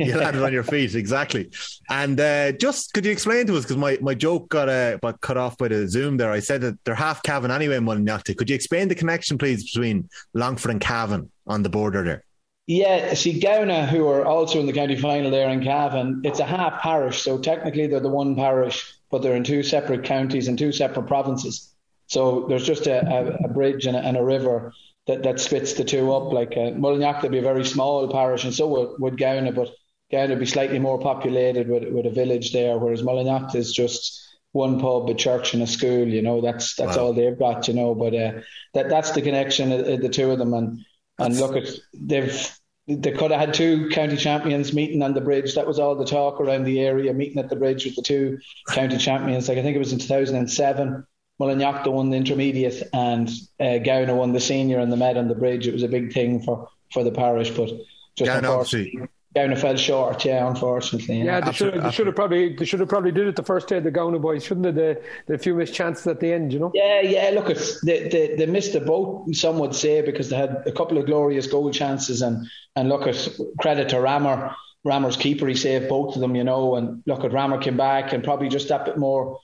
you 0.06 0.16
landed 0.16 0.42
on 0.42 0.52
your 0.52 0.62
feet 0.62 0.94
exactly. 0.94 1.50
And 1.90 2.18
uh, 2.18 2.52
just 2.52 2.92
could 2.94 3.04
you 3.04 3.12
explain 3.12 3.46
to 3.46 3.56
us 3.56 3.64
because 3.64 3.76
my, 3.76 3.98
my 4.00 4.14
joke 4.14 4.48
got 4.48 4.68
uh, 4.68 4.96
got 4.96 5.20
cut 5.20 5.36
off 5.36 5.58
by 5.58 5.68
the 5.68 5.86
Zoom 5.86 6.16
there. 6.16 6.32
I 6.32 6.40
said 6.40 6.62
that 6.62 6.82
they're 6.84 6.94
half 6.94 7.22
Cavan 7.22 7.50
anyway 7.50 7.76
in 7.76 7.84
Mullinaghta. 7.84 8.36
Could 8.36 8.48
you 8.48 8.56
explain 8.56 8.88
the 8.88 8.94
connection, 8.94 9.36
please, 9.36 9.70
between 9.70 10.08
Longford 10.32 10.70
and 10.70 10.80
Cavan 10.80 11.30
on 11.46 11.62
the 11.62 11.68
border 11.68 12.02
there? 12.02 12.24
Yeah, 12.66 13.14
see, 13.14 13.40
Gowna, 13.40 13.86
who 13.86 14.06
are 14.08 14.24
also 14.24 14.60
in 14.60 14.66
the 14.66 14.72
county 14.72 14.96
final 14.96 15.30
there 15.30 15.50
in 15.50 15.62
Cavan, 15.62 16.22
it's 16.24 16.38
a 16.38 16.44
half 16.44 16.80
parish. 16.80 17.20
So 17.22 17.36
technically 17.36 17.88
they're 17.88 18.00
the 18.00 18.08
one 18.08 18.36
parish, 18.36 18.94
but 19.10 19.22
they're 19.22 19.34
in 19.34 19.44
two 19.44 19.62
separate 19.62 20.04
counties 20.04 20.48
and 20.48 20.58
two 20.58 20.72
separate 20.72 21.08
provinces. 21.08 21.74
So 22.06 22.46
there's 22.48 22.66
just 22.66 22.86
a, 22.86 23.04
a, 23.06 23.46
a 23.46 23.48
bridge 23.48 23.86
and 23.86 23.96
a, 23.96 24.00
and 24.00 24.16
a 24.16 24.22
river 24.22 24.72
that, 25.08 25.24
that 25.24 25.40
splits 25.40 25.74
the 25.74 25.84
two 25.84 26.12
up. 26.12 26.32
Like 26.32 26.56
uh, 26.56 26.70
would 26.76 27.30
be 27.32 27.38
a 27.38 27.42
very 27.42 27.64
small 27.64 28.08
parish, 28.08 28.44
and 28.44 28.54
so 28.54 28.68
would, 28.68 29.00
would 29.00 29.16
Gowna, 29.18 29.52
but 29.52 29.70
Gowna 30.12 30.30
would 30.30 30.38
be 30.40 30.46
slightly 30.46 30.78
more 30.78 30.98
populated 30.98 31.68
with, 31.68 31.84
with 31.92 32.06
a 32.06 32.10
village 32.10 32.52
there, 32.52 32.78
whereas 32.78 33.02
Mullinaghta 33.02 33.54
is 33.56 33.72
just 33.72 34.20
one 34.52 34.80
pub, 34.80 35.08
a 35.08 35.14
church, 35.14 35.54
and 35.54 35.62
a 35.62 35.66
school. 35.66 36.06
You 36.08 36.22
know, 36.22 36.40
that's 36.40 36.74
that's 36.74 36.96
Wow. 36.96 37.04
all 37.04 37.12
they've 37.12 37.38
got. 37.38 37.68
You 37.68 37.74
know, 37.74 37.94
but 37.94 38.14
uh, 38.14 38.32
that 38.74 38.88
that's 38.88 39.12
the 39.12 39.22
connection 39.22 39.70
of, 39.72 40.00
the 40.00 40.08
two 40.08 40.30
of 40.30 40.38
them, 40.38 40.54
and 40.54 40.80
and 41.18 41.38
look 41.38 41.56
at 41.56 41.68
they've 41.94 42.50
they 42.88 43.12
could 43.12 43.30
have 43.30 43.38
had 43.40 43.54
two 43.54 43.88
county 43.90 44.16
champions 44.16 44.72
meeting 44.72 45.02
on 45.02 45.14
the 45.14 45.20
bridge. 45.20 45.54
That 45.54 45.66
was 45.66 45.78
all 45.78 45.94
the 45.94 46.04
talk 46.04 46.40
around 46.40 46.64
the 46.64 46.80
area, 46.80 47.12
meeting 47.14 47.38
at 47.38 47.48
the 47.48 47.54
bridge 47.56 47.84
with 47.84 47.94
the 47.94 48.02
two 48.02 48.38
county 48.70 48.96
champions. 48.96 49.48
Like 49.48 49.58
I 49.58 49.62
think 49.62 49.76
it 49.76 49.80
was 49.80 49.92
in 49.92 50.00
2007. 50.00 51.06
Mullinaghta 51.40 51.90
won 51.90 52.10
the 52.10 52.16
intermediate 52.16 52.82
and 52.92 53.28
uh, 53.60 53.78
Gowna 53.78 54.14
won 54.14 54.32
the 54.32 54.40
senior 54.40 54.78
and 54.78 54.92
the 54.92 54.96
med 54.96 55.16
on 55.16 55.28
the 55.28 55.34
bridge. 55.34 55.66
It 55.66 55.72
was 55.72 55.82
a 55.82 55.88
big 55.88 56.12
thing 56.12 56.42
for, 56.42 56.68
for 56.92 57.02
the 57.02 57.12
parish, 57.12 57.50
but 57.50 57.70
just 58.16 58.30
Gowna 58.30 58.38
unfortunately, 58.38 59.08
Gowna 59.36 59.56
fell 59.56 59.76
short. 59.76 60.24
Yeah, 60.24 60.48
unfortunately. 60.48 61.18
Yeah, 61.18 61.24
Yeah. 61.24 61.40
they 61.40 61.52
should 61.52 61.74
have, 61.74 61.84
they 61.84 61.90
should 61.90 62.06
have 62.06 62.16
probably 62.16 62.56
they 62.56 62.64
should 62.64 62.80
have 62.80 62.88
probably 62.88 63.12
did 63.12 63.28
it 63.28 63.36
the 63.36 63.44
first 63.44 63.68
day 63.68 63.78
the 63.78 63.90
Gowna 63.90 64.18
boys, 64.18 64.44
shouldn't 64.44 64.64
they? 64.64 64.72
The, 64.72 65.02
the 65.26 65.38
few 65.38 65.54
missed 65.54 65.72
chances 65.74 66.06
at 66.08 66.18
the 66.18 66.32
end, 66.32 66.52
you 66.52 66.58
know. 66.58 66.72
Yeah, 66.74 67.00
yeah. 67.00 67.30
Look, 67.32 67.48
it's, 67.48 67.80
they, 67.82 68.08
they 68.08 68.34
they 68.34 68.46
missed 68.46 68.72
the 68.72 68.80
boat. 68.80 69.32
Some 69.34 69.58
would 69.60 69.74
say 69.74 70.02
because 70.02 70.30
they 70.30 70.36
had 70.36 70.62
a 70.66 70.72
couple 70.72 70.98
of 70.98 71.06
glorious 71.06 71.46
goal 71.46 71.70
chances, 71.70 72.22
and 72.22 72.46
and 72.74 72.88
look 72.88 73.06
at 73.06 73.28
credit 73.60 73.88
to 73.90 73.96
Ramor. 73.96 74.54
Ramor's 74.84 75.16
keeper, 75.16 75.46
he 75.46 75.54
saved 75.54 75.88
both 75.90 76.14
of 76.14 76.22
them, 76.22 76.34
you 76.34 76.42
know. 76.42 76.74
And 76.74 77.02
look 77.06 77.22
at 77.22 77.30
Ramor 77.32 77.62
came 77.62 77.76
back 77.76 78.12
and 78.12 78.24
probably 78.24 78.48
just 78.48 78.68
that 78.68 78.84
bit 78.86 78.96
more. 78.96 79.38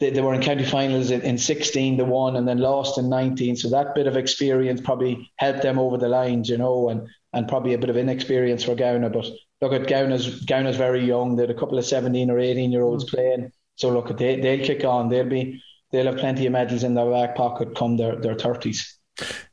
They, 0.00 0.10
they 0.10 0.20
were 0.20 0.34
in 0.34 0.42
county 0.42 0.64
finals 0.64 1.12
in, 1.12 1.22
in 1.22 1.38
16 1.38 1.98
to 1.98 2.04
one, 2.04 2.34
and 2.36 2.46
then 2.46 2.58
lost 2.58 2.98
in 2.98 3.08
19. 3.08 3.54
So 3.56 3.70
that 3.70 3.94
bit 3.94 4.08
of 4.08 4.16
experience 4.16 4.80
probably 4.80 5.30
helped 5.36 5.62
them 5.62 5.78
over 5.78 5.96
the 5.96 6.08
lines, 6.08 6.48
you 6.50 6.58
know, 6.58 6.88
and 6.88 7.08
and 7.34 7.48
probably 7.48 7.74
a 7.74 7.78
bit 7.78 7.90
of 7.90 7.96
inexperience 7.96 8.64
for 8.64 8.74
Gowna. 8.74 9.10
But 9.10 9.26
look 9.60 9.72
at 9.72 9.88
Gowna's 9.88 10.44
Gowna's 10.44 10.76
very 10.76 11.04
young. 11.04 11.36
They 11.36 11.42
had 11.42 11.50
a 11.50 11.58
couple 11.58 11.78
of 11.78 11.84
17 11.84 12.30
or 12.30 12.38
18 12.38 12.72
year 12.72 12.82
olds 12.82 13.04
playing. 13.04 13.52
So 13.76 13.90
look, 13.90 14.10
at 14.10 14.18
they 14.18 14.40
they'll 14.40 14.64
kick 14.64 14.84
on. 14.84 15.08
They'll 15.08 15.28
be 15.28 15.62
they'll 15.90 16.06
have 16.06 16.16
plenty 16.16 16.46
of 16.46 16.52
medals 16.52 16.84
in 16.84 16.94
their 16.94 17.10
back 17.10 17.36
pocket 17.36 17.76
come 17.76 17.96
their 17.96 18.16
their 18.16 18.34
thirties. 18.34 18.98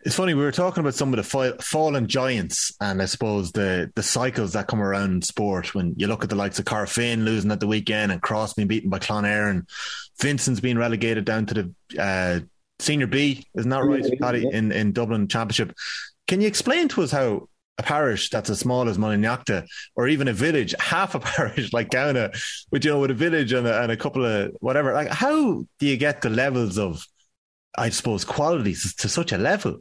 It's 0.04 0.16
funny 0.16 0.34
we 0.34 0.44
were 0.44 0.52
talking 0.52 0.82
about 0.82 0.96
some 0.96 1.14
of 1.14 1.18
the 1.18 1.24
fi- 1.24 1.58
fallen 1.62 2.08
giants, 2.08 2.74
and 2.82 3.02
I 3.02 3.06
suppose 3.06 3.52
the 3.52 3.92
the 3.96 4.04
cycles 4.04 4.54
that 4.54 4.68
come 4.68 4.82
around 4.82 5.12
in 5.12 5.22
sport. 5.22 5.76
When 5.76 5.94
you 5.98 6.08
look 6.08 6.24
at 6.24 6.30
the 6.30 6.36
likes 6.36 6.58
of 6.58 6.66
Corofin 6.66 7.24
losing 7.24 7.52
at 7.52 7.60
the 7.60 7.68
weekend, 7.68 8.12
and 8.12 8.22
Cross 8.22 8.56
being 8.56 8.68
beaten 8.68 8.90
by 8.90 9.00
Clonera, 9.00 9.52
and 9.52 9.68
Vincent's 10.20 10.60
being 10.60 10.78
relegated 10.78 11.26
down 11.26 11.46
to 11.48 11.54
the 11.54 12.02
uh, 12.02 12.40
senior 12.80 13.08
B, 13.08 13.46
isn't 13.56 13.70
that 13.70 13.84
right, 13.84 14.20
Paddy, 14.20 14.48
in 14.52 14.72
in 14.72 14.94
Dublin 14.94 15.28
Championship? 15.28 15.76
Can 16.28 16.42
you 16.42 16.48
explain 16.48 16.88
to 16.90 17.04
us 17.04 17.12
how? 17.12 17.48
A 17.82 17.84
parish 17.84 18.30
that's 18.30 18.52
as 18.52 18.60
small 18.60 18.88
as 18.88 19.00
Mullinaghta, 19.00 19.66
or 19.96 20.08
even 20.08 20.28
a 20.28 20.34
village, 20.34 20.76
half 20.80 21.16
a 21.16 21.20
parish 21.20 21.74
like 21.74 21.90
Gowna, 21.90 22.32
with 22.72 22.86
you 22.86 22.92
know, 22.92 23.00
with 23.00 23.10
a 23.10 23.16
village 23.16 23.54
and 23.54 23.66
a, 23.66 23.82
and 23.82 23.92
a 23.92 23.98
couple 23.98 24.24
of 24.24 24.56
whatever. 24.60 24.94
Like, 24.94 25.10
how 25.10 25.66
do 25.80 25.86
you 25.88 25.98
get 25.98 26.22
the 26.22 26.30
levels 26.30 26.78
of, 26.78 27.04
I 27.76 27.90
suppose, 27.90 28.24
qualities 28.24 28.94
to 28.96 29.10
such 29.10 29.32
a 29.32 29.38
level? 29.40 29.80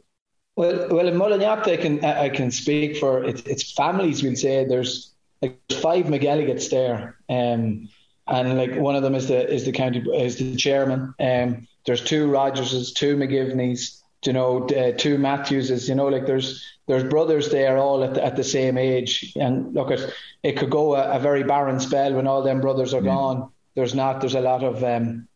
Well, 0.55 0.87
well, 0.89 1.07
in 1.07 1.13
Mullinaghta, 1.13 1.67
I 1.67 1.77
can 1.77 2.03
I 2.03 2.29
can 2.29 2.49
speak 2.49 2.97
for 2.97 3.23
it's, 3.23 3.43
it's 3.43 3.71
families. 3.73 4.23
We'll 4.23 4.35
say 4.35 4.65
there's 4.65 5.13
like 5.43 5.59
five 5.71 6.05
McGilligans 6.05 6.71
there, 6.71 7.17
um, 7.29 7.87
and 8.27 8.57
like 8.57 8.75
one 8.75 8.95
of 8.95 9.03
them 9.03 9.13
is 9.13 9.27
the 9.27 9.47
is 9.47 9.65
the 9.65 9.71
county 9.71 10.03
is 10.11 10.37
the 10.37 10.55
chairman. 10.55 11.13
Um, 11.19 11.67
there's 11.85 12.03
two 12.03 12.27
Rogerses, 12.27 12.95
two 12.95 13.15
McGivneys, 13.15 14.00
you 14.25 14.33
know, 14.33 14.65
uh, 14.67 14.91
two 14.97 15.17
Matthewses. 15.17 15.89
You 15.89 15.95
know, 15.95 16.07
like 16.07 16.25
there's 16.25 16.65
there's 16.87 17.03
brothers 17.03 17.49
there 17.49 17.77
all 17.77 18.03
at 18.03 18.15
the, 18.15 18.23
at 18.23 18.35
the 18.35 18.43
same 18.43 18.77
age, 18.77 19.33
and 19.39 19.73
look 19.73 19.91
at 19.91 19.99
it 20.43 20.57
could 20.57 20.69
go 20.69 20.95
a, 20.95 21.17
a 21.17 21.19
very 21.19 21.43
barren 21.43 21.79
spell 21.79 22.13
when 22.13 22.27
all 22.27 22.43
them 22.43 22.61
brothers 22.61 22.93
are 22.93 23.01
mm. 23.01 23.05
gone. 23.05 23.51
There's 23.75 23.95
not. 23.95 24.21
There's 24.21 24.35
a 24.35 24.41
lot 24.41 24.63
of 24.63 24.83
um, 24.83 25.27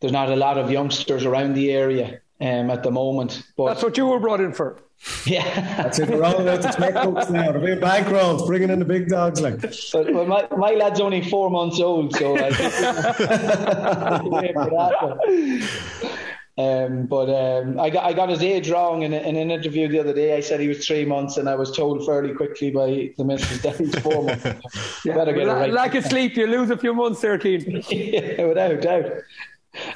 there's 0.00 0.12
not 0.12 0.30
a 0.30 0.36
lot 0.36 0.58
of 0.58 0.70
youngsters 0.70 1.24
around 1.24 1.54
the 1.54 1.72
area 1.72 2.20
um, 2.40 2.70
at 2.70 2.82
the 2.82 2.90
moment. 2.90 3.42
But 3.56 3.68
that's 3.68 3.82
what 3.82 3.96
you 3.96 4.06
were 4.06 4.20
brought 4.20 4.40
in 4.40 4.52
for. 4.52 4.78
Yeah, 5.26 5.76
that's 5.76 6.00
it. 6.00 6.08
We're 6.08 6.24
all 6.24 6.48
out 6.48 6.62
to 6.62 6.68
checkbooks 6.68 7.30
now. 7.30 7.52
They're 7.52 7.60
being 7.60 7.78
bankrolls, 7.78 8.44
bringing 8.48 8.68
in 8.68 8.80
the 8.80 8.84
big 8.84 9.08
dogs. 9.08 9.40
Like, 9.40 9.60
but, 9.60 9.76
but 9.92 10.26
my, 10.26 10.48
my 10.56 10.72
lad's 10.72 11.00
only 11.00 11.22
four 11.22 11.50
months 11.50 11.78
old, 11.78 12.16
so 12.16 12.36
I 12.36 12.50
Um, 16.58 17.06
but 17.06 17.30
um, 17.30 17.78
I 17.78 17.88
got 17.88 18.04
I 18.04 18.12
got 18.12 18.28
his 18.28 18.42
age 18.42 18.68
wrong 18.68 19.02
in, 19.02 19.12
in, 19.12 19.36
an 19.36 19.52
interview 19.52 19.86
the 19.86 20.00
other 20.00 20.12
day. 20.12 20.36
I 20.36 20.40
said 20.40 20.58
he 20.58 20.66
was 20.66 20.84
three 20.84 21.04
months, 21.04 21.36
and 21.36 21.48
I 21.48 21.54
was 21.54 21.70
told 21.70 22.04
fairly 22.04 22.34
quickly 22.34 22.72
by 22.72 23.12
the 23.16 23.24
missus 23.24 23.62
that 23.62 23.76
he's 23.76 23.96
four 24.00 24.24
months. 24.24 25.04
yeah, 25.04 25.14
better 25.14 25.32
get 25.32 25.46
it 25.46 25.52
right. 25.52 25.72
Like 25.72 25.94
a 25.94 26.02
sleep, 26.02 26.36
you 26.36 26.48
lose 26.48 26.70
a 26.70 26.76
few 26.76 26.94
months 26.94 27.20
there, 27.20 27.38
Cian. 27.38 27.84
yeah, 27.90 28.44
without 28.44 28.80
doubt. 28.80 29.06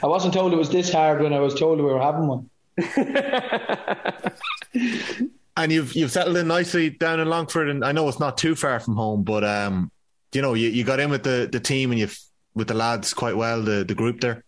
I 0.05 0.07
wasn't 0.07 0.35
told 0.35 0.53
it 0.53 0.57
was 0.57 0.71
this 0.71 0.93
hard 0.93 1.21
when 1.21 1.33
I 1.33 1.41
was 1.41 1.59
told 1.59 1.79
we 1.79 1.85
were 1.85 2.01
having 2.01 2.29
one. 2.29 2.49
and 5.57 5.73
you've 5.73 5.95
you've 5.95 6.13
settled 6.13 6.37
in 6.37 6.47
nicely 6.47 6.91
down 6.91 7.19
in 7.19 7.29
Longford, 7.29 7.71
and 7.71 7.85
I 7.85 7.91
know 7.91 8.09
it's 8.09 8.21
not 8.21 8.39
too 8.39 8.55
far 8.55 8.79
from 8.79 8.95
home, 8.95 9.25
but 9.25 9.43
um, 9.43 9.91
you 10.33 10.41
know, 10.41 10.55
you, 10.55 10.69
you 10.69 10.85
got 10.85 11.01
in 11.01 11.11
with 11.11 11.25
the, 11.25 11.49
the 11.51 11.59
team 11.59 11.91
and 11.91 11.99
you've 11.99 12.21
with 12.55 12.69
the 12.69 12.75
lads 12.75 13.13
quite 13.15 13.37
well, 13.37 13.63
the, 13.63 13.83
the 13.83 13.97
group 13.97 14.21
there. 14.21 14.45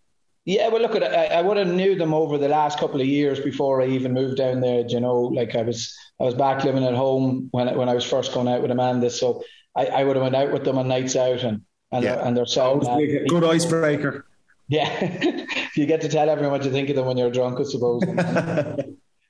Yeah, 0.46 0.68
well, 0.68 0.83
look, 0.83 0.94
I, 0.94 1.26
I 1.26 1.40
would 1.40 1.57
have 1.57 1.68
knew 1.68 1.94
them 1.94 2.12
over 2.12 2.37
the 2.37 2.48
last 2.48 2.78
couple 2.78 3.00
of 3.00 3.07
years 3.07 3.40
before 3.40 3.80
I 3.80 3.87
even 3.87 4.12
moved 4.12 4.37
down 4.37 4.61
there. 4.61 4.85
You 4.87 5.00
know, 5.00 5.20
like 5.20 5.54
I 5.54 5.62
was, 5.62 5.96
I 6.20 6.24
was 6.24 6.35
back 6.35 6.64
living 6.64 6.85
at 6.85 6.94
home 6.94 7.48
when 7.52 7.74
when 7.76 7.88
I 7.88 7.94
was 7.94 8.04
first 8.04 8.35
going 8.35 8.48
out 8.48 8.61
with 8.61 8.70
Amanda, 8.70 9.09
so 9.09 9.42
I, 9.74 9.87
I 9.87 10.04
would 10.04 10.16
have 10.16 10.22
went 10.22 10.37
out 10.37 10.52
with 10.52 10.64
them 10.64 10.76
on 10.76 10.88
nights 10.88 11.16
out 11.16 11.42
and 11.42 11.62
and 11.92 12.04
yeah. 12.04 12.16
they're, 12.16 12.24
and 12.26 12.37
they're 12.37 12.46
so 12.46 12.80
uh, 12.80 12.98
good 13.28 13.44
icebreaker. 13.44 14.26
Yeah, 14.68 15.46
you 15.76 15.87
get 15.87 16.00
to 16.02 16.09
tell 16.09 16.28
everyone 16.28 16.52
what 16.52 16.64
you 16.64 16.70
think 16.70 16.90
of 16.90 16.96
them 16.96 17.07
when 17.07 17.16
you're 17.16 17.30
drunk, 17.30 17.61
I 17.61 17.64
suppose. 17.64 18.00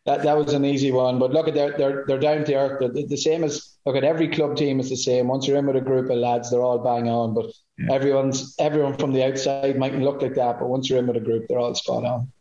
that 0.07 0.23
that 0.23 0.37
was 0.37 0.53
an 0.53 0.65
easy 0.65 0.91
one. 0.91 1.19
But 1.19 1.33
look 1.33 1.49
at 1.49 1.55
they're 1.55 1.77
they're 1.77 2.05
they're 2.07 2.19
down 2.19 2.45
to 2.45 2.55
earth. 2.55 2.81
They're 2.81 3.07
the 3.07 3.17
same 3.17 3.45
as 3.45 3.77
look 3.87 3.97
at 3.97 4.05
every 4.05 4.29
club 4.29 4.57
team 4.57 4.81
is 4.81 4.91
the 4.91 4.97
same. 4.97 5.29
Once 5.29 5.47
you're 5.47 5.59
in 5.59 5.67
with 5.67 5.77
a 5.77 5.81
group 5.81 6.11
of 6.11 6.19
lads, 6.19 6.51
they're 6.51 6.63
all 6.63 6.79
bang 6.79 7.09
on. 7.09 7.35
But 7.35 7.47
yeah. 7.79 7.93
everyone's 7.93 8.55
everyone 8.59 8.97
from 8.97 9.13
the 9.13 9.25
outside 9.25 9.79
mightn't 9.79 10.03
look 10.03 10.23
like 10.23 10.35
that, 10.35 10.59
but 10.59 10.69
once 10.69 10.89
you're 10.89 10.99
in 10.99 11.07
with 11.07 11.17
a 11.17 11.21
group, 11.21 11.47
they're 11.49 11.59
all 11.59 11.75
spot 11.75 12.05
on. 12.05 12.33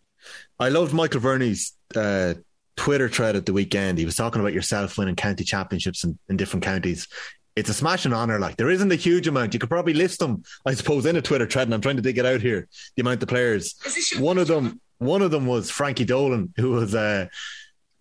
I 0.59 0.69
loved 0.69 0.93
Michael 0.93 1.21
Verney's 1.21 1.73
uh, 1.95 2.35
Twitter 2.75 3.09
thread 3.09 3.35
at 3.35 3.45
the 3.45 3.53
weekend. 3.53 3.97
He 3.97 4.05
was 4.05 4.15
talking 4.15 4.41
about 4.41 4.53
yourself 4.53 4.97
winning 4.97 5.15
county 5.15 5.43
championships 5.43 6.03
in, 6.03 6.17
in 6.29 6.37
different 6.37 6.63
counties. 6.63 7.07
It's 7.55 7.69
a 7.69 7.73
smashing 7.73 8.13
honour. 8.13 8.39
Like 8.39 8.57
there 8.57 8.69
isn't 8.69 8.91
a 8.91 8.95
huge 8.95 9.27
amount. 9.27 9.53
You 9.53 9.59
could 9.59 9.69
probably 9.69 9.93
list 9.93 10.19
them, 10.19 10.43
I 10.65 10.73
suppose, 10.73 11.05
in 11.05 11.15
a 11.15 11.21
Twitter 11.21 11.45
thread. 11.45 11.67
And 11.67 11.73
I'm 11.73 11.81
trying 11.81 11.97
to 11.97 12.01
dig 12.01 12.17
it 12.17 12.25
out 12.25 12.41
here. 12.41 12.67
The 12.95 13.01
amount 13.01 13.21
of 13.21 13.29
players. 13.29 13.75
One 14.17 14.37
of 14.37 14.47
them, 14.47 14.79
one 14.97 15.21
of 15.21 15.31
them 15.31 15.45
was 15.45 15.69
Frankie 15.69 16.05
Dolan, 16.05 16.53
who 16.57 16.71
was 16.71 16.95
uh, 16.95 17.27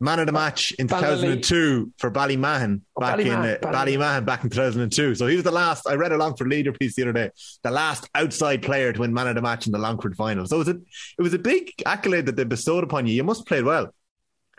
man 0.03 0.19
of 0.19 0.27
the 0.27 0.33
match 0.33 0.73
in 0.73 0.88
2002 0.88 1.93
for 1.99 2.11
Ballymahon 2.11 2.81
oh, 2.97 3.01
back 3.01 3.19
Ballymahon, 3.19 3.59
in 3.62 3.69
uh, 3.69 3.73
Ballymahon 3.73 4.25
back 4.27 4.43
in 4.43 4.51
2002. 4.51 5.15
So 5.15 5.27
he 5.27 5.37
was 5.37 5.45
the 5.45 5.53
last. 5.53 5.87
I 5.87 5.95
read 5.95 6.12
a 6.12 6.17
Longford 6.17 6.49
leader 6.49 6.73
piece 6.73 6.97
the 6.97 7.03
other 7.03 7.12
day. 7.12 7.31
The 7.62 7.71
last 7.71 8.09
outside 8.15 8.62
player 8.62 8.93
to 8.93 9.01
win 9.01 9.15
man 9.15 9.29
of 9.29 9.37
the 9.37 9.43
match 9.43 9.67
in 9.67 9.73
the 9.73 9.79
Longford 9.79 10.17
final. 10.17 10.47
So 10.47 10.57
it 10.57 10.59
was 10.59 10.69
a 10.69 10.81
it 11.19 11.23
was 11.23 11.35
a 11.35 11.38
big 11.38 11.73
accolade 11.87 12.27
that 12.27 12.37
they 12.37 12.45
bestowed 12.45 12.85
upon 12.85 13.07
you. 13.07 13.15
You 13.15 13.25
must 13.25 13.41
have 13.41 13.47
played 13.47 13.65
well. 13.65 13.95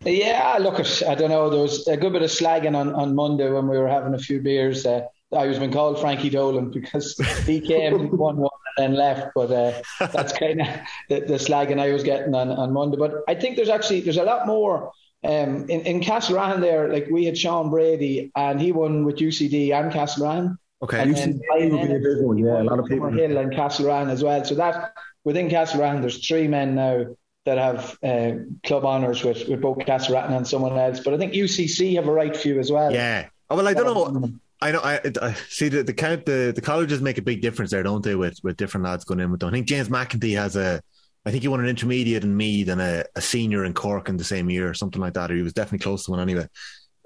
Yeah, 0.01 0.57
look, 0.59 0.79
I 1.03 1.15
don't 1.15 1.29
know. 1.29 1.49
There 1.49 1.61
was 1.61 1.87
a 1.87 1.97
good 1.97 2.13
bit 2.13 2.23
of 2.23 2.29
slagging 2.29 2.75
on, 2.75 2.93
on 2.93 3.15
Monday 3.15 3.49
when 3.49 3.67
we 3.67 3.77
were 3.77 3.87
having 3.87 4.13
a 4.13 4.19
few 4.19 4.41
beers. 4.41 4.85
Uh, 4.85 5.01
I 5.31 5.47
was 5.47 5.59
been 5.59 5.71
called 5.71 5.99
Frankie 5.99 6.29
Dolan 6.29 6.71
because 6.71 7.17
he 7.45 7.59
came 7.59 8.09
one 8.17 8.37
one 8.37 8.49
and 8.77 8.93
then 8.93 8.97
left. 8.97 9.31
But 9.35 9.51
uh, 9.51 9.81
that's 9.99 10.33
kind 10.37 10.61
of 10.61 10.67
the, 11.09 11.19
the 11.21 11.33
slagging 11.35 11.79
I 11.79 11.91
was 11.91 12.03
getting 12.03 12.33
on, 12.33 12.49
on 12.49 12.71
Monday. 12.71 12.97
But 12.97 13.23
I 13.27 13.35
think 13.35 13.55
there's 13.55 13.69
actually 13.69 14.01
there's 14.01 14.17
a 14.17 14.23
lot 14.23 14.47
more 14.47 14.91
um, 15.23 15.69
in, 15.69 15.81
in 15.81 16.01
Castlerahan 16.01 16.59
there, 16.59 16.89
like 16.89 17.07
we 17.09 17.25
had 17.25 17.37
Sean 17.37 17.69
Brady 17.69 18.31
and 18.35 18.59
he 18.59 18.71
won 18.71 19.05
with 19.05 19.17
UCD 19.17 19.73
and 19.73 19.91
Castlerahan. 19.91 20.57
Okay, 20.81 21.01
and 21.01 21.15
UCD 21.15 21.71
would 21.71 21.87
be 21.87 21.95
a 21.95 21.99
big 21.99 22.25
one, 22.25 22.37
yeah. 22.37 22.61
A 22.61 22.63
lot 22.63 22.79
of 22.79 22.85
people. 22.85 23.09
Hill 23.09 23.37
and 23.37 23.51
Castlerahan 23.53 24.09
as 24.09 24.23
well. 24.23 24.43
So 24.43 24.55
that 24.55 24.93
within 25.23 25.49
Castlerahan, 25.49 26.01
there's 26.01 26.25
three 26.25 26.47
men 26.47 26.75
now 26.75 27.05
that 27.45 27.57
have 27.57 27.97
uh, 28.03 28.43
club 28.65 28.85
honours 28.85 29.23
with, 29.23 29.47
with 29.47 29.61
both 29.61 29.77
Castlerahan 29.79 30.31
and 30.31 30.47
someone 30.47 30.77
else. 30.77 30.99
But 30.99 31.13
I 31.13 31.17
think 31.17 31.33
UCC 31.33 31.95
have 31.95 32.07
a 32.07 32.11
right 32.11 32.35
few 32.35 32.59
as 32.59 32.71
well. 32.71 32.91
Yeah. 32.91 33.27
Oh, 33.49 33.55
well, 33.55 33.67
I 33.67 33.73
don't 33.73 33.85
know. 33.85 34.29
I 34.61 34.71
know. 34.71 34.79
I, 34.79 34.99
I 35.21 35.33
see 35.49 35.67
the 35.67 35.83
the 35.83 35.93
count. 35.93 36.25
The, 36.25 36.53
the 36.55 36.61
colleges 36.61 37.01
make 37.01 37.17
a 37.17 37.21
big 37.21 37.41
difference 37.41 37.71
there, 37.71 37.83
don't 37.83 38.03
they? 38.03 38.15
With 38.15 38.39
with 38.43 38.55
different 38.55 38.85
lads 38.85 39.03
going 39.03 39.19
in 39.19 39.29
with 39.29 39.41
them. 39.41 39.49
I 39.49 39.51
think 39.51 39.67
James 39.67 39.89
McEntee 39.89 40.37
has 40.37 40.55
a 40.55 40.81
I 41.25 41.31
think 41.31 41.43
he 41.43 41.47
won 41.47 41.61
an 41.61 41.67
intermediate 41.67 42.23
in 42.23 42.35
Meath 42.35 42.67
and 42.67 42.81
a, 42.81 43.05
a, 43.15 43.21
senior 43.21 43.63
in 43.63 43.73
Cork 43.73 44.09
in 44.09 44.17
the 44.17 44.23
same 44.23 44.49
year, 44.49 44.69
or 44.69 44.73
something 44.73 45.01
like 45.01 45.13
that, 45.13 45.31
or 45.31 45.35
he 45.35 45.41
was 45.41 45.53
definitely 45.53 45.83
close 45.83 46.05
to 46.05 46.11
one 46.11 46.19
anyway. 46.19 46.47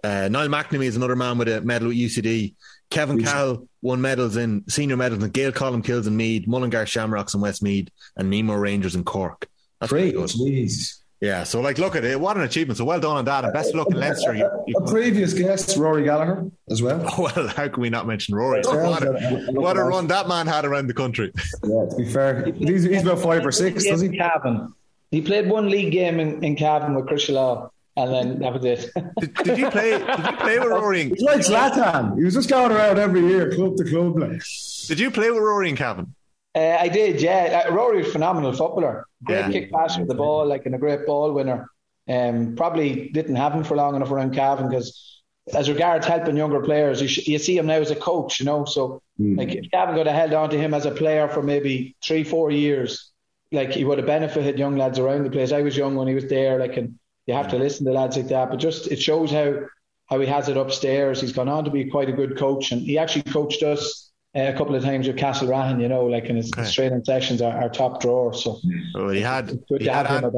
Uh, 0.04 0.28
Niall 0.30 0.48
McNamee 0.48 0.86
is 0.86 0.96
another 0.96 1.16
man 1.16 1.38
with 1.38 1.48
a 1.48 1.62
medal 1.62 1.90
at 1.90 1.96
UCD. 1.96 2.56
Kevin 2.90 3.22
Cahill 3.22 3.68
won 3.82 4.02
medals 4.02 4.38
in 4.38 4.64
senior 4.70 4.96
medals 4.96 5.24
in 5.24 5.30
Gael 5.32 5.52
Colmcills 5.52 6.08
in 6.08 6.16
Meath, 6.16 6.48
Mullingar 6.48 6.86
Shamrocks 6.86 7.34
in 7.34 7.42
Westmeath, 7.42 7.90
and 8.16 8.30
Nemo 8.30 8.56
Rangers 8.56 8.96
in 8.96 9.04
Cork. 9.04 9.48
That's 9.80 9.92
Great. 9.92 10.16
Jeez. 10.16 11.00
Yeah, 11.20 11.44
so 11.44 11.62
like, 11.62 11.80
look 11.80 11.96
at 11.96 12.04
it. 12.04 12.20
What 12.20 12.38
an 12.38 12.44
achievement! 12.44 12.78
So 12.78 12.86
well 12.86 13.00
done 13.00 13.18
on 13.18 13.26
that, 13.26 13.44
and 13.44 13.52
best 13.52 13.70
of 13.70 13.76
luck 13.76 13.88
in 13.90 14.00
Leinster. 14.00 14.36
You, 14.36 14.50
you... 14.68 14.76
A 14.78 14.88
previous 14.88 15.34
guest, 15.34 15.76
Rory 15.76 16.04
Gallagher, 16.04 16.50
as 16.70 16.82
well. 16.82 17.00
Well, 17.18 17.48
how 17.48 17.68
can 17.68 17.82
we 17.82 17.90
not 17.90 18.06
mention 18.06 18.36
Rory? 18.36 18.62
what, 18.64 19.04
a, 19.04 19.48
what 19.52 19.78
a 19.78 19.84
run 19.84 20.08
that 20.08 20.28
man 20.28 20.46
had 20.46 20.66
around 20.66 20.88
the 20.88 20.94
country. 20.94 21.32
Yeah, 21.64 21.86
to 21.90 21.96
be 21.98 22.06
fair, 22.06 22.46
he's, 22.54 22.84
he's 22.84 23.02
about 23.02 23.20
five 23.20 23.46
or 23.46 23.52
six, 23.52 23.84
does 23.86 24.02
he? 24.02 24.10
Cavan. 24.10 24.74
He 25.10 25.22
played 25.22 25.50
one 25.50 25.70
league 25.70 25.92
game 25.92 26.20
in, 26.20 26.44
in 26.44 26.56
Cavan 26.56 26.94
with 26.94 27.08
Chris 27.08 27.30
Law. 27.30 27.72
And 27.96 28.14
then 28.14 28.40
that 28.40 28.54
was 28.54 28.64
it. 28.64 28.92
did, 29.20 29.34
did, 29.34 29.58
you 29.58 29.72
play? 29.72 29.98
Did 29.98 30.26
you 30.26 30.38
play 30.38 30.60
with 30.60 30.68
Rory? 30.68 31.10
He's 31.10 31.22
like 31.24 31.40
Zlatan. 31.40 32.16
He 32.16 32.24
was 32.24 32.36
just 32.36 32.48
going 32.48 32.72
around 32.72 33.00
every 33.00 33.22
year, 33.22 33.52
club 33.52 33.76
to 33.78 33.84
club. 33.84 34.20
Like. 34.20 34.44
Did 34.88 35.00
you 35.00 35.10
play 35.10 35.32
with 35.32 35.42
Rory 35.42 35.70
and 35.70 35.78
Cavan? 35.78 36.14
Uh, 36.58 36.76
I 36.80 36.88
did, 36.88 37.22
yeah. 37.22 37.66
Uh, 37.68 37.74
Rory 37.74 38.00
was 38.00 38.08
a 38.08 38.12
phenomenal 38.12 38.52
footballer. 38.52 39.06
Great 39.24 39.38
yeah. 39.38 39.52
kick 39.52 39.72
pass 39.72 39.96
with 40.00 40.08
the 40.08 40.16
ball, 40.16 40.44
like 40.48 40.66
and 40.66 40.74
a 40.74 40.80
great 40.80 41.06
ball 41.06 41.32
winner. 41.32 41.70
Um, 42.10 42.56
probably 42.56 43.10
didn't 43.10 43.36
have 43.36 43.54
him 43.54 43.64
for 43.64 43.76
long 43.76 43.96
enough 43.96 44.10
around 44.10 44.34
Cavan 44.34 44.68
because, 44.68 45.22
as 45.54 45.70
regards 45.70 46.08
helping 46.08 46.36
younger 46.36 46.62
players, 46.62 47.00
you, 47.00 47.08
sh- 47.08 47.28
you 47.28 47.38
see 47.38 47.56
him 47.56 47.68
now 47.68 47.76
as 47.76 47.92
a 47.92 47.96
coach, 47.96 48.40
you 48.40 48.48
know. 48.48 48.66
So, 48.66 49.04
mm. 49.20 49.38
like, 49.38 49.54
if 49.54 49.70
Cavan 49.70 49.94
could 49.94 50.08
have 50.08 50.16
held 50.16 50.34
on 50.34 50.50
to 50.50 50.58
him 50.58 50.74
as 50.74 50.88
a 50.88 50.92
player 50.92 51.28
for 51.28 51.44
maybe 51.44 51.96
three, 52.04 52.24
four 52.24 52.50
years, 52.50 53.12
like 53.52 53.72
he 53.72 53.86
would 53.86 54.00
have 54.00 54.08
benefited 54.08 54.58
young 54.58 54.78
lads 54.78 54.98
around 54.98 55.26
the 55.26 55.30
place. 55.30 55.52
I 55.52 55.62
was 55.62 55.78
young 55.78 55.96
when 55.96 56.08
he 56.08 56.16
was 56.16 56.26
there, 56.26 56.58
like, 56.58 56.76
and 56.76 56.98
you 57.28 57.36
have 57.36 57.50
to 57.50 57.58
listen 57.58 57.86
to 57.86 57.92
lads 57.92 58.18
like 58.18 58.30
that. 58.30 58.50
But 58.50 58.58
just 58.58 58.88
it 58.88 59.00
shows 59.00 59.30
how 59.30 59.60
how 60.08 60.20
he 60.20 60.26
has 60.26 60.50
it 60.50 60.58
upstairs. 60.58 61.22
He's 61.22 61.34
gone 61.34 61.50
on 61.50 61.66
to 61.66 61.72
be 61.72 61.86
quite 61.86 62.10
a 62.10 62.14
good 62.14 62.36
coach, 62.36 62.72
and 62.72 62.82
he 62.82 62.98
actually 62.98 63.32
coached 63.32 63.62
us 63.62 64.07
a 64.38 64.54
couple 64.54 64.76
of 64.76 64.84
times 64.84 65.08
with 65.08 65.18
Castlerahan, 65.18 65.82
you 65.82 65.88
know, 65.88 66.06
like 66.06 66.26
in 66.26 66.36
his, 66.36 66.52
okay. 66.52 66.62
his 66.62 66.74
training 66.74 67.04
sessions 67.04 67.42
are, 67.42 67.64
are, 67.64 67.70
top 67.70 68.02
drawer. 68.02 68.34
So 68.34 68.60
well, 68.94 69.10
he 69.10 69.22
had 69.22 69.60
he 69.80 69.86
had, 69.86 70.06
had 70.06 70.32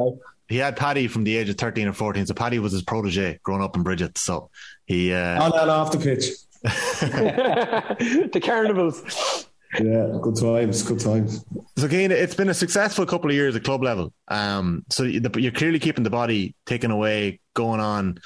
he 0.47 0.57
had 0.57 0.75
Paddy 0.75 1.07
from 1.07 1.23
the 1.23 1.35
age 1.35 1.49
of 1.49 1.57
13 1.57 1.87
or 1.87 1.93
14. 1.93 2.25
So 2.25 2.33
Paddy 2.33 2.59
was 2.59 2.71
his 2.71 2.81
protege 2.81 3.39
growing 3.43 3.61
up 3.61 3.75
in 3.75 3.83
Bridget. 3.83 4.17
So 4.17 4.49
he. 4.85 5.13
Uh, 5.13 5.43
on 5.43 5.51
and 5.59 5.69
off 5.69 5.91
the 5.91 5.99
pitch. 5.99 6.25
the 6.61 8.41
carnivals. 8.43 9.45
Yeah, 9.79 10.17
good 10.19 10.35
times, 10.35 10.81
good 10.81 10.99
times. 10.99 11.45
So, 11.77 11.85
again, 11.85 12.11
it's 12.11 12.33
been 12.33 12.49
a 12.49 12.55
successful 12.55 13.05
couple 13.05 13.29
of 13.29 13.35
years 13.35 13.55
at 13.55 13.63
club 13.63 13.83
level. 13.83 14.11
Um, 14.27 14.83
so 14.89 15.03
you're 15.03 15.51
clearly 15.51 15.77
keeping 15.77 16.03
the 16.03 16.09
body 16.09 16.55
taken 16.65 16.89
away, 16.89 17.39
going 17.53 17.79
on. 17.79 18.19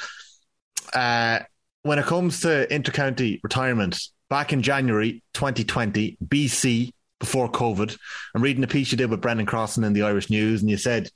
Uh, 0.94 1.40
when 1.82 2.00
it 2.00 2.06
comes 2.06 2.42
to 2.42 2.66
intercounty 2.72 3.42
retirement, 3.44 4.00
back 4.30 4.54
in 4.54 4.62
January 4.62 5.24
2020, 5.34 6.18
BC, 6.26 6.92
before 7.20 7.50
COVID, 7.50 7.98
I'm 8.36 8.42
reading 8.42 8.64
a 8.64 8.68
piece 8.68 8.92
you 8.92 8.98
did 8.98 9.10
with 9.10 9.22
Brendan 9.22 9.46
Crossan 9.46 9.84
in 9.84 9.94
the 9.94 10.02
Irish 10.04 10.30
News, 10.30 10.62
and 10.62 10.70
you 10.70 10.78
said 10.78 11.10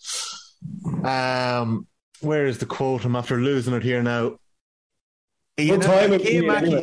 um, 1.04 1.88
where 2.22 2.46
is 2.46 2.58
the 2.58 2.66
quote? 2.66 3.06
I'm 3.06 3.16
after 3.16 3.38
losing 3.38 3.74
it 3.74 3.84
here 3.84 4.02
now. 4.02 4.38
He 5.58 5.72
announced, 5.72 6.26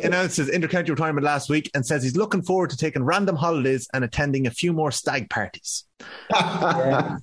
announced 0.03 0.37
his 0.37 0.49
intercounty 0.49 0.89
retirement 0.89 1.23
last 1.23 1.49
week 1.49 1.71
and 1.73 1.85
says 1.85 2.03
he's 2.03 2.17
looking 2.17 2.41
forward 2.41 2.71
to 2.71 2.77
taking 2.77 3.03
random 3.03 3.37
holidays 3.37 3.87
and 3.93 4.03
attending 4.03 4.47
a 4.47 4.51
few 4.51 4.73
more 4.73 4.91
stag 4.91 5.29
parties. 5.29 5.85
yeah. 6.29 7.17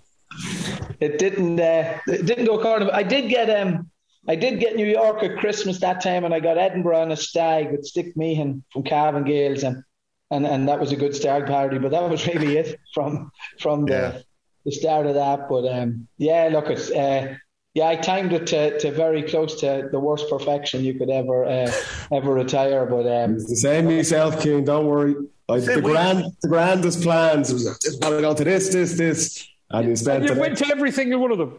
It 0.98 1.18
didn't. 1.18 1.60
Uh, 1.60 1.98
it 2.06 2.24
didn't 2.24 2.46
go 2.46 2.58
according. 2.58 2.88
I 2.90 3.02
did 3.02 3.28
get 3.28 3.50
um. 3.50 3.90
I 4.28 4.36
did 4.36 4.60
get 4.60 4.76
New 4.76 4.86
York 4.86 5.22
at 5.22 5.38
Christmas 5.38 5.80
that 5.80 6.00
time, 6.00 6.24
and 6.24 6.32
I 6.32 6.40
got 6.40 6.58
Edinburgh 6.58 7.00
on 7.00 7.12
a 7.12 7.16
stag 7.16 7.72
with 7.72 7.84
Stick 7.84 8.16
Meehan 8.16 8.62
from 8.72 8.84
Cavan 8.84 9.24
Gaels, 9.24 9.64
and, 9.64 9.82
and 10.30 10.46
and 10.46 10.68
that 10.68 10.78
was 10.78 10.92
a 10.92 10.96
good 10.96 11.14
stag 11.14 11.46
party. 11.46 11.78
But 11.78 11.90
that 11.90 12.08
was 12.08 12.26
really 12.34 12.56
it 12.56 12.78
from 12.94 13.30
from 13.58 13.86
the. 13.86 13.92
Yeah 13.92 14.18
the 14.64 14.72
start 14.72 15.06
of 15.06 15.14
that. 15.14 15.48
But 15.48 15.66
um, 15.66 16.08
yeah, 16.18 16.48
look, 16.52 16.68
it's 16.68 16.90
uh, 16.90 17.36
yeah, 17.74 17.88
I 17.88 17.96
timed 17.96 18.32
it 18.32 18.46
to, 18.48 18.78
to 18.80 18.92
very 18.92 19.22
close 19.22 19.60
to 19.60 19.88
the 19.90 19.98
worst 19.98 20.28
perfection 20.28 20.84
you 20.84 20.94
could 20.94 21.10
ever 21.10 21.44
uh, 21.44 21.72
ever 22.12 22.32
retire. 22.32 22.86
But 22.86 23.06
um, 23.06 23.34
it's 23.34 23.48
the 23.48 23.56
same 23.56 23.90
yourself, 23.90 24.42
King. 24.42 24.64
Don't 24.64 24.86
worry. 24.86 25.14
I, 25.48 25.58
the 25.58 25.82
grand, 25.82 26.24
the 26.40 26.48
grandest 26.48 27.02
plans 27.02 27.52
was 27.52 27.64
just 27.82 28.00
want 28.02 28.14
to 28.14 28.20
go 28.22 28.34
to 28.34 28.44
this, 28.44 28.72
this, 28.72 28.96
this, 28.96 29.46
and 29.70 29.88
you 29.88 29.96
spent. 29.96 30.24
And 30.24 30.34
you 30.34 30.40
went 30.40 30.56
to 30.58 30.68
every 30.68 30.92
single 30.92 31.20
one 31.20 31.32
of 31.32 31.38
them. 31.38 31.58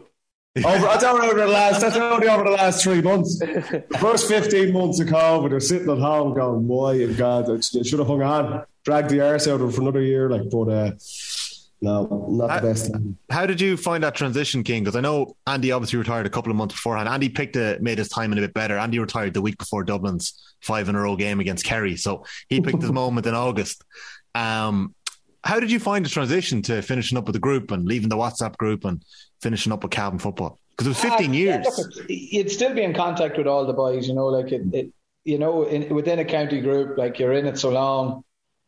Over, 0.56 0.86
that's 0.86 1.04
only 1.04 1.28
over 1.28 1.40
the 1.40 1.46
last. 1.48 1.80
That's 1.80 1.96
only 1.96 2.28
over 2.28 2.44
the 2.44 2.50
last 2.50 2.82
three 2.82 3.02
months. 3.02 3.40
The 3.44 3.98
first 3.98 4.28
fifteen 4.28 4.72
months 4.72 5.00
of 5.00 5.08
COVID, 5.08 5.50
they're 5.50 5.60
sitting 5.60 5.90
at 5.90 5.98
home 5.98 6.34
going, 6.34 6.66
"Boy, 6.66 7.12
God, 7.14 7.50
I 7.50 7.60
should 7.60 7.98
have 7.98 8.06
hung 8.06 8.22
on, 8.22 8.64
dragged 8.84 9.10
the 9.10 9.20
arse 9.20 9.48
out 9.48 9.60
of 9.60 9.74
for 9.74 9.80
another 9.80 10.00
year." 10.00 10.30
Like, 10.30 10.48
but 10.50 10.68
uh, 10.68 10.92
no, 11.80 12.26
not 12.30 12.50
how, 12.50 12.60
the 12.60 12.68
best. 12.68 12.92
Time. 12.92 13.18
How 13.30 13.46
did 13.46 13.60
you 13.60 13.76
find 13.76 14.04
that 14.04 14.14
transition, 14.14 14.62
King? 14.62 14.84
Because 14.84 14.96
I 14.96 15.00
know 15.00 15.36
Andy 15.46 15.72
obviously 15.72 15.98
retired 15.98 16.26
a 16.26 16.30
couple 16.30 16.50
of 16.50 16.56
months 16.56 16.74
beforehand. 16.74 17.08
Andy 17.08 17.28
picked 17.28 17.56
a, 17.56 17.78
made 17.80 17.98
his 17.98 18.08
time 18.08 18.30
in 18.32 18.38
a 18.38 18.40
bit 18.40 18.54
better. 18.54 18.78
Andy 18.78 18.98
retired 18.98 19.34
the 19.34 19.42
week 19.42 19.58
before 19.58 19.84
Dublin's 19.84 20.54
five 20.60 20.88
in 20.88 20.94
a 20.94 21.00
row 21.00 21.16
game 21.16 21.40
against 21.40 21.64
Kerry, 21.64 21.96
so 21.96 22.24
he 22.48 22.60
picked 22.60 22.80
his 22.80 22.92
moment 23.02 23.26
in 23.26 23.34
August. 23.34 23.84
Um, 24.34 24.94
how 25.44 25.60
did 25.60 25.70
you 25.70 25.78
find 25.78 26.04
the 26.04 26.08
transition 26.08 26.62
to 26.62 26.80
finishing 26.80 27.18
up 27.18 27.26
with 27.26 27.34
the 27.34 27.40
group 27.40 27.70
and 27.70 27.84
leaving 27.84 28.08
the 28.08 28.16
WhatsApp 28.16 28.56
group 28.56 28.84
and 28.86 29.04
finishing 29.44 29.72
up 29.72 29.82
with 29.84 29.92
Cavan 29.92 30.18
football? 30.18 30.58
Because 30.70 30.86
it 30.88 30.90
was 30.90 31.00
15 31.00 31.30
uh, 31.30 31.32
years. 31.32 31.66
Yeah, 32.08 32.16
you'd 32.16 32.50
still 32.50 32.74
be 32.74 32.82
in 32.82 32.94
contact 32.94 33.38
with 33.38 33.46
all 33.46 33.64
the 33.64 33.72
boys, 33.72 34.08
you 34.08 34.14
know, 34.14 34.26
like 34.26 34.50
it, 34.50 34.62
it 34.72 34.92
you 35.24 35.38
know, 35.38 35.62
in, 35.64 35.94
within 35.94 36.18
a 36.18 36.24
county 36.24 36.60
group, 36.60 36.98
like 36.98 37.18
you're 37.18 37.32
in 37.32 37.46
it 37.46 37.58
so 37.58 37.70
long. 37.70 38.24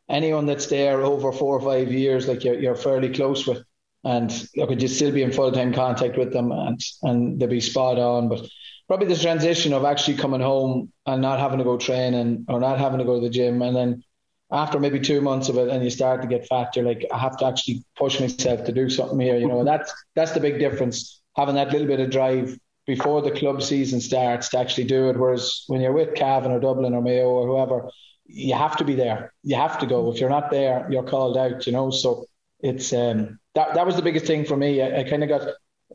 Anyone 0.09 0.47
that's 0.47 0.67
there 0.67 1.03
over 1.03 1.33
four 1.33 1.57
or 1.57 1.61
five 1.61 1.91
years, 1.91 2.29
like 2.29 2.45
you're, 2.45 2.61
you're 2.61 2.77
fairly 2.77 3.13
close 3.13 3.47
with, 3.47 3.63
and 4.05 4.31
look, 4.55 4.71
you'd 4.71 4.89
still 4.89 5.11
be 5.11 5.23
in 5.23 5.33
full 5.33 5.51
time 5.51 5.73
contact 5.75 6.17
with 6.17 6.33
them, 6.33 6.53
and 6.53 6.81
and 7.03 7.41
they'd 7.41 7.51
be 7.51 7.61
spot 7.61 7.99
on. 7.99 8.29
But 8.29 8.47
probably 8.87 9.09
the 9.09 9.21
transition 9.21 9.73
of 9.73 9.85
actually 9.85 10.17
coming 10.17 10.41
home 10.41 10.93
and 11.07 11.21
not 11.21 11.41
having 11.41 11.59
to 11.59 11.65
go 11.65 11.77
training 11.77 12.45
or 12.49 12.61
not 12.61 12.79
having 12.79 13.01
to 13.01 13.05
go 13.05 13.17
to 13.17 13.27
the 13.27 13.31
gym, 13.31 13.61
and 13.63 13.75
then 13.75 14.05
after 14.51 14.79
maybe 14.79 15.01
two 15.01 15.21
months 15.21 15.49
of 15.49 15.59
it 15.59 15.69
and 15.69 15.83
you 15.83 15.91
start 15.91 16.23
to 16.23 16.29
get 16.29 16.47
fat, 16.47 16.77
you're 16.77 16.85
like, 16.85 17.05
I 17.13 17.19
have 17.19 17.37
to 17.39 17.47
actually 17.47 17.85
push 17.97 18.21
myself 18.21 18.65
to 18.65 18.73
do 18.73 18.89
something 18.89 19.19
here. 19.19 19.37
You 19.37 19.49
know, 19.49 19.65
that's 19.65 19.93
that's 20.15 20.33
the 20.33 20.41
big 20.41 20.59
difference. 20.59 21.21
Having 21.35 21.57
that 21.57 21.73
little 21.73 21.87
bit 21.87 22.01
of 22.01 22.11
drive 22.11 22.57
before 22.87 23.21
the 23.23 23.33
club 23.33 23.63
season 23.63 24.01
starts 24.01 24.51
to 24.51 24.59
actually 24.59 24.85
do 24.85 25.09
it. 25.11 25.19
Whereas 25.19 25.65
when 25.67 25.81
you're 25.81 25.93
with 25.93 26.15
Cavan 26.15 26.53
or 26.53 26.61
Dublin 26.61 26.95
or 26.95 27.03
Mayo 27.03 27.29
or 27.29 27.47
whoever, 27.47 27.91
you 28.25 28.55
have 28.55 28.77
to 28.77 28.85
be 28.85 28.95
there. 28.95 29.33
You 29.43 29.57
have 29.57 29.79
to 29.81 29.87
go. 29.87 30.13
If 30.13 30.21
you're 30.21 30.31
not 30.31 30.51
there, 30.51 30.87
you're 30.91 31.03
called 31.03 31.37
out, 31.37 31.67
you 31.67 31.73
know. 31.73 31.91
So 31.91 32.27
it's 32.61 32.93
um 32.93 33.39
that 33.55 33.75
that 33.75 33.87
was 33.87 33.97
the 33.97 34.03
biggest 34.03 34.27
thing 34.27 34.45
for 34.45 34.57
me. 34.57 34.81
I, 34.81 35.01
I 35.01 35.05
kind 35.05 35.23
of 35.23 35.29
got 35.29 35.49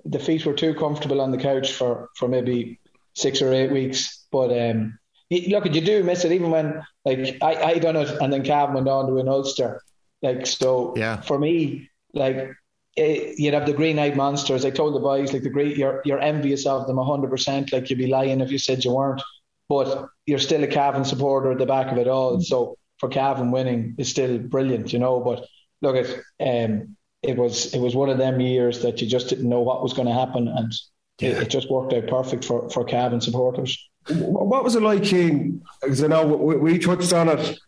the 0.06 0.20
feet 0.20 0.46
were 0.46 0.54
too 0.54 0.74
comfortable 0.74 1.22
on 1.22 1.32
the 1.32 1.38
couch 1.38 1.72
for 1.72 2.10
for 2.18 2.28
maybe 2.28 2.80
six 3.14 3.42
or 3.42 3.54
eight 3.54 3.72
weeks. 3.72 4.28
But 4.32 4.52
um 4.52 5.00
look, 5.32 5.74
you 5.74 5.82
do 5.82 6.04
miss 6.04 6.26
it 6.26 6.32
even 6.32 6.52
when 6.52 6.84
like 7.06 7.38
I, 7.42 7.56
I 7.56 7.80
done 7.80 7.96
it 7.96 8.10
and 8.22 8.32
then 8.32 8.44
Cav 8.44 8.74
went 8.74 8.88
on 8.88 9.08
to 9.08 9.14
win 9.14 9.30
Ulster. 9.30 9.82
Like 10.22 10.46
so, 10.46 10.94
yeah. 10.96 11.22
For 11.22 11.40
me, 11.40 11.90
like 12.14 12.52
it, 12.96 13.02
eh, 13.02 13.34
you'd 13.38 13.54
have 13.54 13.66
the 13.66 13.74
green 13.74 13.98
eyed 13.98 14.16
monsters. 14.16 14.66
I 14.66 14.70
told 14.70 14.94
the 14.94 15.00
boys 15.00 15.34
like 15.34 15.44
the 15.44 15.50
great, 15.50 15.78
you're 15.78 16.02
you're 16.06 16.20
envious 16.20 16.66
of 16.66 16.86
them 16.86 16.98
hundred 16.98 17.30
percent. 17.30 17.72
Like 17.72 17.90
you'd 17.90 18.00
be 18.00 18.08
lying 18.08 18.42
if 18.42 18.52
you 18.52 18.60
said 18.60 18.84
you 18.84 18.94
weren't. 18.94 19.22
But 19.70 20.10
you're 20.26 20.40
still 20.40 20.64
a 20.64 20.68
Cavan 20.68 21.06
supporter 21.06 21.52
at 21.54 21.58
the 21.58 21.66
back 21.66 21.92
of 21.94 21.98
it 21.98 22.10
all. 22.10 22.42
So 22.42 22.78
for 23.00 23.08
Cavan 23.08 23.52
winning 23.52 23.96
is 23.98 24.10
still 24.10 24.38
brilliant, 24.38 24.92
you 24.92 25.00
know. 25.00 25.22
But 25.22 25.46
look, 25.82 25.96
it 25.96 26.22
um, 26.40 26.98
it 27.24 27.38
was 27.38 27.74
it 27.74 27.80
was 27.80 27.96
one 27.96 28.10
of 28.10 28.18
them 28.18 28.42
years 28.42 28.82
that 28.82 29.02
you 29.02 29.08
just 29.08 29.30
didn't 29.30 29.48
know 29.50 29.62
what 29.62 29.82
was 29.82 29.94
going 29.94 30.08
to 30.08 30.14
happen, 30.14 30.50
and 30.50 30.74
yeah. 31.20 31.30
it, 31.30 31.44
it, 31.44 31.50
just 31.50 31.72
worked 31.72 31.94
out 31.94 32.08
perfect 32.08 32.44
for 32.44 32.70
for 32.70 32.84
Cavan 32.84 33.22
supporters. 33.22 33.90
What 34.10 34.64
was 34.64 34.76
it 34.76 34.82
like? 34.82 35.04
Because 35.04 36.04
I 36.04 36.08
know 36.08 36.26
we, 36.26 36.58
we, 36.58 36.80
touched 36.80 37.14
on 37.14 37.30
it 37.30 37.60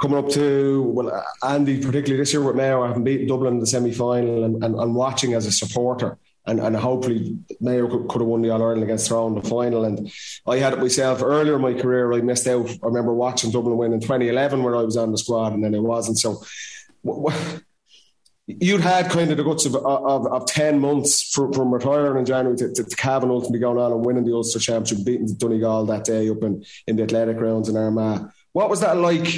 coming 0.00 0.18
up 0.18 0.28
to 0.30 0.82
well, 0.82 1.24
Andy, 1.46 1.76
particularly 1.76 2.16
this 2.16 2.32
year 2.32 2.42
with 2.42 2.56
Mayo, 2.56 2.86
having 2.86 3.04
beaten 3.04 3.28
Dublin 3.28 3.54
in 3.54 3.60
the 3.60 3.66
semi 3.66 3.92
final 3.92 4.44
and, 4.44 4.64
and, 4.64 4.74
and, 4.74 4.94
watching 4.94 5.34
as 5.34 5.46
a 5.46 5.52
supporter. 5.52 6.18
And, 6.46 6.58
and 6.58 6.74
hopefully 6.74 7.38
Mayo 7.60 7.86
could, 7.86 8.08
could 8.08 8.22
have 8.22 8.28
won 8.28 8.42
the 8.42 8.50
All 8.50 8.62
Ireland 8.62 8.82
against 8.82 9.08
Tyrone 9.08 9.36
in 9.36 9.42
the 9.42 9.48
final. 9.48 9.84
And 9.84 10.10
I 10.46 10.56
had 10.56 10.72
it 10.72 10.78
myself 10.80 11.22
earlier 11.22 11.56
in 11.56 11.60
my 11.60 11.74
career. 11.74 12.12
I 12.12 12.22
missed 12.22 12.46
out. 12.48 12.68
I 12.68 12.86
remember 12.86 13.12
watching 13.12 13.50
Dublin 13.50 13.76
win 13.76 13.92
in 13.92 14.00
2011 14.00 14.62
where 14.62 14.74
I 14.74 14.82
was 14.82 14.96
on 14.96 15.12
the 15.12 15.18
squad, 15.18 15.52
and 15.52 15.62
then 15.62 15.74
it 15.74 15.82
wasn't. 15.82 16.18
So, 16.18 16.42
you'd 18.46 18.80
had 18.80 19.10
kind 19.10 19.30
of 19.30 19.36
the 19.36 19.44
guts 19.44 19.66
of, 19.66 19.76
of, 19.76 20.26
of 20.26 20.46
10 20.46 20.80
months 20.80 21.30
from, 21.30 21.52
from 21.52 21.72
retiring 21.72 22.18
in 22.18 22.24
January 22.24 22.56
to, 22.58 22.72
to, 22.72 22.84
to 22.84 22.96
Cavan 22.96 23.30
ultimately 23.30 23.58
going 23.58 23.78
on 23.78 23.92
and 23.92 24.04
winning 24.04 24.24
the 24.24 24.34
Ulster 24.34 24.58
Championship, 24.58 25.04
beating 25.04 25.26
Donegal 25.26 25.86
that 25.86 26.04
day 26.04 26.28
up 26.28 26.42
in, 26.42 26.64
in 26.86 26.96
the 26.96 27.04
athletic 27.04 27.36
grounds 27.36 27.68
in 27.68 27.76
Armagh. 27.76 28.30
What 28.52 28.70
was 28.70 28.80
that 28.80 28.96
like? 28.96 29.28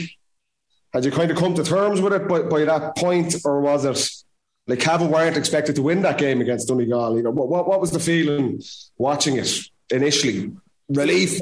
Had 0.92 1.04
you 1.04 1.10
kind 1.10 1.30
of 1.30 1.36
come 1.36 1.54
to 1.54 1.64
terms 1.64 2.00
with 2.00 2.12
it 2.12 2.28
by, 2.28 2.42
by 2.42 2.64
that 2.64 2.96
point, 2.96 3.34
or 3.44 3.60
was 3.60 3.84
it 3.84 4.08
like 4.66 4.80
Cavan 4.80 5.10
weren't 5.10 5.36
expected 5.36 5.76
to 5.76 5.82
win 5.82 6.02
that 6.02 6.18
game 6.18 6.40
against 6.40 6.68
Donegal? 6.68 7.16
You 7.16 7.22
know, 7.22 7.30
what, 7.30 7.48
what, 7.48 7.68
what 7.68 7.80
was 7.80 7.90
the 7.90 8.00
feeling 8.00 8.60
watching 8.96 9.36
it 9.36 9.50
initially? 9.90 10.52
Relief, 10.88 11.40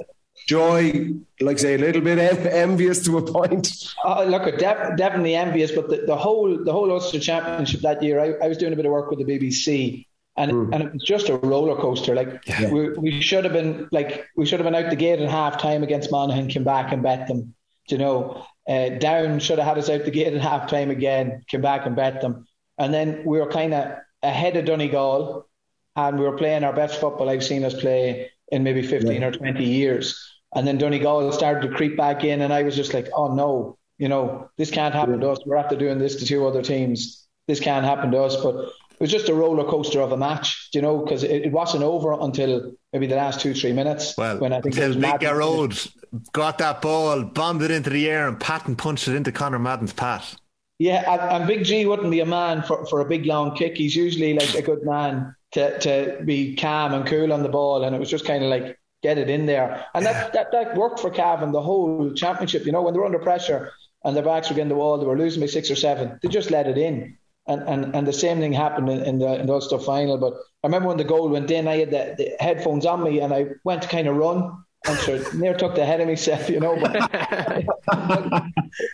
joy, 0.50 1.10
like 1.40 1.60
say 1.60 1.74
a 1.74 1.78
little 1.78 2.02
bit 2.02 2.18
envious 2.18 3.04
to 3.04 3.18
a 3.18 3.22
point. 3.22 3.70
Uh, 4.04 4.24
look, 4.24 4.44
def- 4.58 4.96
definitely 4.96 5.36
envious, 5.36 5.70
but 5.70 5.88
the, 5.88 5.98
the 6.06 6.16
whole 6.16 6.64
the 6.64 6.72
whole 6.72 6.90
Ulster 6.90 7.20
Championship 7.20 7.82
that 7.82 8.02
year, 8.02 8.18
I, 8.18 8.44
I 8.44 8.48
was 8.48 8.58
doing 8.58 8.72
a 8.72 8.76
bit 8.76 8.84
of 8.84 8.90
work 8.90 9.10
with 9.10 9.20
the 9.20 9.24
BBC, 9.24 10.06
and 10.36 10.50
mm. 10.50 10.74
and 10.74 10.82
it 10.82 10.92
was 10.92 11.04
just 11.04 11.28
a 11.28 11.36
roller 11.36 11.76
coaster. 11.80 12.16
Like 12.16 12.42
yeah. 12.46 12.68
we, 12.68 12.90
we 12.94 13.20
should 13.20 13.44
have 13.44 13.52
been 13.52 13.88
like 13.92 14.26
we 14.36 14.44
should 14.44 14.58
have 14.58 14.64
been 14.64 14.74
out 14.74 14.90
the 14.90 14.96
gate 14.96 15.20
at 15.20 15.30
half 15.30 15.58
time 15.58 15.84
against 15.84 16.10
Monaghan, 16.10 16.48
came 16.48 16.64
back 16.64 16.92
and 16.92 17.02
bet 17.02 17.28
them. 17.28 17.54
You 17.88 17.98
know, 17.98 18.44
uh, 18.68 18.88
down 18.90 19.38
should 19.38 19.58
have 19.58 19.68
had 19.68 19.78
us 19.78 19.88
out 19.88 20.04
the 20.04 20.10
gate 20.10 20.34
at 20.34 20.40
half 20.40 20.68
time 20.68 20.90
again, 20.90 21.44
came 21.46 21.62
back 21.62 21.86
and 21.86 21.94
bet 21.94 22.20
them, 22.20 22.48
and 22.76 22.92
then 22.92 23.22
we 23.24 23.38
were 23.38 23.50
kind 23.50 23.72
of 23.72 23.98
ahead 24.24 24.56
of 24.56 24.64
Donegal, 24.64 25.46
and 25.94 26.18
we 26.18 26.24
were 26.24 26.36
playing 26.36 26.64
our 26.64 26.72
best 26.72 27.00
football 27.00 27.30
I've 27.30 27.44
seen 27.44 27.64
us 27.64 27.80
play 27.80 28.32
in 28.48 28.64
maybe 28.64 28.82
15 28.82 29.12
yeah. 29.12 29.28
or 29.28 29.30
20 29.30 29.64
years. 29.64 30.39
And 30.54 30.66
then 30.66 30.78
Donegal 30.78 31.32
started 31.32 31.68
to 31.68 31.74
creep 31.74 31.96
back 31.96 32.24
in, 32.24 32.40
and 32.40 32.52
I 32.52 32.62
was 32.62 32.74
just 32.74 32.92
like, 32.92 33.08
oh 33.14 33.34
no, 33.34 33.78
you 33.98 34.08
know, 34.08 34.50
this 34.56 34.70
can't 34.70 34.94
happen 34.94 35.20
to 35.20 35.30
us. 35.30 35.38
We're 35.44 35.56
after 35.56 35.76
doing 35.76 35.98
this 35.98 36.16
to 36.16 36.26
two 36.26 36.46
other 36.46 36.62
teams. 36.62 37.28
This 37.46 37.60
can't 37.60 37.84
happen 37.84 38.10
to 38.12 38.22
us. 38.22 38.36
But 38.36 38.56
it 38.56 39.00
was 39.00 39.10
just 39.10 39.28
a 39.28 39.34
roller 39.34 39.64
coaster 39.64 40.00
of 40.00 40.12
a 40.12 40.16
match, 40.16 40.70
you 40.74 40.82
know, 40.82 40.98
because 40.98 41.22
it, 41.22 41.46
it, 41.46 41.52
wasn't 41.52 41.84
over 41.84 42.12
until 42.12 42.72
maybe 42.92 43.06
the 43.06 43.16
last 43.16 43.40
two, 43.40 43.54
three 43.54 43.72
minutes. 43.72 44.14
Well, 44.16 44.38
when 44.38 44.52
I 44.52 44.60
think 44.60 44.76
until 44.76 44.94
Mick 44.94 45.20
Garrod 45.20 45.90
got 46.32 46.58
that 46.58 46.82
ball, 46.82 47.22
bombed 47.22 47.62
it 47.62 47.70
into 47.70 47.90
the 47.90 48.08
air, 48.08 48.26
and 48.26 48.40
Patton 48.40 48.76
punched 48.76 49.06
it 49.06 49.14
into 49.14 49.32
Conor 49.32 49.58
Madden's 49.58 49.92
pat. 49.92 50.36
Yeah, 50.78 51.36
and 51.36 51.46
Big 51.46 51.64
G 51.64 51.84
wouldn't 51.84 52.10
be 52.10 52.20
a 52.20 52.26
man 52.26 52.62
for, 52.62 52.86
for 52.86 53.00
a 53.00 53.04
big 53.04 53.26
long 53.26 53.54
kick. 53.54 53.76
He's 53.76 53.94
usually 53.94 54.32
like 54.32 54.54
a 54.54 54.62
good 54.62 54.82
man 54.82 55.34
to, 55.52 55.78
to 55.80 56.22
be 56.24 56.56
calm 56.56 56.94
and 56.94 57.06
cool 57.06 57.34
on 57.34 57.42
the 57.42 57.50
ball. 57.50 57.84
And 57.84 57.94
it 57.94 57.98
was 57.98 58.08
just 58.08 58.24
kind 58.24 58.42
of 58.42 58.48
like 58.48 58.78
get 59.02 59.18
it 59.18 59.30
in 59.30 59.46
there. 59.46 59.86
And 59.94 60.04
that, 60.04 60.32
that, 60.32 60.52
that 60.52 60.76
worked 60.76 61.00
for 61.00 61.10
Cavan 61.10 61.52
the 61.52 61.62
whole 61.62 62.12
championship. 62.12 62.66
You 62.66 62.72
know, 62.72 62.82
when 62.82 62.94
they 62.94 63.00
were 63.00 63.06
under 63.06 63.18
pressure 63.18 63.72
and 64.04 64.16
their 64.16 64.24
backs 64.24 64.48
were 64.48 64.54
against 64.54 64.70
the 64.70 64.76
wall, 64.76 64.98
they 64.98 65.06
were 65.06 65.18
losing 65.18 65.40
by 65.40 65.46
six 65.46 65.70
or 65.70 65.76
seven. 65.76 66.18
They 66.22 66.28
just 66.28 66.50
let 66.50 66.66
it 66.66 66.78
in. 66.78 67.16
And 67.46 67.62
and, 67.62 67.96
and 67.96 68.06
the 68.06 68.12
same 68.12 68.38
thing 68.38 68.52
happened 68.52 68.88
in, 68.90 69.02
in 69.02 69.18
the 69.18 69.40
in 69.40 69.46
the 69.46 69.52
Ulster 69.54 69.78
final. 69.78 70.18
But 70.18 70.34
I 70.62 70.66
remember 70.66 70.88
when 70.88 70.98
the 70.98 71.04
goal 71.04 71.28
went 71.28 71.50
in, 71.50 71.66
I 71.66 71.78
had 71.78 71.90
the, 71.90 72.14
the 72.16 72.36
headphones 72.38 72.84
on 72.84 73.02
me 73.02 73.20
and 73.20 73.32
I 73.32 73.46
went 73.64 73.82
to 73.82 73.88
kind 73.88 74.06
of 74.06 74.16
run. 74.16 74.64
And 74.86 74.98
sure, 75.00 75.34
near 75.34 75.54
took 75.54 75.74
the 75.74 75.84
head 75.84 76.00
of 76.00 76.08
myself, 76.08 76.48
you 76.54 76.60
know. 76.60 76.78
But 76.80 76.96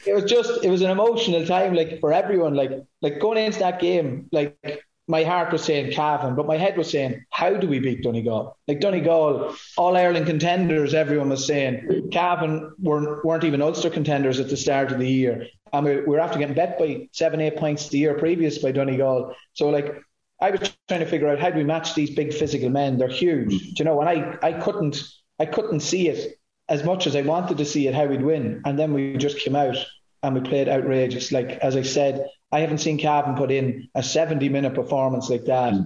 it 0.07 0.15
was 0.15 0.25
just, 0.25 0.65
it 0.65 0.71
was 0.71 0.83
an 0.83 0.91
emotional 0.91 1.47
time, 1.47 1.75
like 1.75 2.01
for 2.01 2.13
everyone. 2.13 2.55
Like, 2.55 2.73
like 3.03 3.21
going 3.21 3.39
into 3.39 3.61
that 3.61 3.81
game, 3.81 4.29
like 4.33 4.57
my 5.09 5.23
heart 5.23 5.53
was 5.53 5.63
saying 5.63 5.93
Cavan, 5.93 6.35
but 6.35 6.47
my 6.47 6.57
head 6.57 6.77
was 6.77 6.91
saying, 6.91 7.25
how 7.31 7.51
do 7.51 7.69
we 7.69 7.79
beat 7.79 8.03
Donegal? 8.03 8.59
Like 8.67 8.81
Donegal, 8.81 9.55
all 9.77 9.97
Ireland 9.97 10.27
contenders, 10.27 10.95
everyone 10.95 11.29
was 11.29 11.47
saying. 11.47 12.11
Cavan 12.13 12.73
weren't, 12.79 13.25
weren't 13.25 13.45
even 13.45 13.63
Ulster 13.63 13.91
contenders 13.91 14.41
at 14.41 14.49
the 14.49 14.57
start 14.57 14.91
of 14.91 14.99
the 14.99 15.09
year. 15.09 15.47
And 15.73 15.87
we, 15.87 15.97
we 15.99 16.07
were 16.07 16.21
after 16.21 16.39
getting 16.39 16.57
bet 16.57 16.79
by 16.79 17.09
seven, 17.13 17.41
eight 17.41 17.57
points 17.57 17.89
the 17.89 17.99
year 17.99 18.15
previous 18.15 18.59
by 18.59 18.73
Donegal. 18.73 19.35
So, 19.53 19.69
like, 19.69 19.95
I 20.41 20.51
was 20.51 20.77
trying 20.89 21.01
to 21.01 21.07
figure 21.07 21.29
out 21.29 21.39
how 21.39 21.51
do 21.51 21.59
we 21.59 21.65
match 21.65 21.95
these 21.95 22.11
big 22.11 22.35
physical 22.35 22.69
men? 22.69 22.99
They're 22.99 23.09
huge, 23.09 23.53
mm. 23.53 23.79
you 23.79 23.85
know, 23.85 24.01
and 24.01 24.09
I, 24.09 24.39
I 24.43 24.53
couldn't, 24.55 25.03
I 25.39 25.47
couldn't 25.47 25.81
see 25.81 26.09
it 26.09 26.39
as 26.69 26.85
much 26.85 27.07
as 27.07 27.15
I 27.15 27.23
wanted 27.23 27.59
to 27.59 27.65
see 27.65 27.87
it, 27.87 27.95
how 27.95 28.07
we'd 28.07 28.23
win. 28.23 28.63
And 28.65 28.79
then 28.79 28.93
we 28.93 29.17
just 29.17 29.39
came 29.39 29.55
out 29.55 29.77
and 30.23 30.35
we 30.35 30.41
played 30.41 30.69
outrageous. 30.69 31.31
Like, 31.31 31.53
as 31.59 31.77
I 31.77 31.83
said, 31.83 32.27
I 32.53 32.61
haven't 32.61 32.79
seen 32.79 32.99
Cavan 32.99 33.37
put 33.37 33.51
in 33.51 33.89
a 33.95 34.03
70 34.03 34.49
minute 34.49 34.75
performance 34.75 35.29
like 35.29 35.45
that 35.47 35.75
hmm. 35.75 35.83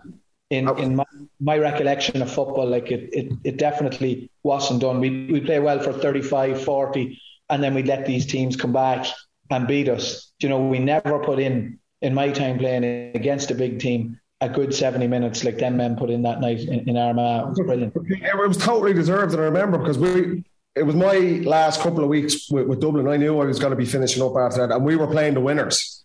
in, 0.51 0.69
in 0.79 0.97
my, 0.97 1.05
my 1.41 1.59
recollection 1.59 2.21
of 2.23 2.31
football. 2.31 2.67
Like 2.67 2.91
it, 2.91 3.11
it, 3.13 3.33
it 3.45 3.57
definitely 3.57 4.31
wasn't 4.43 4.81
done. 4.81 5.01
We, 5.01 5.27
we 5.31 5.41
play 5.41 5.59
well 5.59 5.81
for 5.81 5.93
35, 5.93 6.63
40, 6.63 7.21
and 7.49 7.63
then 7.63 7.75
we 7.75 7.83
let 7.83 8.07
these 8.07 8.27
teams 8.27 8.57
come 8.57 8.73
back 8.73 9.07
and 9.51 9.67
beat 9.67 9.89
us. 9.89 10.33
You 10.41 10.49
know, 10.49 10.61
we 10.67 10.79
never 10.79 11.19
put 11.19 11.39
in, 11.39 11.79
in 12.03 12.15
my 12.15 12.31
time 12.31 12.59
playing 12.59 12.85
against 13.15 13.51
a 13.51 13.55
big 13.55 13.81
team, 13.81 14.21
a 14.41 14.49
good 14.49 14.75
70 14.75 15.07
minutes 15.07 15.45
like 15.45 15.59
them 15.59 15.77
men 15.77 15.97
put 15.97 16.11
in 16.11 16.23
that 16.23 16.41
night 16.41 16.61
in, 16.61 16.89
in 16.89 16.97
Armagh. 16.97 17.43
It 17.43 17.49
was 17.49 17.61
brilliant. 17.61 17.97
It 17.97 18.49
was 18.49 18.57
totally 18.57 18.93
deserved, 18.93 19.33
and 19.33 19.43
I 19.43 19.47
remember 19.47 19.79
because 19.79 19.99
we. 19.99 20.45
It 20.77 20.85
was 20.85 20.95
my 20.95 21.19
last 21.45 21.81
couple 21.81 22.05
of 22.05 22.09
weeks 22.09 22.49
with, 22.49 22.69
with 22.69 22.81
Dublin. 22.81 23.09
I 23.09 23.17
knew 23.17 23.41
I 23.41 23.45
was 23.45 23.59
going 23.59 23.73
to 23.73 23.77
be 23.77 23.85
finishing 23.85 24.23
up 24.23 24.37
after 24.37 24.65
that, 24.65 24.73
and 24.73 24.85
we 24.85 24.95
were 24.95 25.09
playing 25.09 25.35
the 25.35 25.41
winners. 25.41 26.00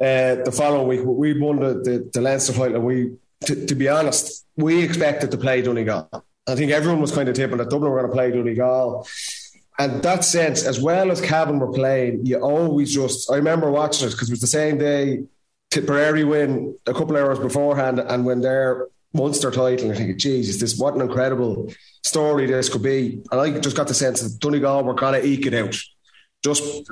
Uh, 0.00 0.36
the 0.44 0.52
following 0.52 0.88
week, 0.88 1.00
we 1.04 1.38
won 1.38 1.60
the, 1.60 1.74
the, 1.74 2.10
the 2.12 2.20
Leinster 2.20 2.54
title, 2.54 2.76
and 2.76 2.84
we, 2.84 3.12
to, 3.44 3.66
to, 3.66 3.74
be 3.74 3.88
honest, 3.88 4.46
we 4.56 4.82
expected 4.82 5.30
to 5.30 5.36
play 5.36 5.60
Donegal. 5.60 6.08
I 6.46 6.54
think 6.54 6.72
everyone 6.72 7.02
was 7.02 7.12
kind 7.12 7.28
of 7.28 7.34
tipping 7.34 7.58
that 7.58 7.68
Dublin 7.68 7.92
were 7.92 7.98
going 7.98 8.10
to 8.10 8.16
play 8.16 8.30
Donegal. 8.30 9.06
And 9.78 10.02
that 10.02 10.24
sense, 10.24 10.64
as 10.64 10.80
well 10.80 11.10
as 11.10 11.20
Cavan 11.20 11.58
were 11.58 11.72
playing, 11.72 12.24
you 12.24 12.38
always 12.38 12.94
just, 12.94 13.30
I 13.30 13.36
remember 13.36 13.70
watching 13.70 14.08
it 14.08 14.12
because 14.12 14.28
it 14.28 14.32
was 14.32 14.40
the 14.40 14.46
same 14.46 14.78
day 14.78 15.24
Tipperary 15.70 16.24
win 16.24 16.76
a 16.86 16.92
couple 16.92 17.16
hours 17.16 17.38
beforehand 17.38 18.00
and 18.00 18.26
when 18.26 18.40
their 18.40 18.88
Munster 19.12 19.50
title, 19.50 19.90
I 19.90 19.94
think, 19.94 20.16
Jesus, 20.18 20.60
this 20.60 20.78
what 20.78 20.94
an 20.94 21.00
incredible 21.00 21.72
story 22.04 22.46
this 22.46 22.68
could 22.68 22.82
be. 22.82 23.22
And 23.30 23.40
I 23.40 23.58
just 23.58 23.76
got 23.76 23.88
the 23.88 23.94
sense 23.94 24.20
that 24.20 24.40
Donegal 24.40 24.84
were 24.84 24.94
kind 24.94 25.16
of 25.16 25.24
it 25.24 25.54
out. 25.54 25.76
Just 26.44 26.90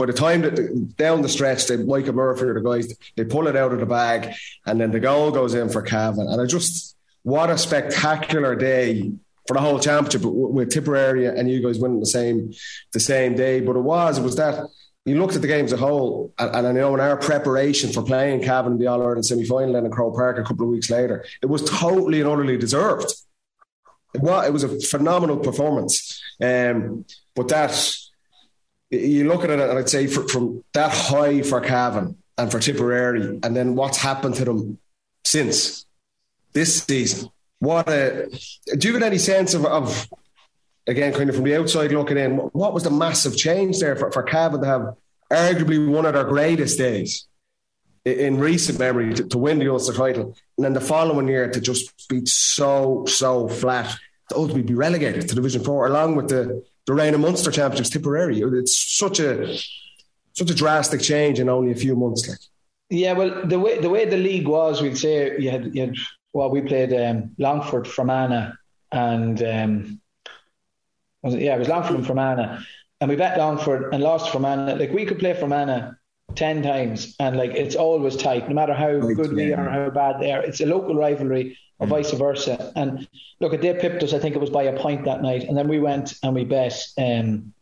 by 0.00 0.06
the 0.06 0.12
time 0.14 0.40
that 0.40 0.96
down 0.96 1.20
the 1.20 1.28
stretch, 1.28 1.66
they 1.66 1.76
Michael 1.76 2.14
Murphy 2.14 2.44
or 2.44 2.54
the 2.54 2.62
guys, 2.62 2.96
they 3.16 3.24
pull 3.24 3.48
it 3.48 3.54
out 3.54 3.74
of 3.74 3.80
the 3.80 3.86
bag, 3.86 4.34
and 4.64 4.80
then 4.80 4.90
the 4.90 4.98
goal 4.98 5.30
goes 5.30 5.52
in 5.52 5.68
for 5.68 5.82
Cavan. 5.82 6.26
And 6.26 6.40
I 6.40 6.46
just 6.46 6.96
what 7.22 7.50
a 7.50 7.58
spectacular 7.58 8.56
day 8.56 9.12
for 9.46 9.52
the 9.52 9.60
whole 9.60 9.78
championship 9.78 10.22
with 10.24 10.70
Tipperary 10.70 11.26
and 11.26 11.50
you 11.50 11.62
guys 11.62 11.78
winning 11.78 12.00
the 12.00 12.06
same 12.06 12.54
the 12.92 13.00
same 13.00 13.34
day. 13.34 13.60
But 13.60 13.76
it 13.76 13.82
was 13.82 14.16
it 14.16 14.22
was 14.22 14.36
that 14.36 14.64
you 15.04 15.18
looked 15.18 15.36
at 15.36 15.42
the 15.42 15.48
game 15.48 15.66
as 15.66 15.72
a 15.72 15.76
whole, 15.76 16.32
and, 16.38 16.56
and 16.56 16.66
I 16.66 16.72
know 16.72 16.94
in 16.94 17.00
our 17.00 17.18
preparation 17.18 17.92
for 17.92 18.02
playing 18.02 18.42
Cavan 18.42 18.72
in 18.72 18.78
the 18.78 18.86
All 18.86 19.02
Ireland 19.02 19.26
semi 19.26 19.44
final 19.44 19.76
in 19.76 19.90
Croke 19.90 20.14
Park 20.14 20.38
a 20.38 20.44
couple 20.44 20.64
of 20.64 20.72
weeks 20.72 20.88
later, 20.88 21.26
it 21.42 21.46
was 21.46 21.62
totally 21.68 22.22
and 22.22 22.30
utterly 22.30 22.56
deserved. 22.56 23.12
It 24.14 24.22
was, 24.22 24.46
it 24.46 24.52
was 24.52 24.64
a 24.64 24.80
phenomenal 24.80 25.36
performance. 25.36 26.22
Um, 26.40 27.04
but 27.36 27.48
that, 27.48 27.96
you 28.90 29.28
look 29.28 29.44
at 29.44 29.50
it, 29.50 29.60
and 29.60 29.78
I'd 29.78 29.88
say 29.88 30.06
for, 30.06 30.26
from 30.28 30.64
that 30.72 30.90
high 30.92 31.42
for 31.42 31.60
Cavan 31.60 32.16
and 32.36 32.50
for 32.50 32.58
Tipperary, 32.58 33.38
and 33.42 33.56
then 33.56 33.74
what's 33.74 33.98
happened 33.98 34.34
to 34.36 34.44
them 34.44 34.78
since 35.24 35.86
this 36.52 36.82
season. 36.82 37.30
What 37.60 37.88
a, 37.88 38.28
do 38.76 38.88
you 38.88 38.94
have 38.94 39.02
any 39.02 39.18
sense 39.18 39.54
of, 39.54 39.66
of 39.66 40.08
again, 40.86 41.12
kind 41.12 41.28
of 41.28 41.36
from 41.36 41.44
the 41.44 41.56
outside 41.56 41.92
looking 41.92 42.18
in, 42.18 42.36
what 42.36 42.74
was 42.74 42.82
the 42.82 42.90
massive 42.90 43.36
change 43.36 43.78
there 43.78 43.96
for, 43.96 44.10
for 44.10 44.22
Cavan 44.22 44.62
to 44.62 44.66
have 44.66 44.96
arguably 45.30 45.88
one 45.88 46.06
of 46.06 46.14
their 46.14 46.24
greatest 46.24 46.78
days 46.78 47.28
in 48.04 48.38
recent 48.38 48.78
memory 48.78 49.12
to, 49.14 49.24
to 49.24 49.38
win 49.38 49.58
the 49.58 49.68
Ulster 49.68 49.92
title, 49.92 50.34
and 50.56 50.64
then 50.64 50.72
the 50.72 50.80
following 50.80 51.28
year 51.28 51.50
to 51.50 51.60
just 51.60 52.08
be 52.08 52.24
so 52.24 53.04
so 53.06 53.46
flat 53.46 53.94
to 54.30 54.36
ultimately 54.36 54.62
be 54.62 54.74
relegated 54.74 55.28
to 55.28 55.34
Division 55.34 55.62
Four, 55.62 55.86
along 55.86 56.16
with 56.16 56.28
the 56.28 56.64
the 56.90 56.96
reign 56.96 57.14
of 57.14 57.20
Munster 57.20 57.52
championships 57.52 57.90
Tipperary. 57.90 58.40
It's 58.40 58.76
such 58.76 59.20
a 59.20 59.56
such 60.32 60.50
a 60.50 60.54
drastic 60.54 61.00
change 61.00 61.38
in 61.38 61.48
only 61.48 61.70
a 61.70 61.76
few 61.76 61.94
months. 61.94 62.28
Like, 62.28 62.38
yeah, 62.88 63.12
well, 63.12 63.46
the 63.46 63.60
way 63.60 63.78
the 63.78 63.88
way 63.88 64.06
the 64.06 64.16
league 64.16 64.48
was, 64.48 64.82
we'd 64.82 64.98
say 64.98 65.38
you 65.38 65.50
had 65.52 65.72
you 65.72 65.82
had 65.82 65.94
well, 66.32 66.50
we 66.50 66.62
played 66.62 66.92
um, 66.92 67.30
Longford, 67.38 67.86
Fermanagh, 67.86 68.54
and 68.90 69.40
um, 69.40 70.00
was 71.22 71.34
it, 71.34 71.42
yeah, 71.42 71.54
it 71.54 71.60
was 71.60 71.68
Longford 71.68 71.94
and 71.94 72.06
Fermanagh. 72.06 72.58
And 73.00 73.08
we 73.08 73.14
bet 73.14 73.38
Longford 73.38 73.94
and 73.94 74.02
lost 74.02 74.32
Fermanagh. 74.32 74.74
Like 74.74 74.90
we 74.90 75.06
could 75.06 75.20
play 75.20 75.34
Fermanagh 75.34 75.92
10 76.34 76.62
times 76.62 77.14
and 77.20 77.36
like 77.36 77.52
it's 77.52 77.76
always 77.76 78.16
tight, 78.16 78.48
no 78.48 78.54
matter 78.54 78.74
how 78.74 78.90
right, 78.90 79.16
good 79.16 79.30
yeah. 79.30 79.36
we 79.36 79.52
are 79.54 79.68
or 79.68 79.70
how 79.70 79.90
bad 79.90 80.20
they 80.20 80.32
are. 80.32 80.42
It's 80.42 80.60
a 80.60 80.66
local 80.66 80.96
rivalry 80.96 81.56
or 81.80 81.86
mm. 81.86 81.90
vice 81.90 82.12
versa. 82.12 82.72
And 82.76 83.08
look, 83.40 83.52
at 83.52 83.62
they 83.62 83.74
pipped 83.74 84.02
us, 84.02 84.12
I 84.12 84.18
think 84.18 84.36
it 84.36 84.40
was 84.40 84.50
by 84.50 84.64
a 84.64 84.78
point 84.78 85.04
that 85.06 85.22
night. 85.22 85.44
And 85.44 85.56
then 85.56 85.66
we 85.66 85.80
went 85.80 86.14
and 86.22 86.34
we 86.34 86.44
bet 86.44 86.80
um, 86.96 87.52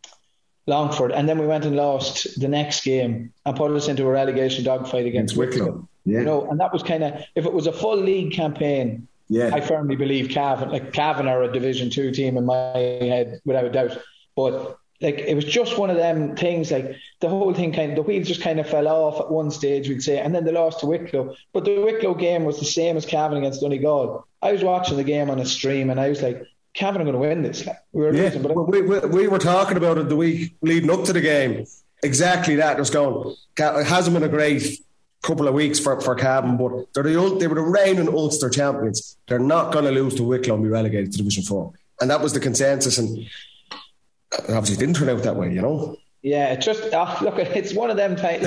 Longford. 0.66 1.12
And 1.12 1.28
then 1.28 1.38
we 1.38 1.46
went 1.46 1.64
and 1.64 1.76
lost 1.76 2.38
the 2.38 2.48
next 2.48 2.84
game 2.84 3.32
and 3.46 3.56
put 3.56 3.70
us 3.70 3.88
into 3.88 4.04
a 4.04 4.10
relegation 4.10 4.64
dogfight 4.64 5.06
against 5.06 5.36
Wicklow. 5.36 5.88
Yeah. 6.04 6.18
You 6.20 6.24
know, 6.24 6.50
and 6.50 6.60
that 6.60 6.72
was 6.72 6.82
kind 6.82 7.04
of, 7.04 7.22
if 7.34 7.46
it 7.46 7.52
was 7.52 7.66
a 7.66 7.72
full 7.72 7.96
league 7.96 8.32
campaign, 8.32 9.08
yeah. 9.30 9.50
I 9.52 9.60
firmly 9.60 9.94
believe 9.94 10.30
Cavan, 10.30 10.70
like 10.70 10.92
Cavan 10.94 11.28
are 11.28 11.42
a 11.42 11.52
Division 11.52 11.90
Two 11.90 12.10
team 12.12 12.38
in 12.38 12.46
my 12.46 12.54
head, 12.54 13.40
without 13.44 13.66
a 13.66 13.70
doubt. 13.70 13.98
But 14.34 14.78
like 15.00 15.18
it 15.18 15.34
was 15.34 15.44
just 15.44 15.78
one 15.78 15.90
of 15.90 15.96
them 15.96 16.36
things. 16.36 16.70
Like 16.70 16.96
the 17.20 17.28
whole 17.28 17.54
thing, 17.54 17.72
kind 17.72 17.90
of 17.92 17.96
the 17.96 18.02
wheels 18.02 18.26
just 18.26 18.42
kind 18.42 18.58
of 18.58 18.68
fell 18.68 18.88
off 18.88 19.20
at 19.20 19.30
one 19.30 19.50
stage, 19.50 19.88
we'd 19.88 20.02
say, 20.02 20.18
and 20.18 20.34
then 20.34 20.44
they 20.44 20.52
lost 20.52 20.80
to 20.80 20.86
Wicklow. 20.86 21.34
But 21.52 21.64
the 21.64 21.80
Wicklow 21.80 22.14
game 22.14 22.44
was 22.44 22.58
the 22.58 22.64
same 22.64 22.96
as 22.96 23.06
Cavan 23.06 23.38
against 23.38 23.60
Donegal. 23.60 24.26
I 24.42 24.52
was 24.52 24.62
watching 24.62 24.96
the 24.96 25.04
game 25.04 25.30
on 25.30 25.38
a 25.38 25.46
stream, 25.46 25.90
and 25.90 26.00
I 26.00 26.08
was 26.08 26.22
like, 26.22 26.42
Cavan 26.74 27.00
are 27.00 27.04
going 27.04 27.14
to 27.14 27.20
win 27.20 27.42
this. 27.42 27.66
We 27.92 28.04
were 28.04 28.14
yeah. 28.14 28.24
losing, 28.24 28.42
but 28.42 28.68
we, 28.68 28.82
we, 28.82 28.98
we 29.00 29.28
were 29.28 29.38
talking 29.38 29.76
about 29.76 29.98
it 29.98 30.08
the 30.08 30.16
week 30.16 30.56
leading 30.62 30.90
up 30.90 31.04
to 31.04 31.12
the 31.12 31.20
game. 31.20 31.66
Exactly 32.02 32.56
that. 32.56 32.76
It 32.76 32.80
was 32.80 32.90
going. 32.90 33.36
It 33.56 33.86
hasn't 33.86 34.14
been 34.14 34.22
a 34.22 34.28
great 34.28 34.80
couple 35.22 35.48
of 35.48 35.54
weeks 35.54 35.80
for, 35.80 36.00
for 36.00 36.14
Cavan, 36.14 36.56
but 36.56 36.92
they're 36.94 37.02
the, 37.02 37.36
they 37.38 37.48
were 37.48 37.56
the 37.56 37.62
reigning 37.62 38.08
Ulster 38.08 38.48
champions. 38.48 39.16
They're 39.26 39.38
not 39.38 39.72
going 39.72 39.84
to 39.84 39.90
lose 39.90 40.14
to 40.16 40.22
Wicklow 40.22 40.54
and 40.54 40.62
be 40.62 40.68
relegated 40.70 41.12
to 41.12 41.18
Division 41.18 41.42
4. 41.42 41.72
And 42.00 42.10
that 42.10 42.20
was 42.20 42.32
the 42.32 42.40
consensus, 42.40 42.98
and 42.98 43.26
obviously 44.32 44.76
didn't 44.76 44.96
turn 44.96 45.08
out 45.08 45.22
that 45.22 45.36
way, 45.36 45.52
you 45.52 45.62
know? 45.62 45.96
Yeah, 46.22 46.52
it 46.52 46.60
just, 46.60 46.82
oh, 46.92 47.18
look, 47.22 47.38
it's 47.38 47.72
one 47.72 47.90
of 47.90 47.96
them 47.96 48.16
times. 48.16 48.42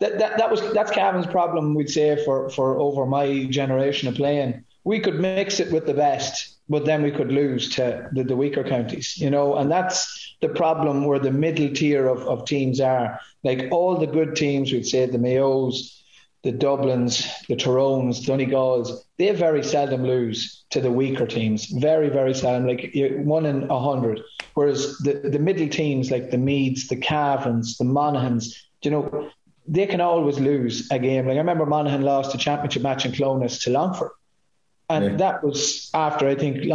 that, 0.00 0.18
that, 0.18 0.38
that 0.38 0.50
was 0.50 0.60
that's 0.72 0.90
Cavan's 0.90 1.26
problem, 1.26 1.74
we'd 1.74 1.90
say, 1.90 2.22
for, 2.24 2.48
for 2.50 2.78
over 2.78 3.06
my 3.06 3.44
generation 3.44 4.08
of 4.08 4.14
playing. 4.14 4.64
We 4.84 5.00
could 5.00 5.20
mix 5.20 5.60
it 5.60 5.72
with 5.72 5.86
the 5.86 5.94
best, 5.94 6.56
but 6.68 6.84
then 6.84 7.02
we 7.02 7.10
could 7.10 7.30
lose 7.30 7.68
to 7.76 8.08
the, 8.12 8.24
the 8.24 8.36
weaker 8.36 8.64
counties, 8.64 9.16
you 9.18 9.30
know, 9.30 9.56
and 9.56 9.70
that's 9.70 10.36
the 10.40 10.48
problem 10.48 11.04
where 11.04 11.18
the 11.18 11.30
middle 11.30 11.72
tier 11.72 12.06
of, 12.08 12.22
of 12.22 12.46
teams 12.46 12.80
are. 12.80 13.20
Like 13.44 13.68
all 13.70 13.96
the 13.96 14.06
good 14.06 14.34
teams, 14.36 14.72
we'd 14.72 14.86
say 14.86 15.06
the 15.06 15.18
Mayos, 15.18 16.00
the 16.42 16.52
Dublins, 16.52 17.28
the 17.46 17.56
Tyrones, 17.56 18.26
Donegals, 18.26 18.90
they 19.18 19.30
very 19.30 19.62
seldom 19.62 20.02
lose 20.02 20.64
to 20.70 20.80
the 20.80 20.90
weaker 20.90 21.26
teams. 21.26 21.66
Very, 21.66 22.08
very 22.08 22.34
seldom, 22.34 22.66
like 22.66 22.92
one 22.94 23.46
in 23.46 23.70
a 23.70 23.78
hundred. 23.78 24.20
Whereas 24.54 24.98
the, 24.98 25.14
the 25.14 25.38
middle 25.38 25.68
teams 25.68 26.10
like 26.10 26.30
the 26.30 26.38
Meaths, 26.38 26.88
the 26.88 26.96
Cavans, 26.96 27.78
the 27.78 27.84
Monaghan's, 27.84 28.68
you 28.82 28.90
know, 28.90 29.30
they 29.66 29.86
can 29.86 30.00
always 30.00 30.38
lose 30.38 30.90
a 30.90 30.98
game. 30.98 31.26
Like 31.26 31.36
I 31.36 31.38
remember 31.38 31.66
Monaghan 31.66 32.02
lost 32.02 32.34
a 32.34 32.38
championship 32.38 32.82
match 32.82 33.06
in 33.06 33.12
Clones 33.12 33.60
to 33.60 33.70
Longford. 33.70 34.10
And 34.90 35.04
yeah. 35.04 35.16
that 35.16 35.44
was 35.44 35.90
after 35.94 36.28
I 36.28 36.34
think 36.34 36.66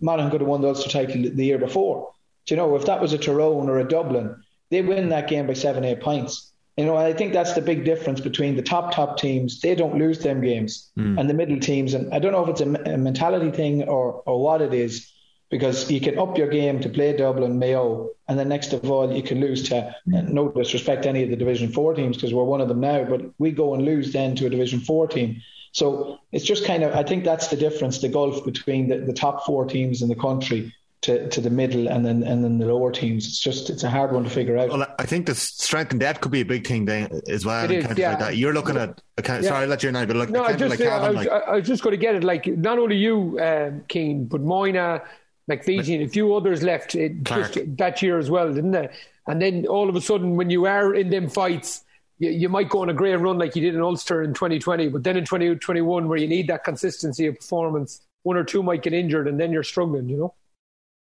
Monaghan 0.00 0.30
could 0.30 0.40
have 0.40 0.48
won 0.48 0.62
the 0.62 0.68
Ulster 0.68 0.88
title 0.88 1.22
the 1.22 1.44
year 1.44 1.58
before. 1.58 2.12
Do 2.46 2.54
you 2.54 2.56
know, 2.56 2.76
if 2.76 2.86
that 2.86 3.00
was 3.00 3.12
a 3.12 3.18
Tyrone 3.18 3.68
or 3.68 3.78
a 3.78 3.86
Dublin, 3.86 4.42
they 4.70 4.80
win 4.80 5.10
that 5.10 5.28
game 5.28 5.46
by 5.46 5.52
seven, 5.52 5.84
eight 5.84 6.00
points. 6.00 6.52
You 6.78 6.86
know, 6.86 6.96
I 6.96 7.12
think 7.12 7.32
that's 7.32 7.54
the 7.54 7.60
big 7.60 7.84
difference 7.84 8.20
between 8.20 8.54
the 8.54 8.62
top 8.62 8.94
top 8.94 9.18
teams. 9.18 9.60
They 9.60 9.74
don't 9.74 9.98
lose 9.98 10.20
them 10.20 10.40
games, 10.40 10.90
mm. 10.96 11.18
and 11.18 11.28
the 11.28 11.34
middle 11.34 11.58
teams. 11.58 11.92
And 11.92 12.14
I 12.14 12.20
don't 12.20 12.32
know 12.32 12.44
if 12.44 12.48
it's 12.50 12.60
a, 12.60 12.94
a, 12.94 12.96
mentality 12.96 13.50
thing 13.50 13.82
or 13.82 14.22
or 14.26 14.40
what 14.40 14.62
it 14.62 14.72
is, 14.72 15.10
because 15.50 15.90
you 15.90 16.00
can 16.00 16.18
up 16.18 16.36
your 16.36 16.48
game 16.48 16.80
to 16.80 16.88
play 16.88 17.16
Dublin, 17.16 17.58
Mayo, 17.58 18.10
and 18.28 18.38
then 18.38 18.48
next 18.48 18.72
of 18.72 18.90
all 18.90 19.10
you 19.12 19.22
can 19.22 19.40
lose 19.40 19.68
to 19.70 19.94
no 20.06 20.50
disrespect 20.50 21.04
to 21.04 21.08
any 21.08 21.22
of 21.22 21.30
the 21.30 21.36
Division 21.36 21.72
Four 21.72 21.94
teams 21.94 22.16
because 22.16 22.34
we're 22.34 22.44
one 22.44 22.60
of 22.60 22.68
them 22.68 22.80
now, 22.80 23.04
but 23.04 23.22
we 23.38 23.50
go 23.50 23.74
and 23.74 23.84
lose 23.84 24.12
then 24.12 24.36
to 24.36 24.46
a 24.46 24.50
Division 24.50 24.80
Four 24.80 25.06
team. 25.08 25.40
So 25.72 26.18
it's 26.32 26.44
just 26.44 26.64
kind 26.64 26.82
of 26.82 26.94
I 26.94 27.02
think 27.02 27.24
that's 27.24 27.48
the 27.48 27.56
difference, 27.56 28.00
the 28.00 28.08
gulf 28.08 28.44
between 28.44 28.88
the, 28.88 28.98
the 28.98 29.12
top 29.12 29.46
four 29.46 29.64
teams 29.64 30.02
in 30.02 30.08
the 30.08 30.16
country 30.16 30.74
to, 31.00 31.28
to 31.28 31.40
the 31.40 31.50
middle 31.50 31.88
and 31.88 32.04
then 32.04 32.22
and 32.24 32.44
then 32.44 32.58
the 32.58 32.66
lower 32.66 32.90
teams. 32.90 33.26
It's 33.26 33.40
just 33.40 33.70
it's 33.70 33.84
a 33.84 33.90
hard 33.90 34.12
one 34.12 34.24
to 34.24 34.30
figure 34.30 34.58
out. 34.58 34.70
Well, 34.70 34.86
I 34.98 35.06
think 35.06 35.26
the 35.26 35.34
strength 35.34 35.92
and 35.92 36.00
depth 36.00 36.20
could 36.20 36.32
be 36.32 36.40
a 36.40 36.44
big 36.44 36.66
thing 36.66 36.84
then 36.84 37.20
as 37.28 37.46
well. 37.46 37.64
It 37.64 37.70
is, 37.70 37.98
yeah. 37.98 38.10
Like 38.10 38.18
that. 38.18 38.36
You're 38.36 38.52
looking 38.52 38.76
at 38.76 39.00
yeah. 39.24 39.40
sorry, 39.42 39.62
I'll 39.62 39.68
let 39.68 39.82
you 39.82 39.92
know, 39.92 40.04
but 40.06 40.16
look, 40.16 40.30
no, 40.30 40.44
I 40.44 40.54
just, 40.54 40.70
like 40.70 40.80
yeah, 40.80 40.98
I, 40.98 41.08
was, 41.08 41.16
like, 41.16 41.28
I 41.28 41.56
was 41.56 41.66
just 41.66 41.82
going 41.82 41.92
to 41.92 41.98
get 41.98 42.16
it. 42.16 42.24
Like 42.24 42.46
not 42.46 42.78
only 42.78 42.96
you, 42.96 43.38
um, 43.40 43.84
Cian, 43.90 44.26
but 44.26 44.42
Moyna, 44.42 45.02
McVeety, 45.48 45.94
and 45.94 46.04
a 46.04 46.08
few 46.08 46.34
others 46.34 46.62
left 46.62 46.96
just 47.22 47.58
that 47.76 48.02
year 48.02 48.18
as 48.18 48.30
well, 48.30 48.52
didn't 48.52 48.72
they? 48.72 48.88
And 49.26 49.40
then 49.40 49.66
all 49.66 49.88
of 49.88 49.96
a 49.96 50.00
sudden, 50.00 50.36
when 50.36 50.50
you 50.50 50.66
are 50.66 50.94
in 50.94 51.10
them 51.10 51.28
fights. 51.28 51.84
You, 52.20 52.30
you 52.30 52.48
might 52.48 52.68
go 52.68 52.82
on 52.82 52.90
a 52.90 52.94
great 52.94 53.14
run 53.14 53.38
like 53.38 53.54
you 53.54 53.62
did 53.62 53.76
in 53.76 53.80
Ulster 53.80 54.24
in 54.24 54.34
2020, 54.34 54.88
but 54.88 55.04
then 55.04 55.16
in 55.16 55.24
2021, 55.24 56.08
where 56.08 56.18
you 56.18 56.26
need 56.26 56.48
that 56.48 56.64
consistency 56.64 57.26
of 57.26 57.36
performance, 57.36 58.00
one 58.24 58.36
or 58.36 58.42
two 58.42 58.60
might 58.60 58.82
get 58.82 58.92
injured, 58.92 59.28
and 59.28 59.38
then 59.38 59.52
you're 59.52 59.62
struggling. 59.62 60.08
You 60.08 60.16
know. 60.16 60.34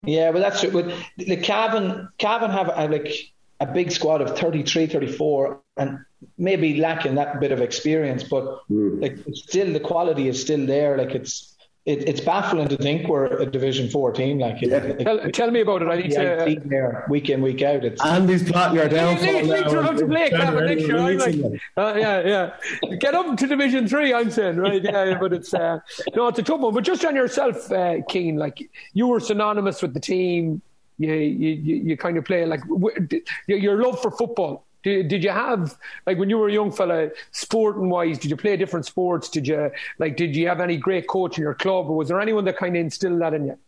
Yeah, 0.07 0.32
but 0.32 0.41
that's 0.41 0.64
it. 0.64 0.72
But 0.72 0.93
the 1.18 1.37
Cavan, 1.37 2.09
Cavan 2.18 2.51
have 2.51 2.70
a, 2.74 2.89
like 2.89 3.32
a 3.61 3.66
big 3.66 3.91
squad 3.91 4.20
of 4.20 4.39
33, 4.39 4.87
34, 4.87 5.61
and 5.76 5.99
maybe 6.39 6.76
lacking 6.76 7.14
that 7.16 7.41
bit 7.41 7.53
of 7.53 7.61
experience, 7.61 8.22
but 8.22 8.61
mm. 8.70 9.01
like 9.01 9.18
still 9.35 9.72
the 9.72 9.80
quality 9.80 10.28
is 10.28 10.41
still 10.41 10.66
there. 10.66 10.97
Like 10.97 11.14
it's 11.14 11.53
it, 11.87 12.09
it's 12.09 12.20
baffling 12.20 12.66
to 12.68 12.76
think 12.78 13.09
we're 13.09 13.26
a 13.26 13.45
Division 13.45 13.91
Four 13.91 14.11
team. 14.12 14.39
Like, 14.39 14.62
Yeah. 14.62 14.76
it, 14.78 15.01
Tell, 15.01 15.30
tell 15.32 15.51
me 15.51 15.61
about 15.61 15.82
it. 15.82 15.89
I 15.89 15.97
need 15.97 16.11
to. 16.12 16.61
There 16.64 17.05
week 17.11 17.28
in 17.28 17.43
week 17.43 17.61
out. 17.62 17.85
It's 17.85 18.03
Andy's 18.03 18.49
plotting 18.51 18.76
your 18.76 18.89
downfall 18.89 19.32
Leeds- 19.35 19.49
Leeds 19.49 19.72
now. 19.72 19.80
are 19.80 19.85
up 19.85 19.97
to 19.99 20.07
play, 20.07 20.30
Cavan, 20.30 20.66
next 20.66 20.82
year. 20.87 20.97
I'm 20.99 21.18
like, 21.18 21.61
uh, 21.76 21.95
yeah, 21.99 22.53
yeah. 22.82 22.97
Get 22.97 23.14
up 23.14 23.37
to 23.37 23.47
Division 23.47 23.87
Three. 23.87 24.14
I'm 24.14 24.30
saying, 24.30 24.57
right? 24.57 24.82
Yeah, 24.82 25.05
yeah, 25.05 25.18
but 25.18 25.32
it's 25.35 25.53
uh, 25.53 25.80
no, 26.16 26.28
it's 26.28 26.39
a 26.39 26.43
tough 26.43 26.61
one. 26.61 26.72
But 26.72 26.85
just 26.85 27.05
on 27.05 27.14
yourself, 27.14 27.70
uh, 27.70 27.97
Cian, 28.11 28.37
like 28.37 28.70
you 28.95 29.07
were 29.07 29.20
synonymous 29.20 29.82
with 29.82 29.93
the 29.93 30.01
team. 30.01 30.62
You 30.99 31.12
you 31.12 31.51
you, 31.51 31.74
you 31.89 31.97
kind 31.97 32.16
of 32.16 32.24
play 32.24 32.47
like 32.47 32.61
your 33.47 33.82
love 33.82 34.01
for 34.01 34.11
football. 34.11 34.64
Did, 34.85 35.09
did 35.09 35.24
you 35.24 35.30
have 35.30 35.76
like 36.07 36.18
when 36.18 36.30
you 36.30 36.39
were 36.39 36.49
a 36.49 36.53
young 36.53 36.70
fella, 36.70 37.11
sporting 37.32 37.89
wise? 37.89 38.18
Did 38.18 38.30
you 38.30 38.37
play 38.37 38.57
different 38.57 38.87
sports? 38.87 39.28
Did 39.28 39.49
you 39.49 39.70
like? 39.99 40.16
Did 40.16 40.37
you 40.37 40.47
have 40.47 40.61
any 40.61 40.76
great 40.76 41.09
coach 41.09 41.39
in 41.39 41.43
your 41.43 41.55
club, 41.55 41.89
or 41.89 41.97
was 41.97 42.09
there 42.09 42.20
anyone 42.20 42.45
that 42.45 42.57
kind 42.57 42.76
of 42.76 42.80
instilled 42.80 43.20
that 43.22 43.35
in 43.35 43.47
you? 43.47 43.59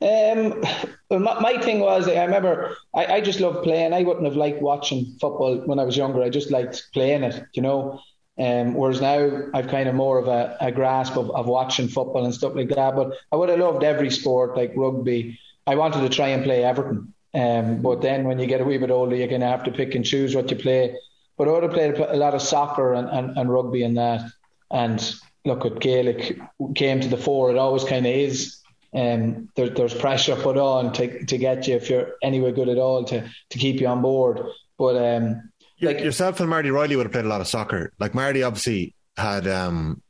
Um, 0.00 0.64
my, 1.10 1.40
my 1.40 1.60
thing 1.60 1.80
was, 1.80 2.08
I 2.08 2.24
remember 2.24 2.76
I, 2.94 3.06
I 3.06 3.20
just 3.20 3.40
loved 3.40 3.62
playing. 3.62 3.92
I 3.92 4.02
wouldn't 4.02 4.26
have 4.26 4.36
liked 4.36 4.62
watching 4.62 5.16
football 5.20 5.58
when 5.66 5.78
I 5.78 5.84
was 5.84 5.96
younger. 5.96 6.22
I 6.22 6.30
just 6.30 6.50
liked 6.50 6.88
playing 6.92 7.22
it, 7.22 7.42
you 7.52 7.62
know. 7.62 8.00
Um, 8.38 8.74
whereas 8.74 9.00
now 9.00 9.42
I've 9.52 9.66
kind 9.66 9.88
of 9.88 9.96
more 9.96 10.18
of 10.18 10.28
a, 10.28 10.56
a 10.60 10.70
grasp 10.70 11.16
of, 11.16 11.30
of 11.32 11.46
watching 11.46 11.88
football 11.88 12.24
and 12.24 12.34
stuff 12.34 12.54
like 12.54 12.68
that. 12.70 12.94
But 12.94 13.12
I 13.32 13.36
would 13.36 13.48
have 13.48 13.58
loved 13.58 13.82
every 13.82 14.10
sport, 14.10 14.56
like 14.56 14.72
rugby. 14.76 15.38
I 15.66 15.74
wanted 15.74 16.00
to 16.00 16.08
try 16.08 16.28
and 16.28 16.44
play 16.44 16.64
Everton. 16.64 17.12
Um, 17.34 17.82
but 17.82 18.00
then 18.00 18.24
when 18.24 18.38
you 18.38 18.46
get 18.46 18.60
a 18.60 18.64
wee 18.64 18.78
bit 18.78 18.90
older, 18.90 19.14
you're 19.14 19.28
going 19.28 19.42
to 19.42 19.46
have 19.46 19.64
to 19.64 19.70
pick 19.70 19.94
and 19.94 20.04
choose 20.04 20.34
what 20.34 20.50
you 20.50 20.56
play. 20.56 20.96
But 21.36 21.48
I 21.48 21.52
would 21.52 21.62
have 21.62 21.72
played 21.72 21.98
a 21.98 22.16
lot 22.16 22.34
of 22.34 22.42
soccer 22.42 22.94
and, 22.94 23.08
and, 23.08 23.36
and 23.36 23.52
rugby 23.52 23.84
and 23.84 23.96
that. 23.96 24.22
And 24.70 25.14
look, 25.44 25.64
at 25.64 25.78
Gaelic 25.78 26.40
came 26.74 27.00
to 27.00 27.08
the 27.08 27.16
fore. 27.16 27.50
It 27.50 27.58
always 27.58 27.84
kind 27.84 28.06
of 28.06 28.12
is 28.12 28.58
um, 28.94 29.48
there, 29.54 29.68
there's 29.68 29.94
pressure 29.94 30.36
put 30.36 30.56
on 30.56 30.92
to, 30.94 31.24
to 31.26 31.38
get 31.38 31.68
you 31.68 31.76
if 31.76 31.90
you're 31.90 32.14
anywhere 32.22 32.52
good 32.52 32.68
at 32.68 32.78
all 32.78 33.04
to, 33.04 33.28
to 33.50 33.58
keep 33.58 33.80
you 33.80 33.86
on 33.86 34.02
board. 34.02 34.40
But 34.78 34.96
um, 34.96 35.50
like 35.80 36.00
yourself 36.00 36.40
and 36.40 36.48
Marty 36.48 36.70
Reilly 36.70 36.96
would 36.96 37.06
have 37.06 37.12
played 37.12 37.24
a 37.24 37.28
lot 37.28 37.40
of 37.40 37.46
soccer. 37.46 37.92
Like 37.98 38.14
Marty 38.14 38.42
obviously 38.42 38.94
had 39.16 39.46
um 39.46 40.02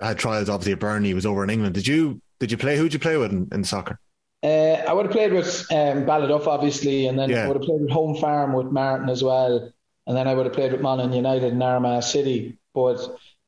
had 0.00 0.18
trials 0.18 0.48
obviously 0.48 0.72
at 0.72 0.78
Burnley. 0.78 1.08
He 1.08 1.14
was 1.14 1.26
over 1.26 1.44
in 1.44 1.50
England. 1.50 1.74
Did 1.74 1.86
you 1.86 2.20
did 2.40 2.50
you 2.50 2.58
play? 2.58 2.76
Who 2.76 2.84
did 2.84 2.94
you 2.94 2.98
play 2.98 3.16
with 3.16 3.32
in, 3.32 3.48
in 3.52 3.64
soccer? 3.64 3.98
Uh, 4.42 4.82
I 4.88 4.92
would 4.92 5.06
have 5.06 5.12
played 5.12 5.32
with 5.32 5.66
um, 5.72 6.04
Ballyduff 6.06 6.46
obviously, 6.46 7.06
and 7.06 7.18
then 7.18 7.30
Yeah. 7.30 7.44
I 7.44 7.48
would 7.48 7.56
have 7.56 7.64
played 7.66 7.80
with 7.80 7.90
Home 7.90 8.14
Farm 8.16 8.52
with 8.52 8.66
Martin 8.66 9.08
as 9.08 9.22
well, 9.24 9.72
and 10.06 10.16
then 10.16 10.28
I 10.28 10.34
would 10.34 10.46
have 10.46 10.54
played 10.54 10.72
with 10.72 10.80
Monaghan 10.80 11.12
United 11.12 11.52
and 11.52 11.62
Armagh 11.62 12.02
City. 12.02 12.58
But 12.74 12.98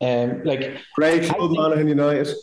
um, 0.01 0.43
like 0.45 0.79
Great 0.97 1.25
club, 1.31 1.51
Monaghan 1.53 1.89
United. 1.89 2.35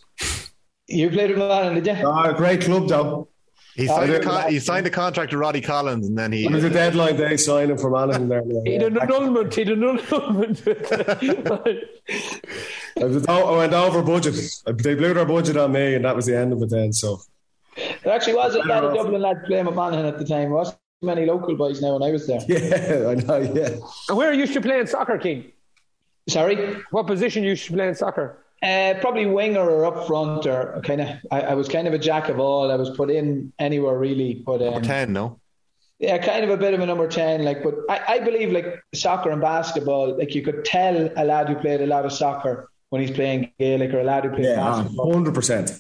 you 0.88 1.10
played 1.10 1.32
with 1.32 1.39
Monaghan, 1.39 1.82
did 1.84 1.98
you? 1.98 2.08
Ah, 2.08 2.32
great 2.34 2.62
club, 2.62 2.88
though. 2.88 3.28
He 3.76 3.88
Oh, 3.89 3.95
signed, 3.98 4.12
a 4.12 4.20
con- 4.22 4.50
he 4.52 4.60
signed 4.60 4.88
a 4.88 4.89
contract 4.89 5.32
with 5.32 5.39
Roddy 5.39 5.62
Collins, 5.62 6.08
and 6.08 6.18
then 6.18 6.32
he 6.32 6.45
It 6.45 6.52
was 6.52 6.64
a 6.64 6.70
deadline 6.70 7.16
day 7.16 7.38
signing 7.38 7.78
for 7.78 7.91
Monaghan 7.91 8.28
there. 8.28 8.41
He'd 8.66 8.82
an 8.82 8.98
annulment. 9.00 9.54
He'd 9.54 9.70
an 9.70 9.84
annulment. 9.84 10.64
I, 12.98 13.39
I 13.39 13.58
went 13.58 13.74
over 13.74 14.02
budget. 14.02 14.36
They 14.66 14.95
blew 14.95 15.14
their 15.14 15.26
budget 15.26 15.58
on 15.58 15.72
me, 15.74 15.93
and 15.95 16.06
that 16.06 16.16
was 16.16 16.26
the 16.26 16.36
end 16.38 16.54
of 16.54 16.62
it 16.64 16.70
then. 16.72 16.91
So 16.93 17.20
There 18.03 18.13
actually 18.13 18.36
was 18.36 18.55
a 18.55 18.59
lot 18.59 18.63
of 18.63 18.67
Better 18.67 18.88
off. 18.88 18.95
Dublin 18.95 19.21
lads 19.21 19.39
playing 19.45 19.65
with 19.65 19.75
Monaghan 19.75 20.05
at 20.05 20.17
the 20.17 20.25
time. 20.25 20.49
There 20.49 20.53
wasn't 20.53 20.80
many 21.01 21.25
local 21.25 21.55
boys 21.55 21.82
now 21.82 21.93
when 21.93 22.03
I 22.03 22.11
was 22.11 22.28
there. 22.28 22.41
yeah, 22.47 23.09
I 23.09 23.15
know. 23.15 23.53
Yeah, 23.53 23.78
and 24.09 24.17
where 24.17 24.30
are 24.30 24.34
you 24.34 24.41
used 24.41 24.53
to 24.53 24.61
playing 24.61 24.88
soccer, 24.88 25.17
King? 25.17 25.51
Sorry. 26.28 26.75
What 26.91 27.07
position 27.07 27.43
you 27.43 27.49
used 27.49 27.65
to 27.67 27.73
play 27.73 27.88
in 27.88 27.95
soccer? 27.95 28.43
Uh, 28.63 28.95
probably 28.99 29.28
winger 29.28 29.61
or 29.61 29.86
up 29.86 30.07
front, 30.07 30.45
or 30.47 30.82
kind 30.84 31.01
of. 31.01 31.09
I, 31.32 31.41
I 31.41 31.53
was 31.53 31.69
kind 31.69 31.88
of 31.88 31.93
a 31.93 31.99
jack 31.99 32.28
of 32.30 32.39
all. 32.39 32.71
I 32.71 32.75
was 32.75 32.89
put 32.89 33.11
in 33.11 33.53
anywhere 33.59 33.97
really, 33.97 34.34
but 34.34 34.61
um, 34.61 34.82
ten. 34.82 35.13
No, 35.13 35.39
yeah, 35.99 36.17
kind 36.17 36.43
of 36.43 36.49
a 36.49 36.57
bit 36.57 36.73
of 36.73 36.80
a 36.80 36.86
number 36.86 37.07
ten. 37.07 37.43
Like, 37.43 37.63
but 37.63 37.75
I, 37.88 38.15
I 38.15 38.19
believe 38.19 38.51
like 38.51 38.84
soccer 38.95 39.30
and 39.30 39.41
basketball, 39.41 40.17
like 40.17 40.34
you 40.34 40.41
could 40.41 40.65
tell 40.65 41.09
a 41.15 41.23
lad 41.23 41.49
who 41.49 41.55
played 41.55 41.82
a 41.82 41.88
lot 41.88 42.05
of 42.05 42.11
soccer 42.11 42.69
when 42.89 43.01
he's 43.01 43.11
playing 43.11 43.51
Gaelic, 43.59 43.93
or 43.93 43.99
a 43.99 44.03
lad 44.03 44.25
who 44.25 44.32
played 44.32 44.45
yeah, 44.45 44.55
basketball. 44.55 45.13
hundred 45.13 45.36
percent. 45.36 45.80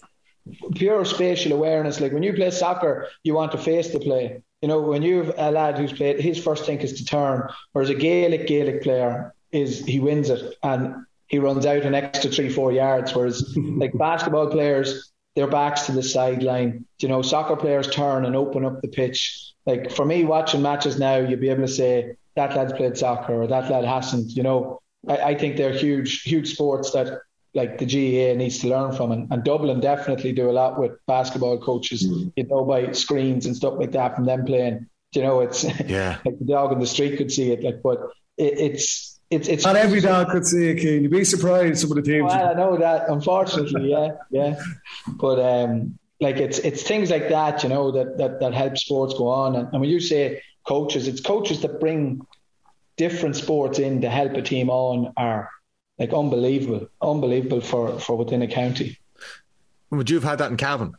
Pure 0.75 1.05
spatial 1.05 1.53
awareness. 1.53 1.99
Like 1.99 2.11
when 2.11 2.23
you 2.23 2.33
play 2.33 2.51
soccer, 2.51 3.09
you 3.23 3.33
want 3.33 3.51
to 3.53 3.57
face 3.57 3.91
the 3.91 3.99
play. 3.99 4.41
You 4.61 4.67
know, 4.67 4.81
when 4.81 5.03
you've 5.03 5.33
a 5.37 5.51
lad 5.51 5.77
who's 5.77 5.93
played, 5.93 6.19
his 6.19 6.43
first 6.43 6.65
thing 6.65 6.79
is 6.79 6.93
to 6.93 7.05
turn. 7.05 7.47
Whereas 7.73 7.89
a 7.89 7.95
Gaelic 7.95 8.47
Gaelic 8.47 8.83
player 8.83 9.33
is 9.51 9.85
he 9.85 9.99
wins 9.99 10.29
it 10.29 10.55
and 10.63 11.05
he 11.27 11.39
runs 11.39 11.65
out 11.65 11.83
an 11.83 11.95
extra 11.95 12.31
three 12.31 12.49
four 12.49 12.71
yards. 12.71 13.13
Whereas 13.13 13.53
like 13.57 13.97
basketball 13.97 14.47
players, 14.47 15.11
their 15.35 15.47
backs 15.47 15.85
to 15.85 15.91
the 15.91 16.03
sideline. 16.03 16.85
You 16.99 17.09
know, 17.09 17.21
soccer 17.21 17.55
players 17.55 17.87
turn 17.87 18.25
and 18.25 18.35
open 18.35 18.65
up 18.65 18.81
the 18.81 18.87
pitch. 18.87 19.53
Like 19.65 19.91
for 19.91 20.05
me, 20.05 20.23
watching 20.23 20.61
matches 20.61 20.97
now, 20.97 21.17
you'd 21.17 21.41
be 21.41 21.49
able 21.49 21.67
to 21.67 21.67
say 21.67 22.15
that 22.35 22.55
lad's 22.55 22.73
played 22.73 22.97
soccer 22.97 23.41
or 23.41 23.47
that 23.47 23.69
lad 23.69 23.85
hasn't. 23.85 24.31
You 24.31 24.43
know, 24.43 24.81
I, 25.07 25.17
I 25.17 25.35
think 25.35 25.57
they're 25.57 25.73
huge, 25.73 26.21
huge 26.23 26.53
sports 26.53 26.91
that 26.91 27.21
like 27.57 27.79
the 27.79 27.85
GAA 27.85 28.37
needs 28.37 28.59
to 28.59 28.69
learn 28.69 28.93
from. 28.93 29.11
And, 29.11 29.27
and 29.31 29.43
Dublin 29.43 29.79
definitely 29.79 30.31
do 30.31 30.49
a 30.49 30.53
lot 30.53 30.79
with 30.79 30.91
basketball 31.07 31.57
coaches, 31.57 32.03
you 32.03 32.43
know, 32.45 32.63
by 32.63 32.91
screens 32.91 33.47
and 33.47 33.55
stuff 33.55 33.73
like 33.77 33.91
that 33.93 34.15
from 34.15 34.25
them 34.25 34.45
playing. 34.45 34.85
You 35.13 35.23
know, 35.23 35.41
it's 35.41 35.63
yeah. 35.63 36.19
like 36.25 36.37
the 36.37 36.45
dog 36.45 36.71
in 36.71 36.79
the 36.79 36.85
street 36.85 37.17
could 37.17 37.31
see 37.31 37.51
it, 37.51 37.63
like, 37.63 37.81
but 37.81 37.99
it, 38.37 38.59
it's 38.59 39.19
it's 39.31 39.47
it's 39.47 39.65
Not 39.65 39.75
every 39.75 39.99
dog 39.99 40.29
could 40.29 40.45
see 40.45 40.69
it, 40.69 40.79
Cian. 40.79 41.01
You'd 41.01 41.11
be 41.11 41.23
surprised 41.23 41.79
some 41.79 41.91
of 41.91 41.95
the 41.95 42.03
teams. 42.03 42.31
well, 42.31 42.49
I 42.49 42.53
know 42.53 42.77
that, 42.77 43.09
unfortunately, 43.09 43.89
yeah, 43.89 44.11
yeah. 44.29 44.61
But 45.15 45.39
um, 45.39 45.97
like 46.21 46.37
it's 46.37 46.59
it's 46.59 46.83
things 46.83 47.09
like 47.09 47.29
that, 47.29 47.63
you 47.63 47.69
know, 47.69 47.91
that 47.91 48.17
that 48.19 48.39
that 48.39 48.53
help 48.53 48.77
sports 48.77 49.15
go 49.15 49.27
on. 49.27 49.55
And, 49.55 49.69
and 49.71 49.81
when 49.81 49.89
you 49.89 49.99
say 49.99 50.43
coaches, 50.67 51.07
it's 51.07 51.21
coaches 51.21 51.61
that 51.61 51.79
bring 51.79 52.21
different 52.95 53.35
sports 53.35 53.79
in 53.79 54.01
to 54.01 54.09
help 54.09 54.33
a 54.33 54.41
team 54.41 54.69
on 54.69 55.13
are 55.17 55.49
like 55.99 56.13
unbelievable, 56.13 56.87
unbelievable 57.01 57.61
for 57.61 57.99
for 57.99 58.15
within 58.17 58.41
a 58.41 58.47
county. 58.47 58.97
Would 59.89 60.09
you 60.09 60.17
have 60.17 60.23
had 60.23 60.39
that 60.39 60.51
in 60.51 60.57
Cavan? 60.57 60.93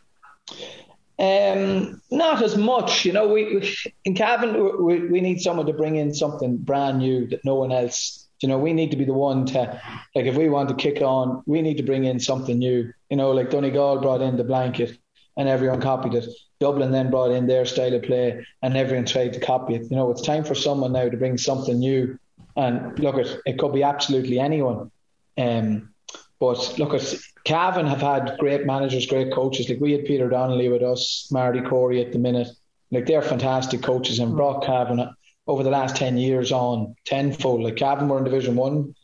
Um, 1.20 2.00
not 2.10 2.42
as 2.42 2.56
much, 2.56 3.04
you 3.04 3.12
know. 3.12 3.28
We, 3.28 3.56
we 3.56 3.76
in 4.04 4.14
Cavan, 4.14 4.84
we, 4.84 5.06
we 5.08 5.20
need 5.20 5.40
someone 5.40 5.66
to 5.66 5.72
bring 5.72 5.96
in 5.96 6.14
something 6.14 6.56
brand 6.56 6.98
new 6.98 7.26
that 7.28 7.44
no 7.44 7.56
one 7.56 7.72
else. 7.72 8.26
You 8.40 8.48
know, 8.48 8.58
we 8.58 8.72
need 8.72 8.92
to 8.92 8.96
be 8.96 9.04
the 9.04 9.12
one 9.12 9.46
to, 9.46 9.82
like, 10.14 10.26
if 10.26 10.36
we 10.36 10.48
want 10.48 10.68
to 10.68 10.76
kick 10.76 11.02
on, 11.02 11.42
we 11.46 11.60
need 11.60 11.76
to 11.78 11.82
bring 11.82 12.04
in 12.04 12.20
something 12.20 12.56
new. 12.56 12.92
You 13.10 13.16
know, 13.16 13.32
like 13.32 13.50
Donegal 13.50 14.00
brought 14.00 14.22
in 14.22 14.36
the 14.36 14.44
blanket, 14.44 14.96
and 15.36 15.48
everyone 15.48 15.80
copied 15.80 16.14
it. 16.14 16.28
Dublin 16.60 16.92
then 16.92 17.10
brought 17.10 17.32
in 17.32 17.48
their 17.48 17.64
style 17.64 17.94
of 17.94 18.02
play, 18.04 18.46
and 18.62 18.76
everyone 18.76 19.06
tried 19.06 19.32
to 19.32 19.40
copy 19.40 19.74
it. 19.74 19.90
You 19.90 19.96
know, 19.96 20.10
it's 20.12 20.22
time 20.22 20.44
for 20.44 20.54
someone 20.54 20.92
now 20.92 21.08
to 21.08 21.16
bring 21.16 21.36
something 21.36 21.78
new. 21.78 22.16
And 22.58 22.98
look, 22.98 23.16
it 23.16 23.40
it 23.46 23.58
could 23.58 23.72
be 23.72 23.82
absolutely 23.84 24.38
anyone. 24.40 24.90
Um, 25.38 25.94
but 26.40 26.78
look, 26.78 26.92
at 26.92 27.14
Cavan 27.44 27.86
have 27.86 28.00
had 28.00 28.36
great 28.38 28.66
managers, 28.66 29.06
great 29.06 29.32
coaches. 29.32 29.68
Like 29.68 29.80
we 29.80 29.92
had 29.92 30.04
Peter 30.04 30.28
Donnelly 30.28 30.68
with 30.68 30.82
us, 30.82 31.28
Marty 31.30 31.60
Corey 31.60 32.04
at 32.04 32.12
the 32.12 32.18
minute. 32.18 32.48
Like 32.90 33.06
they're 33.06 33.22
fantastic 33.22 33.82
coaches 33.82 34.18
and 34.18 34.36
brought 34.36 34.64
Cavan 34.64 35.08
over 35.46 35.62
the 35.62 35.70
last 35.70 35.96
ten 35.96 36.16
years 36.18 36.52
on 36.52 36.96
tenfold. 37.06 37.62
Like 37.62 37.76
Cavan 37.76 38.08
were 38.08 38.18
in 38.18 38.24
Division 38.24 38.56
One 38.56 38.94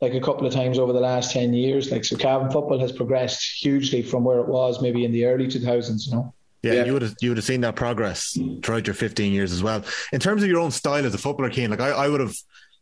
like 0.00 0.14
a 0.14 0.20
couple 0.20 0.44
of 0.46 0.52
times 0.52 0.78
over 0.80 0.92
the 0.92 1.00
last 1.00 1.32
ten 1.32 1.52
years. 1.52 1.92
Like 1.92 2.04
so 2.04 2.16
Cavan 2.16 2.50
football 2.50 2.80
has 2.80 2.92
progressed 2.92 3.42
hugely 3.60 4.02
from 4.02 4.24
where 4.24 4.40
it 4.40 4.48
was 4.48 4.82
maybe 4.82 5.04
in 5.04 5.12
the 5.12 5.26
early 5.26 5.46
two 5.48 5.60
thousands, 5.60 6.06
you 6.06 6.14
know. 6.14 6.34
Yeah, 6.62 6.74
Yeah. 6.74 6.84
you 6.84 6.92
would 6.92 7.02
have 7.02 7.14
you 7.20 7.30
would 7.30 7.38
have 7.38 7.44
seen 7.44 7.60
that 7.60 7.76
progress 7.76 8.36
throughout 8.62 8.86
your 8.86 8.94
15 8.94 9.32
years 9.32 9.52
as 9.52 9.62
well. 9.62 9.84
In 10.12 10.20
terms 10.20 10.42
of 10.42 10.48
your 10.48 10.60
own 10.60 10.70
style 10.70 11.04
as 11.06 11.14
a 11.14 11.18
footballer, 11.18 11.52
Cian, 11.52 11.70
like 11.70 11.80
I, 11.80 11.90
I 11.90 12.08
would 12.08 12.20
have. 12.20 12.34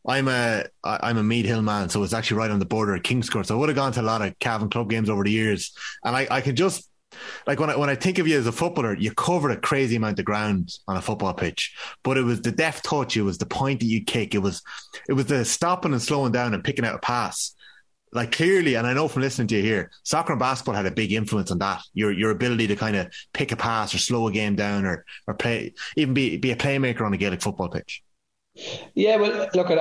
I'm 0.06 0.28
a 0.28 0.64
I'm 0.82 1.18
a 1.18 1.22
Meath 1.22 1.46
Hill 1.46 1.62
man, 1.62 1.88
so 1.88 2.02
it's 2.02 2.14
actually 2.14 2.38
right 2.38 2.50
on 2.50 2.58
the 2.58 2.64
border 2.64 2.94
of 2.94 3.02
Kingscourt. 3.02 3.46
So 3.46 3.54
I 3.54 3.58
would 3.58 3.68
have 3.68 3.76
gone 3.76 3.92
to 3.92 4.00
a 4.00 4.02
lot 4.02 4.22
of 4.22 4.38
Cavan 4.38 4.70
club 4.70 4.88
games 4.88 5.10
over 5.10 5.24
the 5.24 5.30
years, 5.30 5.74
and 6.04 6.16
I, 6.16 6.26
I 6.30 6.40
could 6.40 6.56
just 6.56 6.88
like 7.46 7.60
when 7.60 7.70
I 7.70 7.76
when 7.76 7.90
I 7.90 7.94
think 7.94 8.18
of 8.18 8.26
you 8.26 8.38
as 8.38 8.46
a 8.46 8.52
footballer, 8.52 8.96
you 8.96 9.12
covered 9.12 9.50
a 9.50 9.56
crazy 9.56 9.96
amount 9.96 10.18
of 10.18 10.24
ground 10.24 10.72
on 10.88 10.96
a 10.96 11.02
football 11.02 11.34
pitch, 11.34 11.76
but 12.02 12.16
it 12.16 12.22
was 12.22 12.40
the 12.40 12.52
deft 12.52 12.84
touch, 12.84 13.16
it 13.16 13.22
was 13.22 13.38
the 13.38 13.46
point 13.46 13.80
that 13.80 13.86
you 13.86 14.04
kick, 14.04 14.34
it 14.34 14.38
was 14.38 14.62
it 15.08 15.12
was 15.12 15.26
the 15.26 15.44
stopping 15.44 15.92
and 15.92 16.02
slowing 16.02 16.32
down 16.32 16.54
and 16.54 16.64
picking 16.64 16.84
out 16.84 16.94
a 16.94 16.98
pass. 16.98 17.54
Like 18.12 18.32
clearly, 18.32 18.74
and 18.74 18.86
I 18.86 18.92
know 18.92 19.06
from 19.06 19.22
listening 19.22 19.46
to 19.48 19.56
you 19.56 19.62
here, 19.62 19.90
soccer 20.02 20.32
and 20.32 20.40
basketball 20.40 20.74
had 20.74 20.86
a 20.86 20.90
big 20.90 21.12
influence 21.12 21.52
on 21.52 21.58
that. 21.58 21.82
Your 21.94 22.10
your 22.10 22.30
ability 22.30 22.66
to 22.68 22.76
kind 22.76 22.96
of 22.96 23.12
pick 23.32 23.52
a 23.52 23.56
pass 23.56 23.94
or 23.94 23.98
slow 23.98 24.26
a 24.26 24.32
game 24.32 24.56
down 24.56 24.84
or 24.84 25.04
or 25.28 25.34
play 25.34 25.74
even 25.96 26.14
be 26.14 26.36
be 26.36 26.50
a 26.50 26.56
playmaker 26.56 27.02
on 27.02 27.12
a 27.12 27.16
Gaelic 27.16 27.40
football 27.40 27.68
pitch. 27.68 28.02
Yeah, 28.94 29.16
well, 29.16 29.48
look, 29.54 29.70
I 29.70 29.74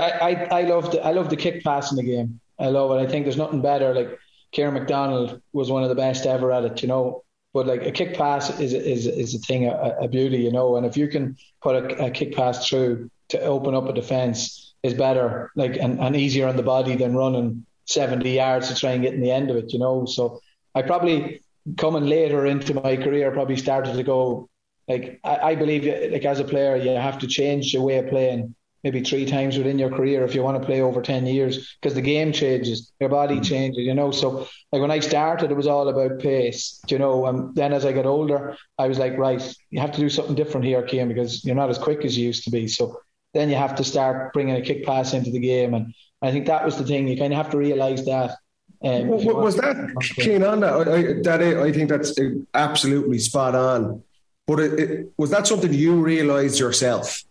I, 0.51 0.59
I 0.59 0.61
love 0.63 0.91
the 0.91 1.03
I 1.05 1.11
love 1.11 1.30
the 1.30 1.36
kick 1.36 1.63
pass 1.63 1.91
in 1.91 1.97
the 1.97 2.03
game. 2.03 2.39
I 2.59 2.67
love 2.67 2.91
it. 2.91 3.01
I 3.01 3.07
think 3.07 3.26
there's 3.26 3.38
nothing 3.38 3.61
better. 3.61 3.93
Like 3.93 4.17
Kieran 4.51 4.74
McDonald 4.74 5.41
was 5.53 5.72
one 5.72 5.84
of 5.84 5.89
the 5.89 5.95
best 5.95 6.26
ever 6.26 6.51
at 6.51 6.63
it, 6.65 6.82
you 6.82 6.88
know. 6.88 7.24
But 7.53 7.65
like 7.65 7.84
a 7.86 7.91
kick 7.91 8.15
pass 8.15 8.59
is 8.59 8.74
is 8.74 9.07
is 9.07 9.36
a 9.36 9.39
thing, 9.39 9.65
a, 9.65 9.95
a 10.01 10.07
beauty, 10.07 10.38
you 10.38 10.51
know. 10.51 10.76
And 10.76 10.86
if 10.86 10.97
you 10.97 11.07
can 11.07 11.38
put 11.61 11.76
a, 11.76 12.05
a 12.05 12.11
kick 12.11 12.36
pass 12.36 12.67
through 12.67 13.09
to 13.30 13.41
open 13.41 13.76
up 13.76 13.88
a 13.89 13.93
defense, 13.93 14.74
is 14.84 14.93
better, 14.93 15.51
like 15.55 15.76
and, 15.78 15.99
and 15.99 16.15
easier 16.15 16.47
on 16.47 16.55
the 16.55 16.63
body 16.63 16.95
than 16.95 17.15
running 17.15 17.65
70 17.86 18.32
yards 18.32 18.70
to 18.70 18.76
try 18.76 18.91
and 18.91 19.03
get 19.03 19.13
in 19.13 19.22
the 19.22 19.32
end 19.32 19.49
of 19.49 19.57
it, 19.57 19.74
you 19.74 19.80
know. 19.80 20.05
So 20.05 20.39
I 20.76 20.84
probably 20.84 21.41
coming 21.78 22.05
later 22.05 22.45
into 22.45 22.74
my 22.76 22.95
career, 22.97 23.32
probably 23.32 23.57
started 23.57 23.95
to 23.95 24.03
go 24.03 24.47
like 24.88 25.20
I, 25.24 25.38
I 25.51 25.55
believe 25.55 25.86
like 26.11 26.26
as 26.26 26.39
a 26.39 26.43
player, 26.43 26.76
you 26.76 26.91
have 26.91 27.20
to 27.20 27.28
change 27.28 27.74
your 27.74 27.84
way 27.84 27.97
of 27.97 28.07
playing 28.09 28.55
maybe 28.84 29.01
three 29.01 29.25
times 29.25 29.57
within 29.57 29.80
your 29.80 29.89
career 29.89 30.23
if 30.23 30.34
you 30.34 30.41
want 30.41 30.59
to 30.59 30.65
play 30.65 30.82
over 30.82 31.01
10 31.01 31.25
years 31.25 31.75
because 31.82 31.95
the 31.95 32.01
game 32.01 32.32
changes, 32.32 32.91
your 32.99 33.09
body 33.09 33.38
mm. 33.38 33.43
changes, 33.43 33.86
you 33.86 33.93
know. 33.93 34.11
So, 34.11 34.47
like 34.71 34.82
when 34.82 34.91
I 34.91 34.99
started, 34.99 35.51
it 35.51 35.57
was 35.57 35.67
all 35.67 35.88
about 35.89 36.19
pace, 36.19 36.80
you 36.88 36.99
know. 36.99 37.25
And 37.25 37.55
then 37.55 37.73
as 37.73 37.86
I 37.86 37.91
got 37.91 38.05
older, 38.05 38.55
I 38.77 38.88
was 38.88 38.99
like, 38.99 39.17
right, 39.17 39.41
you 39.69 39.80
have 39.80 39.91
to 39.93 39.99
do 39.99 40.09
something 40.09 40.36
different 40.36 40.65
here, 40.65 40.84
Kim, 40.84 41.07
because 41.07 41.43
you're 41.43 41.55
not 41.55 41.69
as 41.69 41.77
quick 41.77 42.05
as 42.05 42.17
you 42.17 42.27
used 42.27 42.43
to 42.45 42.51
be. 42.51 42.67
So 42.67 42.99
then 43.34 43.49
you 43.49 43.55
have 43.55 43.75
to 43.75 43.84
start 43.84 44.34
bringing 44.34 44.55
a 44.55 44.61
kick 44.61 44.86
pass 44.86 45.13
into 45.13 45.32
the 45.32 45.39
game. 45.39 45.73
And 45.73 45.93
I 46.21 46.32
think 46.32 46.47
that 46.47 46.65
was 46.65 46.77
the 46.77 46.86
thing. 46.86 47.07
You 47.07 47.17
kind 47.17 47.34
of 47.34 47.38
have 47.38 47.51
to 47.51 47.57
realize 47.57 48.05
that. 48.05 48.38
Um, 48.82 49.09
was 49.09 49.57
that 49.57 49.93
keen 50.01 50.41
on 50.41 50.61
that? 50.61 50.88
I, 50.88 51.21
that 51.23 51.41
I 51.41 51.71
think 51.73 51.89
that's 51.89 52.13
absolutely 52.53 53.19
spot 53.19 53.53
on. 53.53 54.03
But 54.47 54.59
it, 54.61 54.80
it, 54.80 55.13
was 55.17 55.30
that 55.30 55.45
something 55.45 55.71
you 55.71 56.01
realised 56.01 56.59
yourself? 56.59 57.23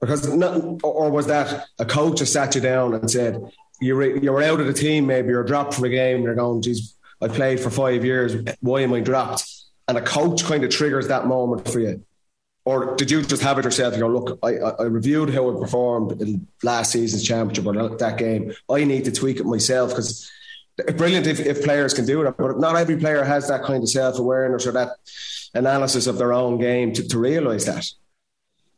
Because 0.00 0.32
not, 0.34 0.82
or 0.82 1.10
was 1.10 1.26
that 1.28 1.66
a 1.78 1.84
coach 1.84 2.20
that 2.20 2.26
sat 2.26 2.54
you 2.54 2.60
down 2.60 2.94
and 2.94 3.10
said 3.10 3.40
you 3.80 3.96
were, 3.96 4.16
you 4.16 4.32
were 4.32 4.42
out 4.42 4.60
of 4.60 4.66
the 4.66 4.72
team, 4.72 5.06
maybe 5.06 5.28
you're 5.28 5.44
dropped 5.44 5.74
from 5.74 5.84
a 5.84 5.88
game, 5.88 6.16
and 6.16 6.24
you're 6.24 6.34
going, 6.34 6.62
"Geez, 6.62 6.94
I 7.22 7.28
played 7.28 7.60
for 7.60 7.70
five 7.70 8.04
years. 8.04 8.36
Why 8.60 8.80
am 8.82 8.92
I 8.92 9.00
dropped?" 9.00 9.44
And 9.88 9.96
a 9.96 10.02
coach 10.02 10.44
kind 10.44 10.64
of 10.64 10.70
triggers 10.70 11.08
that 11.08 11.26
moment 11.26 11.68
for 11.70 11.80
you. 11.80 12.04
Or 12.66 12.96
did 12.96 13.10
you 13.10 13.22
just 13.22 13.42
have 13.42 13.58
it 13.58 13.64
yourself? 13.64 13.94
You 13.94 14.00
go, 14.00 14.08
look, 14.08 14.38
I, 14.42 14.56
I 14.56 14.84
reviewed 14.84 15.34
how 15.34 15.54
I 15.54 15.60
performed 15.60 16.22
in 16.22 16.46
last 16.62 16.92
season's 16.92 17.22
championship 17.22 17.66
or 17.66 17.96
that 17.96 18.16
game. 18.16 18.54
I 18.70 18.84
need 18.84 19.04
to 19.04 19.12
tweak 19.12 19.38
it 19.38 19.44
myself 19.44 19.90
because 19.90 20.30
brilliant 20.96 21.26
if, 21.26 21.40
if 21.40 21.62
players 21.62 21.92
can 21.92 22.06
do 22.06 22.22
it, 22.22 22.36
but 22.38 22.58
not 22.58 22.76
every 22.76 22.96
player 22.96 23.22
has 23.22 23.48
that 23.48 23.64
kind 23.64 23.82
of 23.82 23.88
self 23.90 24.18
awareness 24.18 24.66
or 24.66 24.72
that 24.72 24.96
analysis 25.52 26.06
of 26.06 26.16
their 26.16 26.32
own 26.32 26.58
game 26.58 26.92
to, 26.94 27.06
to 27.06 27.18
realise 27.18 27.66
that. 27.66 27.84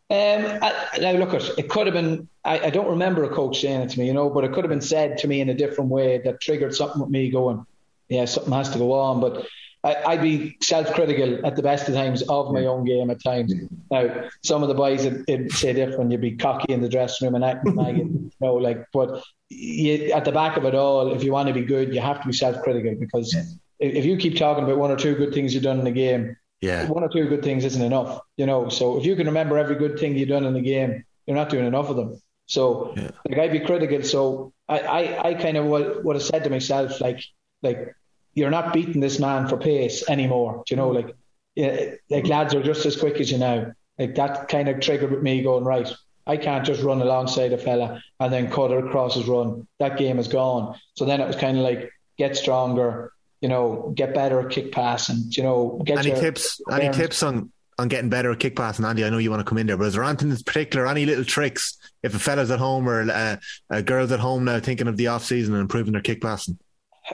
Um, 0.09 0.59
I, 0.63 0.99
now 1.01 1.13
look, 1.13 1.35
at 1.35 1.59
it 1.59 1.69
could 1.69 1.89
have 1.89 1.95
been. 1.95 2.29
I, 2.45 2.67
I, 2.67 2.71
don't 2.71 2.89
remember 2.89 3.25
a 3.25 3.29
coach 3.29 3.61
saying 3.61 3.81
it 3.81 3.89
to 3.91 3.99
me, 3.99 4.07
you 4.07 4.13
know, 4.13 4.31
but 4.31 4.45
it 4.45 4.53
could 4.53 4.63
have 4.63 4.71
been 4.71 4.81
said 4.81 5.19
to 5.19 5.29
me 5.29 5.41
in 5.41 5.49
a 5.49 5.55
different 5.55 5.91
way 5.91 6.19
that 6.19 6.41
triggered 6.41 6.77
something 6.77 7.01
with 7.01 7.11
me 7.11 7.29
going, 7.29 7.67
yeah, 8.09 8.25
something 8.25 8.53
has 8.53 8.71
to 8.71 8.79
go 8.79 8.93
on. 8.93 9.21
But 9.21 9.49
I, 9.83 10.15
would 10.15 10.23
be 10.23 10.57
self-critical 10.63 11.45
at 11.45 11.57
the 11.57 11.63
best 11.63 11.89
of 11.89 11.95
times 11.95 12.23
of 12.23 12.53
my 12.53 12.67
own 12.67 12.85
game 12.85 13.11
at 13.11 13.23
times. 13.23 13.53
Now, 13.91 14.29
some 14.45 14.63
of 14.63 14.69
the 14.69 14.75
boys 14.75 15.05
would, 15.05 15.53
say 15.53 15.73
different. 15.73 16.13
You'd 16.13 16.21
be 16.21 16.37
cocky 16.37 16.73
in 16.73 16.81
the 16.81 16.89
dressing 16.89 17.27
room 17.27 17.35
and 17.35 17.45
acting 17.45 17.75
like 17.75 17.97
it, 17.97 18.07
you 18.07 18.31
know, 18.41 18.55
like. 18.55 18.87
But 18.93 19.25
you, 19.49 20.13
at 20.13 20.25
the 20.25 20.33
back 20.33 20.57
of 20.57 20.65
it 20.65 20.75
all, 20.75 21.13
if 21.13 21.25
you 21.25 21.33
want 21.33 21.49
to 21.49 21.55
be 21.55 21.65
good, 21.65 21.95
you 21.95 22.01
have 22.01 22.21
to 22.21 22.27
be 22.27 22.33
self-critical 22.33 22.97
because 22.99 23.37
if 23.79 24.05
you 24.05 24.17
keep 24.17 24.37
talking 24.37 24.65
about 24.65 24.79
one 24.79 24.91
or 24.91 24.97
two 24.97 25.15
good 25.15 25.35
things 25.35 25.53
you've 25.53 25.63
done 25.63 25.79
in 25.79 25.85
the 25.85 25.91
game, 25.91 26.37
yeah. 26.61 26.89
One 26.89 27.05
or 27.05 27.09
two 27.09 27.29
good 27.29 27.43
things 27.43 27.65
isn't 27.65 27.83
enough, 27.83 28.21
you 28.37 28.47
know. 28.47 28.69
So 28.69 28.99
if 28.99 29.05
you 29.05 29.17
can 29.17 29.27
remember 29.27 29.59
every 29.59 29.77
good 29.77 29.99
thing 29.99 30.17
you've 30.17 30.29
done 30.29 30.45
in 30.45 30.55
the 30.55 30.61
game, 30.61 31.05
you're 31.27 31.37
not 31.37 31.51
doing 31.51 31.67
enough 31.67 31.89
of 31.91 31.97
them. 31.97 32.21
So 32.47 32.95
yeah. 32.97 33.11
like 33.29 33.39
I'd 33.39 33.53
be 33.53 33.61
critical. 33.61 34.03
So 34.03 34.53
I, 34.69 34.81
I, 34.81 35.29
I 35.29 35.35
kind 35.35 35.57
of 35.57 35.67
would, 35.67 36.05
would 36.05 36.17
have 36.17 36.23
said 36.23 36.45
to 36.45 36.51
myself, 36.51 37.01
like, 37.01 37.21
like 37.63 37.95
you're 38.35 38.51
not 38.51 38.73
beating 38.73 39.01
this 39.01 39.19
man 39.19 39.49
for 39.49 39.57
pace 39.57 40.09
anymore. 40.09 40.63
Do 40.67 40.75
you 40.75 40.77
know, 40.77 40.91
like, 40.91 41.15
yeah, 41.55 41.95
like 42.11 42.27
lads 42.27 42.55
are 42.55 42.63
just 42.63 42.87
as 42.87 42.97
quick 42.97 43.21
as 43.21 43.31
you 43.31 43.39
now. 43.39 43.73
Like 43.99 44.15
that 44.17 44.49
kind 44.49 44.69
of 44.69 44.81
triggered 44.81 45.11
with 45.11 45.23
me 45.23 45.43
going 45.43 45.65
right. 45.65 45.91
I 46.27 46.37
can't 46.37 46.67
just 46.67 46.83
run 46.83 47.01
alongside 47.01 47.53
a 47.53 47.59
fella 47.59 48.03
and 48.19 48.33
then 48.33 48.51
cut 48.51 48.71
her 48.71 48.87
across 48.87 49.15
his 49.15 49.27
run. 49.27 49.67
That 49.79 49.97
game 49.97 50.19
is 50.19 50.29
gone. 50.29 50.79
So 50.95 51.05
then 51.05 51.21
it 51.21 51.27
was 51.27 51.37
kind 51.37 51.57
of 51.57 51.65
like 51.65 51.91
get 52.19 52.37
stronger, 52.37 53.13
you 53.47 53.51
know, 53.51 53.93
get 53.95 54.13
better 54.13 54.41
at 54.41 54.51
kick 54.51 54.73
passing, 54.73 55.23
you 55.29 55.45
know, 55.45 55.81
get 55.85 55.99
any 55.99 56.11
tips 56.11 56.61
any 56.69 56.93
tips 56.93 57.23
on 57.23 57.53
on 57.79 57.87
getting 57.87 58.11
better 58.11 58.33
at 58.33 58.41
kick 58.41 58.57
passing, 58.57 58.85
Andy? 58.85 59.05
I 59.05 59.11
know 59.11 59.19
you 59.19 59.31
want 59.31 59.39
to 59.39 59.49
come 59.49 59.57
in 59.57 59.69
there, 59.69 59.77
but 59.77 59.85
is 59.85 59.95
there 59.95 60.03
anything 60.03 60.33
in 60.33 60.37
particular, 60.39 60.89
any 60.89 61.07
little 61.07 61.25
tricks 61.25 61.79
if 62.03 62.13
a 62.13 62.19
fella's 62.19 62.51
at 62.51 62.59
home 62.59 62.89
or 62.89 63.09
uh, 63.09 63.37
a 63.71 63.85
girl's 63.85 64.11
at 64.11 64.19
home 64.19 64.47
now 64.47 64.59
thinking 64.59 64.89
of 64.89 64.97
the 64.97 65.07
off 65.07 65.25
season 65.25 65.55
and 65.55 65.61
improving 65.61 65.93
their 65.93 66.03
kick 66.03 66.21
passing? 66.21 66.59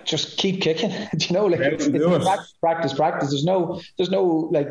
Just 0.04 0.38
keep 0.38 0.62
kicking. 0.62 0.88
Do 1.16 1.26
you 1.26 1.34
know, 1.34 1.44
like 1.44 1.60
it's, 1.60 1.84
it's 1.84 2.24
practice, 2.24 2.54
practice, 2.62 2.92
practice. 2.94 3.28
There's 3.28 3.44
no, 3.44 3.82
there's 3.98 4.10
no 4.10 4.24
like 4.24 4.70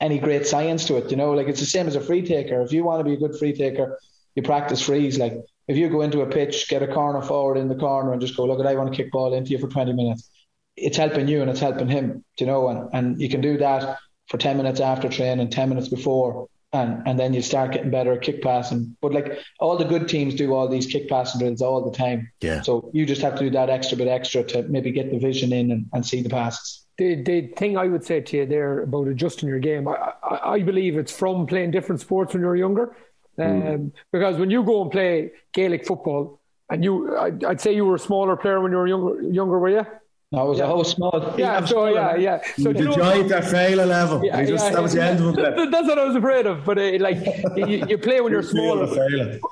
any 0.00 0.18
great 0.18 0.44
science 0.44 0.86
to 0.86 0.96
it. 0.96 1.08
You 1.08 1.16
know, 1.16 1.34
like 1.34 1.46
it's 1.46 1.60
the 1.60 1.66
same 1.66 1.86
as 1.86 1.94
a 1.94 2.00
free 2.00 2.22
taker. 2.22 2.62
If 2.62 2.72
you 2.72 2.82
want 2.82 2.98
to 2.98 3.04
be 3.04 3.14
a 3.14 3.16
good 3.16 3.38
free 3.38 3.52
taker, 3.52 3.96
you 4.34 4.42
practice 4.42 4.82
frees. 4.82 5.20
Like 5.20 5.34
if 5.68 5.76
you 5.76 5.88
go 5.88 6.00
into 6.00 6.22
a 6.22 6.26
pitch, 6.26 6.68
get 6.68 6.82
a 6.82 6.92
corner 6.92 7.22
forward 7.22 7.58
in 7.58 7.68
the 7.68 7.76
corner, 7.76 8.10
and 8.10 8.20
just 8.20 8.36
go, 8.36 8.44
look, 8.44 8.58
at 8.58 8.66
I 8.66 8.74
want 8.74 8.92
to 8.92 8.96
kick 8.96 9.12
ball 9.12 9.34
into 9.34 9.52
you 9.52 9.58
for 9.58 9.68
20 9.68 9.92
minutes 9.92 10.28
it's 10.76 10.96
helping 10.96 11.28
you 11.28 11.40
and 11.40 11.50
it's 11.50 11.60
helping 11.60 11.88
him, 11.88 12.24
you 12.38 12.46
know, 12.46 12.68
and, 12.68 12.88
and 12.92 13.20
you 13.20 13.28
can 13.28 13.40
do 13.40 13.56
that 13.58 13.98
for 14.28 14.38
10 14.38 14.56
minutes 14.56 14.80
after 14.80 15.08
training, 15.08 15.48
10 15.50 15.68
minutes 15.68 15.88
before, 15.88 16.48
and, 16.72 17.06
and 17.06 17.18
then 17.18 17.32
you 17.32 17.42
start 17.42 17.72
getting 17.72 17.90
better 17.90 18.12
at 18.12 18.22
kick 18.22 18.42
passing. 18.42 18.96
But 19.00 19.12
like 19.12 19.38
all 19.60 19.76
the 19.76 19.84
good 19.84 20.08
teams 20.08 20.34
do 20.34 20.52
all 20.52 20.68
these 20.68 20.86
kick 20.86 21.08
passing 21.08 21.38
drills 21.38 21.62
all 21.62 21.88
the 21.88 21.96
time. 21.96 22.30
Yeah. 22.40 22.62
So 22.62 22.90
you 22.92 23.06
just 23.06 23.22
have 23.22 23.34
to 23.36 23.44
do 23.44 23.50
that 23.50 23.70
extra 23.70 23.96
bit 23.96 24.08
extra 24.08 24.42
to 24.44 24.62
maybe 24.64 24.90
get 24.90 25.10
the 25.10 25.18
vision 25.18 25.52
in 25.52 25.70
and, 25.70 25.86
and 25.92 26.04
see 26.04 26.22
the 26.22 26.28
passes. 26.28 26.84
The, 26.98 27.22
the 27.22 27.48
thing 27.56 27.76
I 27.76 27.86
would 27.86 28.04
say 28.04 28.20
to 28.20 28.36
you 28.38 28.46
there 28.46 28.80
about 28.80 29.08
adjusting 29.08 29.48
your 29.48 29.58
game, 29.58 29.86
I, 29.86 30.12
I, 30.22 30.52
I 30.54 30.62
believe 30.62 30.96
it's 30.96 31.12
from 31.12 31.46
playing 31.46 31.70
different 31.70 32.00
sports 32.00 32.34
when 32.34 32.42
you're 32.42 32.56
younger. 32.56 32.96
Mm. 33.38 33.74
Um, 33.74 33.92
because 34.12 34.38
when 34.38 34.50
you 34.50 34.64
go 34.64 34.82
and 34.82 34.90
play 34.90 35.30
Gaelic 35.52 35.86
football, 35.86 36.40
and 36.70 36.82
you, 36.82 37.16
I'd, 37.16 37.44
I'd 37.44 37.60
say 37.60 37.74
you 37.74 37.84
were 37.84 37.94
a 37.94 37.98
smaller 37.98 38.34
player 38.36 38.60
when 38.60 38.72
you 38.72 38.78
were 38.78 38.86
younger, 38.88 39.22
younger 39.22 39.58
were 39.58 39.68
you? 39.68 39.86
No, 40.32 40.46
it 40.46 40.48
was 40.48 40.58
yeah. 40.58 40.64
a 40.64 40.66
whole 40.66 40.82
small. 40.82 41.34
Yeah, 41.38 41.64
so 41.64 41.86
yeah, 41.86 42.16
yeah. 42.16 42.42
So 42.58 42.72
the 42.72 42.92
giant 42.92 43.30
at 43.30 43.44
failure 43.44 43.86
level. 43.86 44.24
Yeah, 44.24 44.44
just, 44.44 44.64
yeah, 44.64 44.72
that 44.72 44.82
was 44.82 44.92
the 44.92 45.04
end 45.04 45.20
of 45.20 45.38
it. 45.38 45.70
That's 45.70 45.86
what 45.86 46.00
I 46.00 46.04
was 46.04 46.16
afraid 46.16 46.46
of. 46.46 46.64
But 46.64 46.78
uh, 46.78 46.98
like, 46.98 47.18
you, 47.56 47.86
you, 47.88 47.96
play 47.96 48.20
when 48.20 48.32
you're 48.32 48.42
small, 48.42 48.88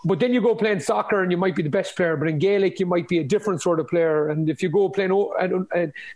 but 0.04 0.18
then 0.18 0.34
you 0.34 0.40
go 0.40 0.56
playing 0.56 0.80
soccer 0.80 1.22
and 1.22 1.30
you 1.30 1.38
might 1.38 1.54
be 1.54 1.62
the 1.62 1.68
best 1.68 1.94
player. 1.94 2.16
But 2.16 2.26
in 2.26 2.40
Gaelic, 2.40 2.80
you 2.80 2.86
might 2.86 3.06
be 3.06 3.18
a 3.18 3.24
different 3.24 3.62
sort 3.62 3.78
of 3.78 3.86
player. 3.86 4.30
And 4.30 4.50
if 4.50 4.64
you 4.64 4.68
go 4.68 4.88
playing 4.88 5.12
at 5.38 5.52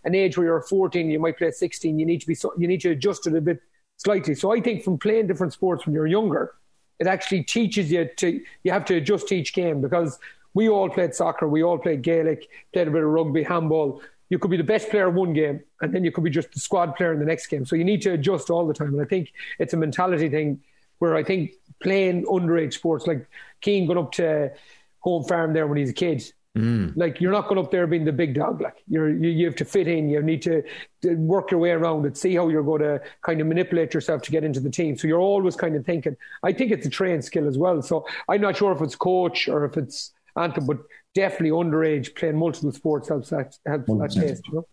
an 0.03 0.15
age 0.15 0.37
where 0.37 0.47
you're 0.47 0.61
14, 0.61 1.09
you 1.09 1.19
might 1.19 1.37
play 1.37 1.47
at 1.47 1.55
16. 1.55 1.97
You 1.97 2.05
need 2.05 2.19
to 2.19 2.27
be 2.27 2.35
you 2.57 2.67
need 2.67 2.81
to 2.81 2.89
adjust 2.89 3.27
it 3.27 3.35
a 3.35 3.41
bit 3.41 3.61
slightly. 3.95 4.35
So 4.35 4.51
I 4.51 4.59
think 4.59 4.83
from 4.83 4.97
playing 4.97 5.27
different 5.27 5.53
sports 5.53 5.85
when 5.85 5.95
you're 5.95 6.05
younger, 6.05 6.55
it 6.99 7.07
actually 7.07 7.43
teaches 7.43 7.89
you 7.89 8.09
to 8.17 8.41
you 8.63 8.71
have 8.73 8.83
to 8.85 8.95
adjust 8.95 9.31
each 9.31 9.53
game 9.53 9.79
because 9.79 10.19
we 10.53 10.67
all 10.67 10.89
played 10.89 11.15
soccer, 11.15 11.47
we 11.47 11.63
all 11.63 11.77
played 11.77 12.01
Gaelic, 12.01 12.49
played 12.73 12.89
a 12.89 12.91
bit 12.91 13.03
of 13.03 13.09
rugby, 13.09 13.43
handball 13.43 14.01
you 14.29 14.37
could 14.37 14.51
be 14.51 14.57
the 14.57 14.63
best 14.63 14.89
player 14.89 15.09
one 15.09 15.33
game 15.33 15.61
and 15.81 15.93
then 15.93 16.03
you 16.03 16.11
could 16.11 16.23
be 16.23 16.29
just 16.29 16.51
the 16.53 16.59
squad 16.59 16.95
player 16.95 17.13
in 17.13 17.19
the 17.19 17.25
next 17.25 17.47
game. 17.47 17.65
So 17.65 17.75
you 17.75 17.83
need 17.83 18.01
to 18.03 18.13
adjust 18.13 18.49
all 18.49 18.65
the 18.65 18.73
time. 18.73 18.93
And 18.93 19.01
I 19.01 19.05
think 19.05 19.33
it's 19.57 19.73
a 19.73 19.77
mentality 19.77 20.29
thing 20.29 20.61
where 20.99 21.15
I 21.15 21.23
think 21.23 21.53
playing 21.81 22.25
underage 22.25 22.73
sports, 22.73 23.07
like 23.07 23.27
Cian 23.63 23.87
going 23.87 23.97
up 23.97 24.11
to 24.13 24.51
home 24.99 25.23
farm 25.23 25.53
there 25.53 25.65
when 25.65 25.77
he's 25.77 25.89
a 25.89 25.93
kid, 25.93 26.31
mm. 26.55 26.93
like 26.95 27.19
you're 27.19 27.31
not 27.31 27.47
going 27.47 27.57
up 27.57 27.71
there 27.71 27.87
being 27.87 28.05
the 28.05 28.11
big 28.11 28.35
dog. 28.35 28.61
Like 28.61 28.83
you're, 28.87 29.09
you, 29.09 29.29
you 29.29 29.45
have 29.45 29.55
to 29.55 29.65
fit 29.65 29.87
in. 29.87 30.09
You 30.09 30.21
need 30.21 30.43
to, 30.43 30.61
to 31.01 31.15
work 31.15 31.49
your 31.49 31.59
way 31.59 31.71
around 31.71 32.05
it, 32.05 32.15
see 32.15 32.35
how 32.35 32.49
you're 32.49 32.63
going 32.63 32.81
to 32.81 33.01
kind 33.23 33.41
of 33.41 33.47
manipulate 33.47 33.93
yourself 33.95 34.21
to 34.23 34.31
get 34.31 34.43
into 34.43 34.59
the 34.59 34.69
team. 34.69 34.95
So 34.95 35.07
you're 35.07 35.19
always 35.19 35.55
kind 35.55 35.75
of 35.75 35.85
thinking. 35.85 36.15
I 36.43 36.53
think 36.53 36.71
it's 36.71 36.85
a 36.85 36.89
trained 36.89 37.25
skill 37.25 37.47
as 37.47 37.57
well. 37.57 37.81
So 37.81 38.05
I'm 38.27 38.41
not 38.41 38.57
sure 38.57 38.73
if 38.73 38.81
it's 38.81 38.95
coach 38.95 39.47
or 39.47 39.65
if 39.65 39.75
it's 39.75 40.11
Anthem, 40.35 40.65
but 40.65 40.77
definitely 41.15 41.49
underage 41.49 42.15
playing 42.15 42.37
multiple 42.37 42.71
sports 42.71 43.09
helps 43.09 43.29
that 43.29 43.55
helps 43.65 43.87
that 43.87 44.11
taste. 44.13 44.43
You 44.47 44.53
know. 44.53 44.67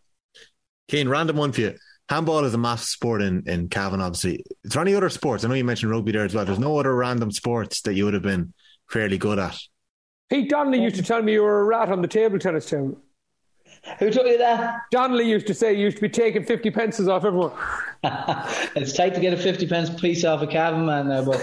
Cian, 0.91 1.09
random 1.09 1.37
one 1.37 1.53
for 1.53 1.62
you. 1.62 1.74
Handball 2.09 2.45
is 2.45 2.55
a 2.55 2.59
massive 2.59 2.87
sport 2.87 3.20
in, 3.20 3.43
in 3.47 3.68
Cavan, 3.68 4.01
obviously. 4.01 4.45
Is 4.62 4.72
there 4.72 4.82
any 4.82 4.95
other 4.95 5.09
sports? 5.09 5.45
I 5.45 5.49
know 5.49 5.55
you 5.55 5.64
mentioned 5.64 5.91
rugby 5.91 6.12
there 6.12 6.24
as 6.24 6.34
well. 6.34 6.45
There's 6.45 6.59
no 6.59 6.78
other 6.78 6.95
random 6.95 7.32
sports 7.32 7.82
that 7.82 7.95
you 7.95 8.05
would 8.05 8.14
have 8.14 8.22
been 8.22 8.55
fairly 8.89 9.18
good 9.18 9.41
at. 9.41 9.57
Pete 10.30 10.49
Donnelly 10.49 10.82
used 10.82 10.97
to 10.97 11.03
tell 11.03 11.22
me 11.22 11.32
you 11.32 11.43
were 11.43 11.61
a 11.61 11.64
rat 11.64 11.89
on 11.89 12.03
the 12.03 12.09
table 12.09 12.39
tennis 12.39 12.70
team. 12.70 12.97
Who 13.99 14.11
told 14.11 14.28
you 14.28 14.39
that? 14.39 14.82
Donnelly 14.93 15.28
used 15.28 15.49
to 15.49 15.55
say 15.55 15.72
you 15.74 15.84
used 15.84 15.97
to 15.97 16.03
be 16.03 16.09
taking 16.09 16.45
50 16.45 16.70
pences 16.70 17.09
off 17.09 17.24
everyone. 17.24 17.53
it's 18.05 18.93
tight 18.93 19.14
to 19.14 19.20
get 19.20 19.32
a 19.32 19.37
50 19.37 19.66
pence 19.66 19.91
piece 20.01 20.24
off 20.24 20.43
a 20.43 20.47
Cavan 20.47 20.87
man 20.87 21.09
now, 21.09 21.24
but. 21.24 21.41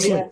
yeah 0.08 0.28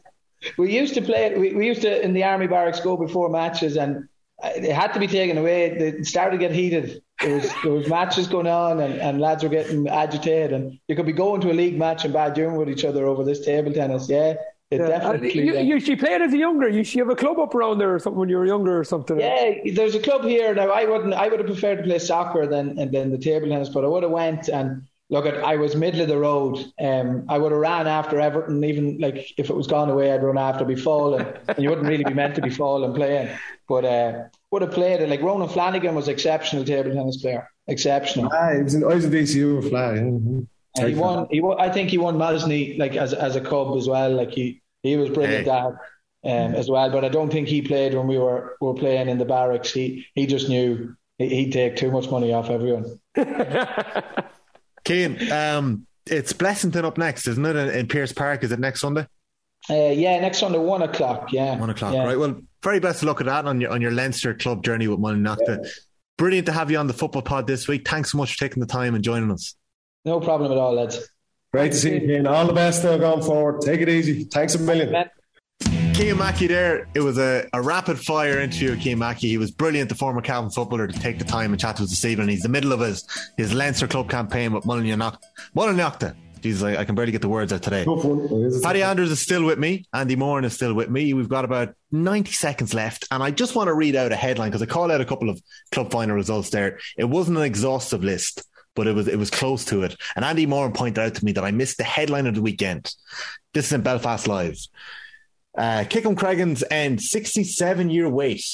we 0.56 0.74
used 0.74 0.94
to 0.94 1.02
play. 1.02 1.36
We, 1.36 1.54
we 1.54 1.66
used 1.66 1.82
to 1.82 2.02
in 2.02 2.12
the 2.12 2.24
army 2.24 2.46
barracks 2.46 2.80
go 2.80 2.96
before 2.96 3.28
matches, 3.28 3.76
and 3.76 4.08
uh, 4.42 4.50
it 4.54 4.72
had 4.72 4.92
to 4.94 5.00
be 5.00 5.06
taken 5.06 5.38
away. 5.38 5.66
It 5.66 6.06
started 6.06 6.38
to 6.38 6.38
get 6.38 6.52
heated. 6.52 7.02
There 7.20 7.34
was 7.34 7.52
there 7.62 7.72
was 7.72 7.88
matches 7.88 8.26
going 8.26 8.46
on, 8.46 8.80
and, 8.80 8.94
and 8.94 9.20
lads 9.20 9.42
were 9.42 9.48
getting 9.48 9.88
agitated, 9.88 10.52
and 10.52 10.78
you 10.88 10.96
could 10.96 11.06
be 11.06 11.12
going 11.12 11.40
to 11.42 11.50
a 11.50 11.54
league 11.54 11.78
match 11.78 12.04
and 12.04 12.12
bad 12.14 12.34
doing 12.34 12.56
with 12.56 12.68
each 12.68 12.84
other 12.84 13.06
over 13.06 13.24
this 13.24 13.44
table 13.44 13.72
tennis. 13.72 14.08
Yeah. 14.08 14.34
It 14.70 14.80
yeah. 14.80 14.86
definitely. 14.86 15.32
You, 15.32 15.58
you, 15.58 15.76
you 15.76 15.96
played 15.96 16.22
as 16.22 16.32
a 16.32 16.38
younger. 16.38 16.68
You 16.68 16.84
should 16.84 17.00
have 17.00 17.10
a 17.10 17.16
club 17.16 17.40
up 17.40 17.56
around 17.56 17.78
there 17.78 17.92
or 17.92 17.98
something 17.98 18.20
when 18.20 18.28
you 18.28 18.36
were 18.36 18.46
younger 18.46 18.78
or 18.78 18.84
something. 18.84 19.18
Yeah, 19.18 19.54
there's 19.74 19.96
a 19.96 20.00
club 20.00 20.22
here 20.22 20.54
now. 20.54 20.70
I 20.70 20.84
wouldn't. 20.84 21.12
I 21.12 21.26
would 21.26 21.40
have 21.40 21.48
preferred 21.48 21.78
to 21.78 21.82
play 21.82 21.98
soccer 21.98 22.46
than 22.46 22.78
and 22.78 22.92
then 22.92 23.10
the 23.10 23.18
table 23.18 23.48
tennis, 23.48 23.68
but 23.68 23.84
I 23.84 23.88
would 23.88 24.04
have 24.04 24.12
went 24.12 24.48
and 24.48 24.86
look 25.10 25.26
at 25.26 25.42
I 25.44 25.56
was 25.56 25.74
middle 25.76 26.00
of 26.00 26.08
the 26.08 26.18
road. 26.18 26.58
Um, 26.80 27.24
I 27.28 27.36
would 27.38 27.52
have 27.52 27.60
ran 27.60 27.86
after 27.86 28.18
Everton, 28.20 28.62
even 28.64 28.98
like 28.98 29.26
if 29.36 29.50
it 29.50 29.56
was 29.56 29.66
gone 29.66 29.90
away, 29.90 30.12
I'd 30.12 30.22
run 30.22 30.38
after, 30.38 30.64
be 30.64 30.76
falling. 30.76 31.26
and 31.48 31.58
you 31.58 31.68
wouldn't 31.68 31.88
really 31.88 32.04
be 32.04 32.14
meant 32.14 32.34
to 32.36 32.42
be 32.42 32.50
falling 32.50 32.94
playing, 32.94 33.28
but 33.68 33.84
uh, 33.84 34.24
would 34.50 34.62
have 34.62 34.72
played 34.72 35.00
it. 35.00 35.08
Like 35.08 35.20
Ronan 35.22 35.48
Flanagan 35.48 35.94
was 35.94 36.08
exceptional 36.08 36.64
table 36.64 36.92
tennis 36.92 37.20
player, 37.20 37.48
exceptional. 37.66 38.30
Ah, 38.32 38.52
he 38.56 38.62
was 38.62 38.74
in, 38.74 38.84
I 38.84 38.94
was 38.94 39.04
in 39.04 39.12
DCU 39.12 39.68
flag. 39.68 39.98
And 39.98 40.48
he 40.88 40.94
won. 40.94 41.26
He 41.30 41.40
won. 41.40 41.60
I 41.60 41.68
think 41.68 41.90
he 41.90 41.98
won 41.98 42.16
Mosney 42.16 42.78
like 42.78 42.94
as 42.96 43.12
as 43.12 43.34
a 43.36 43.40
cub 43.40 43.76
as 43.76 43.88
well. 43.88 44.10
Like 44.12 44.30
he 44.30 44.62
he 44.84 44.96
was 44.96 45.10
brilliant 45.10 45.46
Hey. 45.46 45.50
at 45.50 45.66
um, 45.66 46.54
as 46.54 46.70
well. 46.70 46.88
But 46.90 47.04
I 47.04 47.08
don't 47.08 47.30
think 47.30 47.48
he 47.48 47.60
played 47.62 47.92
when 47.94 48.06
we 48.06 48.18
were 48.18 48.56
were 48.60 48.74
playing 48.74 49.08
in 49.08 49.18
the 49.18 49.24
barracks. 49.24 49.72
He 49.72 50.06
he 50.14 50.26
just 50.26 50.48
knew 50.48 50.94
he- 51.18 51.28
he'd 51.28 51.52
take 51.52 51.74
too 51.74 51.90
much 51.90 52.08
money 52.10 52.32
off 52.32 52.50
everyone. 52.50 53.00
Cian, 54.90 55.30
um, 55.32 55.86
it's 56.06 56.32
Blessington 56.32 56.84
up 56.84 56.98
next, 56.98 57.28
isn't 57.28 57.44
it? 57.46 57.54
In, 57.56 57.68
in 57.70 57.86
Pearse 57.86 58.12
Park, 58.12 58.42
is 58.42 58.50
it 58.50 58.58
next 58.58 58.80
Sunday? 58.80 59.06
Uh, 59.68 59.74
yeah, 59.74 60.18
next 60.20 60.38
Sunday 60.38 60.58
one 60.58 60.82
o'clock. 60.82 61.32
Yeah, 61.32 61.56
One 61.58 61.70
o'clock, 61.70 61.94
Yeah. 61.94 62.04
right? 62.04 62.18
Well, 62.18 62.40
very 62.62 62.80
best 62.80 63.02
of 63.02 63.08
luck 63.08 63.20
at 63.20 63.26
that 63.26 63.46
on 63.46 63.60
your 63.60 63.70
on 63.70 63.80
your 63.80 63.90
Leinster 63.92 64.34
club 64.34 64.64
journey 64.64 64.88
with 64.88 64.98
Mullinalaghta. 64.98 65.68
Brilliant 66.18 66.46
to 66.46 66.52
have 66.52 66.70
you 66.70 66.78
on 66.78 66.86
the 66.86 66.92
football 66.92 67.22
pod 67.22 67.46
this 67.46 67.68
week. 67.68 67.88
Thanks 67.88 68.12
so 68.12 68.18
much 68.18 68.34
for 68.34 68.38
taking 68.48 68.60
the 68.60 68.66
time 68.66 68.94
and 68.94 69.04
joining 69.04 69.30
us. 69.30 69.54
No 70.04 70.18
problem 70.20 70.50
at 70.50 70.58
all, 70.58 70.74
lads. 70.74 70.98
Great 71.52 71.72
to 71.72 71.78
see 71.78 71.94
you, 71.94 72.00
Cian. 72.06 72.26
All 72.26 72.46
the 72.46 72.52
best 72.52 72.82
now 72.84 72.96
going 72.98 73.22
forward. 73.22 73.60
Take 73.60 73.80
it 73.80 73.88
easy. 73.88 74.24
Thanks 74.24 74.54
a 74.54 74.58
million. 74.58 74.92
Mackey 76.20 76.46
there. 76.48 76.86
It 76.94 77.00
was 77.00 77.18
a, 77.18 77.48
a 77.52 77.60
rapid 77.60 77.98
fire 77.98 78.40
interview 78.40 78.70
with 78.70 78.98
Mackey. 78.98 79.28
He 79.28 79.36
was 79.36 79.50
brilliant, 79.50 79.88
the 79.88 79.94
former 79.94 80.20
Cavan 80.20 80.50
footballer, 80.50 80.86
to 80.86 81.00
take 81.00 81.18
the 81.18 81.24
time 81.24 81.52
and 81.52 81.60
chat 81.60 81.76
to 81.76 81.82
us 81.82 81.90
this 81.90 82.04
evening. 82.04 82.28
He's 82.28 82.44
in 82.44 82.52
the 82.52 82.56
middle 82.56 82.72
of 82.72 82.80
his, 82.80 83.04
his 83.36 83.52
Leinster 83.52 83.88
club 83.88 84.08
campaign 84.08 84.52
with. 84.52 84.64
Mullinalaghta. 84.64 86.14
Jesus, 86.40 86.62
I, 86.62 86.76
I 86.76 86.84
can 86.84 86.94
barely 86.94 87.10
get 87.10 87.22
the 87.22 87.28
words 87.28 87.52
out 87.52 87.62
today. 87.62 87.84
Tough 87.84 88.04
one. 88.04 88.20
It 88.20 88.46
is 88.46 88.60
a 88.60 88.62
Paddy 88.62 88.82
Andrews 88.82 89.10
is 89.10 89.20
still 89.20 89.44
with 89.44 89.58
me. 89.58 89.86
Andy 89.92 90.14
Moran 90.14 90.44
is 90.44 90.52
still 90.52 90.72
with 90.72 90.88
me. 90.88 91.14
We've 91.14 91.28
got 91.28 91.44
about 91.44 91.74
90 91.90 92.32
seconds 92.32 92.74
left. 92.74 93.06
And 93.10 93.22
I 93.22 93.30
just 93.30 93.54
want 93.54 93.68
to 93.68 93.74
read 93.74 93.96
out 93.96 94.12
a 94.12 94.16
headline 94.16 94.50
because 94.50 94.62
I 94.62 94.66
called 94.66 94.90
out 94.90 95.00
a 95.00 95.06
couple 95.06 95.28
of 95.28 95.40
club 95.72 95.90
final 95.90 96.14
results 96.14 96.50
there. 96.50 96.78
It 96.96 97.04
wasn't 97.04 97.38
an 97.38 97.44
exhaustive 97.44 98.04
list, 98.04 98.42
but 98.74 98.86
it 98.86 98.94
was 98.94 99.08
it 99.08 99.18
was 99.18 99.30
close 99.30 99.64
to 99.66 99.82
it. 99.82 99.96
And 100.16 100.24
Andy 100.24 100.46
Moran 100.46 100.72
pointed 100.72 101.02
out 101.02 101.14
to 101.14 101.24
me 101.24 101.32
that 101.32 101.44
I 101.44 101.50
missed 101.50 101.78
the 101.78 101.84
headline 101.84 102.26
of 102.26 102.34
the 102.34 102.42
weekend. 102.42 102.94
This 103.52 103.66
is 103.66 103.72
in 103.72 103.82
Belfast 103.82 104.28
Live. 104.28 104.58
Uh, 105.56 105.84
Kickham 105.88 106.14
Craigan's 106.14 106.62
end 106.70 107.00
67 107.02 107.90
year 107.90 108.08
wait 108.08 108.44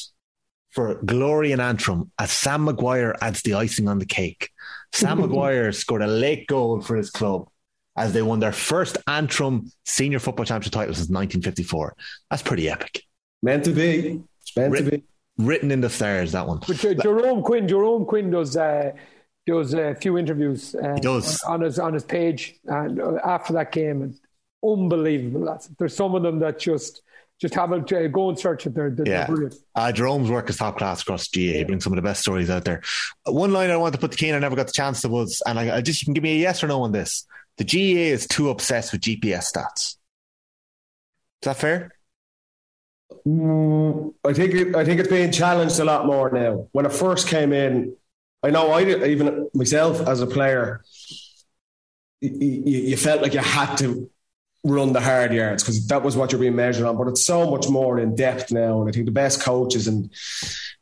for 0.71 0.95
glory 1.05 1.53
in 1.53 1.61
Antrim 1.61 2.11
as 2.19 2.31
Sam 2.31 2.65
Maguire 2.65 3.15
adds 3.21 3.43
the 3.43 3.55
icing 3.55 3.89
on 3.89 3.99
the 3.99 4.07
cake. 4.07 4.51
Sam 4.93 5.21
Maguire 5.21 5.73
scored 5.73 6.03
a 6.03 6.07
late 6.07 6.47
goal 6.47 6.81
for 6.81 6.97
his 6.97 7.11
club 7.11 7.49
as 7.97 8.13
they 8.13 8.23
won 8.23 8.41
their 8.41 8.53
first 8.53 8.99
Antrim 9.07 9.71
senior 9.85 10.19
football 10.19 10.45
championship 10.45 10.73
title 10.73 10.95
since 10.95 11.09
1954. 11.09 11.95
That's 12.31 12.43
pretty 12.43 12.69
epic. 12.69 13.03
Meant 13.43 13.65
to 13.65 13.73
be. 13.73 14.23
It's 14.43 14.57
meant 14.57 14.77
to 14.77 14.83
be. 14.83 15.05
Written 15.39 15.71
in 15.71 15.83
the 15.83 15.91
stars, 15.91 16.33
that 16.33 16.47
one. 16.47 16.61
But 16.67 16.77
Jer- 16.79 16.95
Jerome 16.95 17.43
Quinn, 17.43 17.69
Jerome 17.69 18.07
Quinn 18.07 18.31
does 18.31 18.57
uh, 18.57 18.93
does 19.47 19.75
a 19.75 19.95
few 19.95 20.17
interviews 20.17 20.75
uh, 20.75 20.95
He 20.95 21.01
does. 21.01 21.43
on 21.43 21.61
his 21.61 21.79
on 21.79 21.93
his 21.93 22.05
page, 22.05 22.55
and 22.65 22.99
uh, 23.01 23.17
after 23.23 23.53
that 23.53 23.71
game, 23.71 24.01
and 24.01 24.19
unbelievable. 24.73 25.45
That's, 25.45 25.67
there's 25.79 25.95
some 25.95 26.15
of 26.15 26.23
them 26.23 26.39
that 26.41 26.59
just 26.59 27.03
just 27.39 27.55
haven't 27.55 27.93
uh, 27.93 28.07
go 28.09 28.31
and 28.31 28.39
search 28.39 28.67
it. 28.67 28.75
They're, 28.75 28.91
they're 28.91 29.07
Yeah. 29.07 29.27
brilliant. 29.27 29.57
Uh, 29.75 29.93
Jerome's 29.93 30.31
work 30.31 30.49
is 30.49 30.57
top 30.57 30.79
class 30.79 31.03
across 31.03 31.29
GAA. 31.29 31.41
He 31.41 31.65
brings 31.65 31.85
some 31.85 31.93
of 31.93 31.97
the 31.97 32.03
best 32.03 32.23
stories 32.23 32.49
out 32.49 32.65
there. 32.65 32.83
Uh, 33.29 33.33
One 33.33 33.53
line 33.53 33.71
I 33.71 33.77
want 33.77 33.93
to 33.95 34.01
put 34.01 34.13
to 34.13 34.17
Cian, 34.17 34.35
I 34.35 34.39
never 34.39 34.57
got 34.57 34.69
the 34.69 34.73
chance 34.73 35.03
to 35.03 35.09
was, 35.09 35.43
and 35.47 35.59
I, 35.59 35.77
I 35.77 35.81
just, 35.83 36.01
you 36.01 36.07
can 36.07 36.15
give 36.15 36.23
me 36.23 36.33
a 36.33 36.39
yes 36.39 36.65
or 36.65 36.69
no 36.69 36.81
on 36.83 36.93
this. 36.93 37.27
The 37.59 37.65
GAA 37.65 38.13
is 38.15 38.27
too 38.27 38.49
obsessed 38.49 38.93
with 38.93 39.03
GPS 39.03 39.53
stats. 39.55 39.97
Is 41.43 41.43
that 41.43 41.57
fair? 41.59 41.93
Mm, 43.27 44.15
I 44.25 44.33
think 44.33 44.55
it, 44.55 44.75
I 44.75 44.85
think 44.87 45.01
it's 45.01 45.09
being 45.11 45.31
challenged 45.31 45.79
a 45.79 45.85
lot 45.85 46.07
more 46.07 46.31
now. 46.31 46.69
When 46.73 46.87
it 46.87 46.93
first 46.93 47.29
came 47.29 47.53
in, 47.53 47.95
I 48.43 48.51
know 48.51 48.73
I 48.73 48.85
did, 48.85 49.03
even 49.03 49.49
myself 49.55 50.07
as 50.09 50.21
a 50.23 50.27
player, 50.27 50.83
you, 52.21 52.31
you, 52.31 52.79
you 52.91 52.97
felt 52.97 53.21
like 53.23 53.35
you 53.35 53.41
had 53.41 53.77
to 53.77 54.11
run 54.65 54.93
the 54.93 55.01
hard 55.01 55.33
yards 55.33 55.63
because 55.63 55.87
that 55.89 56.03
was 56.03 56.17
what 56.17 56.33
you're 56.33 56.41
being 56.41 56.57
measured 56.57 56.87
on. 56.87 56.97
But 56.97 57.09
it's 57.09 57.25
so 57.25 57.51
much 57.51 57.69
more 57.69 57.99
in 57.99 58.15
depth 58.15 58.53
now, 58.53 58.81
and 58.81 58.89
I 58.89 58.93
think 58.93 59.07
the 59.07 59.13
best 59.13 59.41
coaches 59.41 59.87
and 59.87 60.11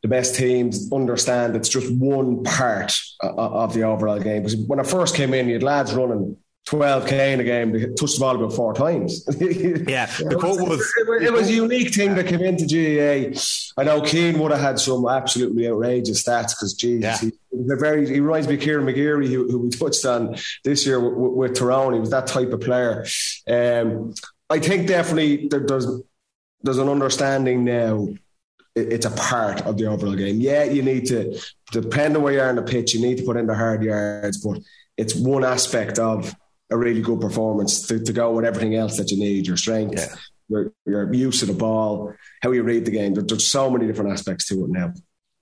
the 0.01 0.07
best 0.07 0.35
teams 0.35 0.91
understand 0.91 1.55
it's 1.55 1.69
just 1.69 1.91
one 1.91 2.43
part 2.43 2.99
of 3.21 3.73
the 3.73 3.83
overall 3.83 4.19
game. 4.19 4.43
Because 4.43 4.55
when 4.55 4.79
I 4.79 4.83
first 4.83 5.15
came 5.15 5.33
in, 5.33 5.47
you 5.47 5.53
had 5.53 5.63
lads 5.63 5.93
running 5.93 6.37
12k 6.67 7.33
in 7.33 7.39
a 7.39 7.43
game, 7.43 7.71
they 7.71 7.85
touched 7.93 8.15
the 8.15 8.19
ball 8.19 8.35
about 8.35 8.53
four 8.53 8.73
times. 8.73 9.23
Yeah. 9.39 10.07
The 10.07 10.35
quote 10.39 10.67
was, 10.67 10.93
It 10.97 11.07
was, 11.07 11.21
it 11.21 11.31
was 11.33 11.49
a 11.49 11.53
unique 11.53 11.93
thing 11.93 12.15
that 12.15 12.25
came 12.27 12.41
into 12.41 12.65
GAA. 12.65 13.39
I 13.79 13.83
know 13.83 14.03
Cian 14.03 14.39
would 14.39 14.51
have 14.51 14.61
had 14.61 14.79
some 14.79 15.07
absolutely 15.07 15.67
outrageous 15.67 16.23
stats 16.23 16.49
because, 16.49 16.73
Jesus, 16.73 17.21
Yeah. 17.21 17.29
he, 17.29 17.31
very, 17.51 18.07
he 18.07 18.19
reminds 18.19 18.47
me 18.47 18.55
of 18.55 18.61
Kieran 18.61 18.85
McGeary, 18.85 19.27
who, 19.27 19.47
who 19.49 19.59
we 19.59 19.69
touched 19.69 20.05
on 20.05 20.35
this 20.63 20.85
year 20.87 20.99
with, 20.99 21.33
with 21.33 21.55
Tyrone. 21.59 21.93
He 21.93 21.99
was 21.99 22.09
that 22.09 22.25
type 22.27 22.51
of 22.51 22.61
player. 22.61 23.05
Um, 23.47 24.15
I 24.49 24.59
think 24.59 24.87
definitely 24.87 25.47
there, 25.47 25.65
there's, 25.67 25.87
there's 26.63 26.77
an 26.79 26.89
understanding 26.89 27.63
now. 27.63 28.07
It's 28.75 29.05
a 29.05 29.11
part 29.11 29.61
of 29.61 29.77
the 29.77 29.85
overall 29.85 30.15
game. 30.15 30.41
Yeah, 30.41 30.63
you 30.63 30.81
need 30.81 31.05
to, 31.07 31.39
depend 31.71 32.15
on 32.15 32.23
where 32.23 32.33
you 32.33 32.39
are 32.41 32.49
on 32.49 32.55
the 32.55 32.61
pitch, 32.63 32.93
you 32.93 33.01
need 33.01 33.17
to 33.17 33.23
put 33.23 33.37
in 33.37 33.47
the 33.47 33.55
hard 33.55 33.83
yards, 33.83 34.37
but 34.43 34.59
it's 34.97 35.15
one 35.15 35.43
aspect 35.43 35.99
of 35.99 36.33
a 36.71 36.77
really 36.77 37.01
good 37.01 37.21
performance 37.21 37.87
to, 37.87 37.99
to 38.03 38.11
go 38.13 38.31
with 38.31 38.45
everything 38.45 38.75
else 38.75 38.97
that 38.97 39.11
you 39.11 39.17
need 39.19 39.45
your 39.47 39.57
strength, 39.57 39.95
Yeah. 39.97 40.15
your, 40.49 40.73
your 40.85 41.13
use 41.13 41.41
of 41.41 41.47
the 41.49 41.53
ball, 41.53 42.13
how 42.41 42.51
you 42.51 42.63
read 42.63 42.85
the 42.85 42.91
game. 42.91 43.13
There, 43.13 43.23
there's 43.23 43.45
so 43.47 43.69
many 43.69 43.85
different 43.87 44.11
aspects 44.11 44.47
to 44.47 44.63
it 44.65 44.69
now. 44.69 44.93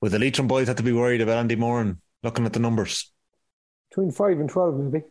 with 0.02 0.12
the 0.12 0.20
Leitrim 0.20 0.48
boys 0.48 0.68
had 0.68 0.78
to 0.78 0.84
be 0.84 0.92
worried 0.94 1.22
about 1.22 1.38
Andy 1.38 1.56
Moran 1.56 2.02
looking 2.24 2.46
at 2.46 2.54
the 2.54 2.60
numbers. 2.60 3.12
Between 3.90 4.12
five 4.12 4.40
and 4.40 4.50
twelve, 4.50 4.76
maybe. 4.80 5.06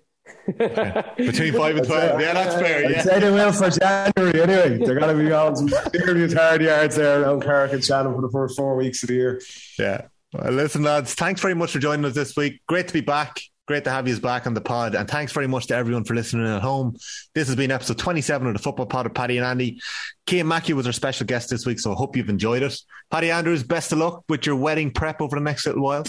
Between 1.16 1.52
five 1.54 1.76
and 1.76 1.86
12. 1.86 2.20
Yeah, 2.20 2.32
that's 2.34 2.54
fair. 2.56 2.84
I'd 2.84 2.90
Yeah. 2.90 3.02
say 3.02 3.20
they 3.20 3.30
will 3.30 3.52
for 3.52 3.70
January 3.70 4.42
anyway. 4.42 4.84
They're 4.84 4.98
going 4.98 5.16
to 5.16 5.22
be 5.22 5.28
going 5.28 5.56
some 5.56 5.68
serious 5.94 6.32
hard 6.32 6.62
yards 6.62 6.96
there 6.96 7.22
around 7.22 7.42
Carrick-on-Shannon 7.42 8.14
for 8.14 8.22
the 8.22 8.30
first 8.30 8.56
four 8.56 8.76
weeks 8.76 9.02
of 9.02 9.08
the 9.08 9.14
year. 9.14 9.40
Yeah. 9.78 10.06
Well, 10.32 10.52
listen, 10.52 10.82
lads, 10.82 11.14
thanks 11.14 11.40
very 11.40 11.54
much 11.54 11.72
for 11.72 11.78
joining 11.78 12.04
us 12.04 12.14
this 12.14 12.36
week. 12.36 12.60
Great 12.66 12.88
to 12.88 12.92
be 12.94 13.00
back. 13.02 13.40
Great 13.68 13.84
to 13.84 13.90
have 13.90 14.08
you 14.08 14.18
back 14.18 14.46
on 14.48 14.54
the 14.54 14.60
pod. 14.60 14.96
And 14.96 15.08
thanks 15.08 15.30
very 15.32 15.46
much 15.46 15.68
to 15.68 15.76
everyone 15.76 16.02
for 16.04 16.14
listening 16.14 16.46
at 16.48 16.62
home. 16.62 16.96
This 17.34 17.46
has 17.46 17.54
been 17.56 17.70
episode 17.70 17.96
27 17.98 18.48
of 18.48 18.54
the 18.54 18.58
Football 18.58 18.86
Pod 18.86 19.06
of 19.06 19.14
Paddy 19.14 19.38
and 19.38 19.46
Andy. 19.46 19.80
Cian 20.28 20.48
Mackey 20.48 20.72
was 20.72 20.86
our 20.86 20.92
special 20.92 21.26
guest 21.26 21.48
this 21.50 21.64
week, 21.64 21.78
so 21.78 21.92
I 21.92 21.94
hope 21.94 22.16
you've 22.16 22.28
enjoyed 22.28 22.62
it. 22.64 22.76
Paddy 23.10 23.30
Andrews, 23.30 23.62
best 23.62 23.92
of 23.92 23.98
luck 23.98 24.24
with 24.28 24.46
your 24.46 24.56
wedding 24.56 24.90
prep 24.90 25.20
over 25.20 25.36
the 25.36 25.42
next 25.44 25.64
little 25.66 25.82
while. 25.82 26.02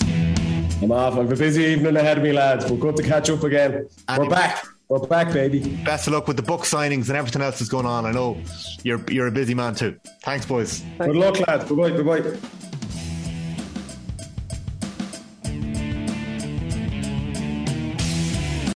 I'm 0.81 0.91
off. 0.91 1.13
I 1.13 1.17
have 1.17 1.31
a 1.31 1.35
busy 1.35 1.63
evening 1.65 1.95
ahead 1.95 2.17
of 2.17 2.23
me, 2.23 2.33
lads, 2.33 2.65
but 2.69 2.79
good 2.79 2.95
to 2.97 3.03
catch 3.03 3.29
up 3.29 3.43
again. 3.43 3.87
Andy- 4.09 4.23
We're 4.23 4.29
back. 4.29 4.65
We're 4.89 5.07
back, 5.07 5.31
baby. 5.31 5.59
Best 5.85 6.07
of 6.07 6.13
luck 6.13 6.27
with 6.27 6.37
the 6.37 6.43
book 6.43 6.61
signings 6.61 7.07
and 7.07 7.17
everything 7.17 7.41
else 7.41 7.59
that's 7.59 7.69
going 7.69 7.85
on. 7.85 8.05
I 8.05 8.11
know 8.11 8.37
you're 8.83 9.01
you're 9.09 9.27
a 9.27 9.31
busy 9.31 9.53
man 9.55 9.73
too. 9.75 9.95
Thanks, 10.23 10.45
boys. 10.45 10.83
Good 10.99 11.15
luck, 11.15 11.39
lads. 11.47 11.65
Bye 11.71 11.89
bye. 11.89 12.01
Bye 12.01 12.19
bye. 12.31 12.37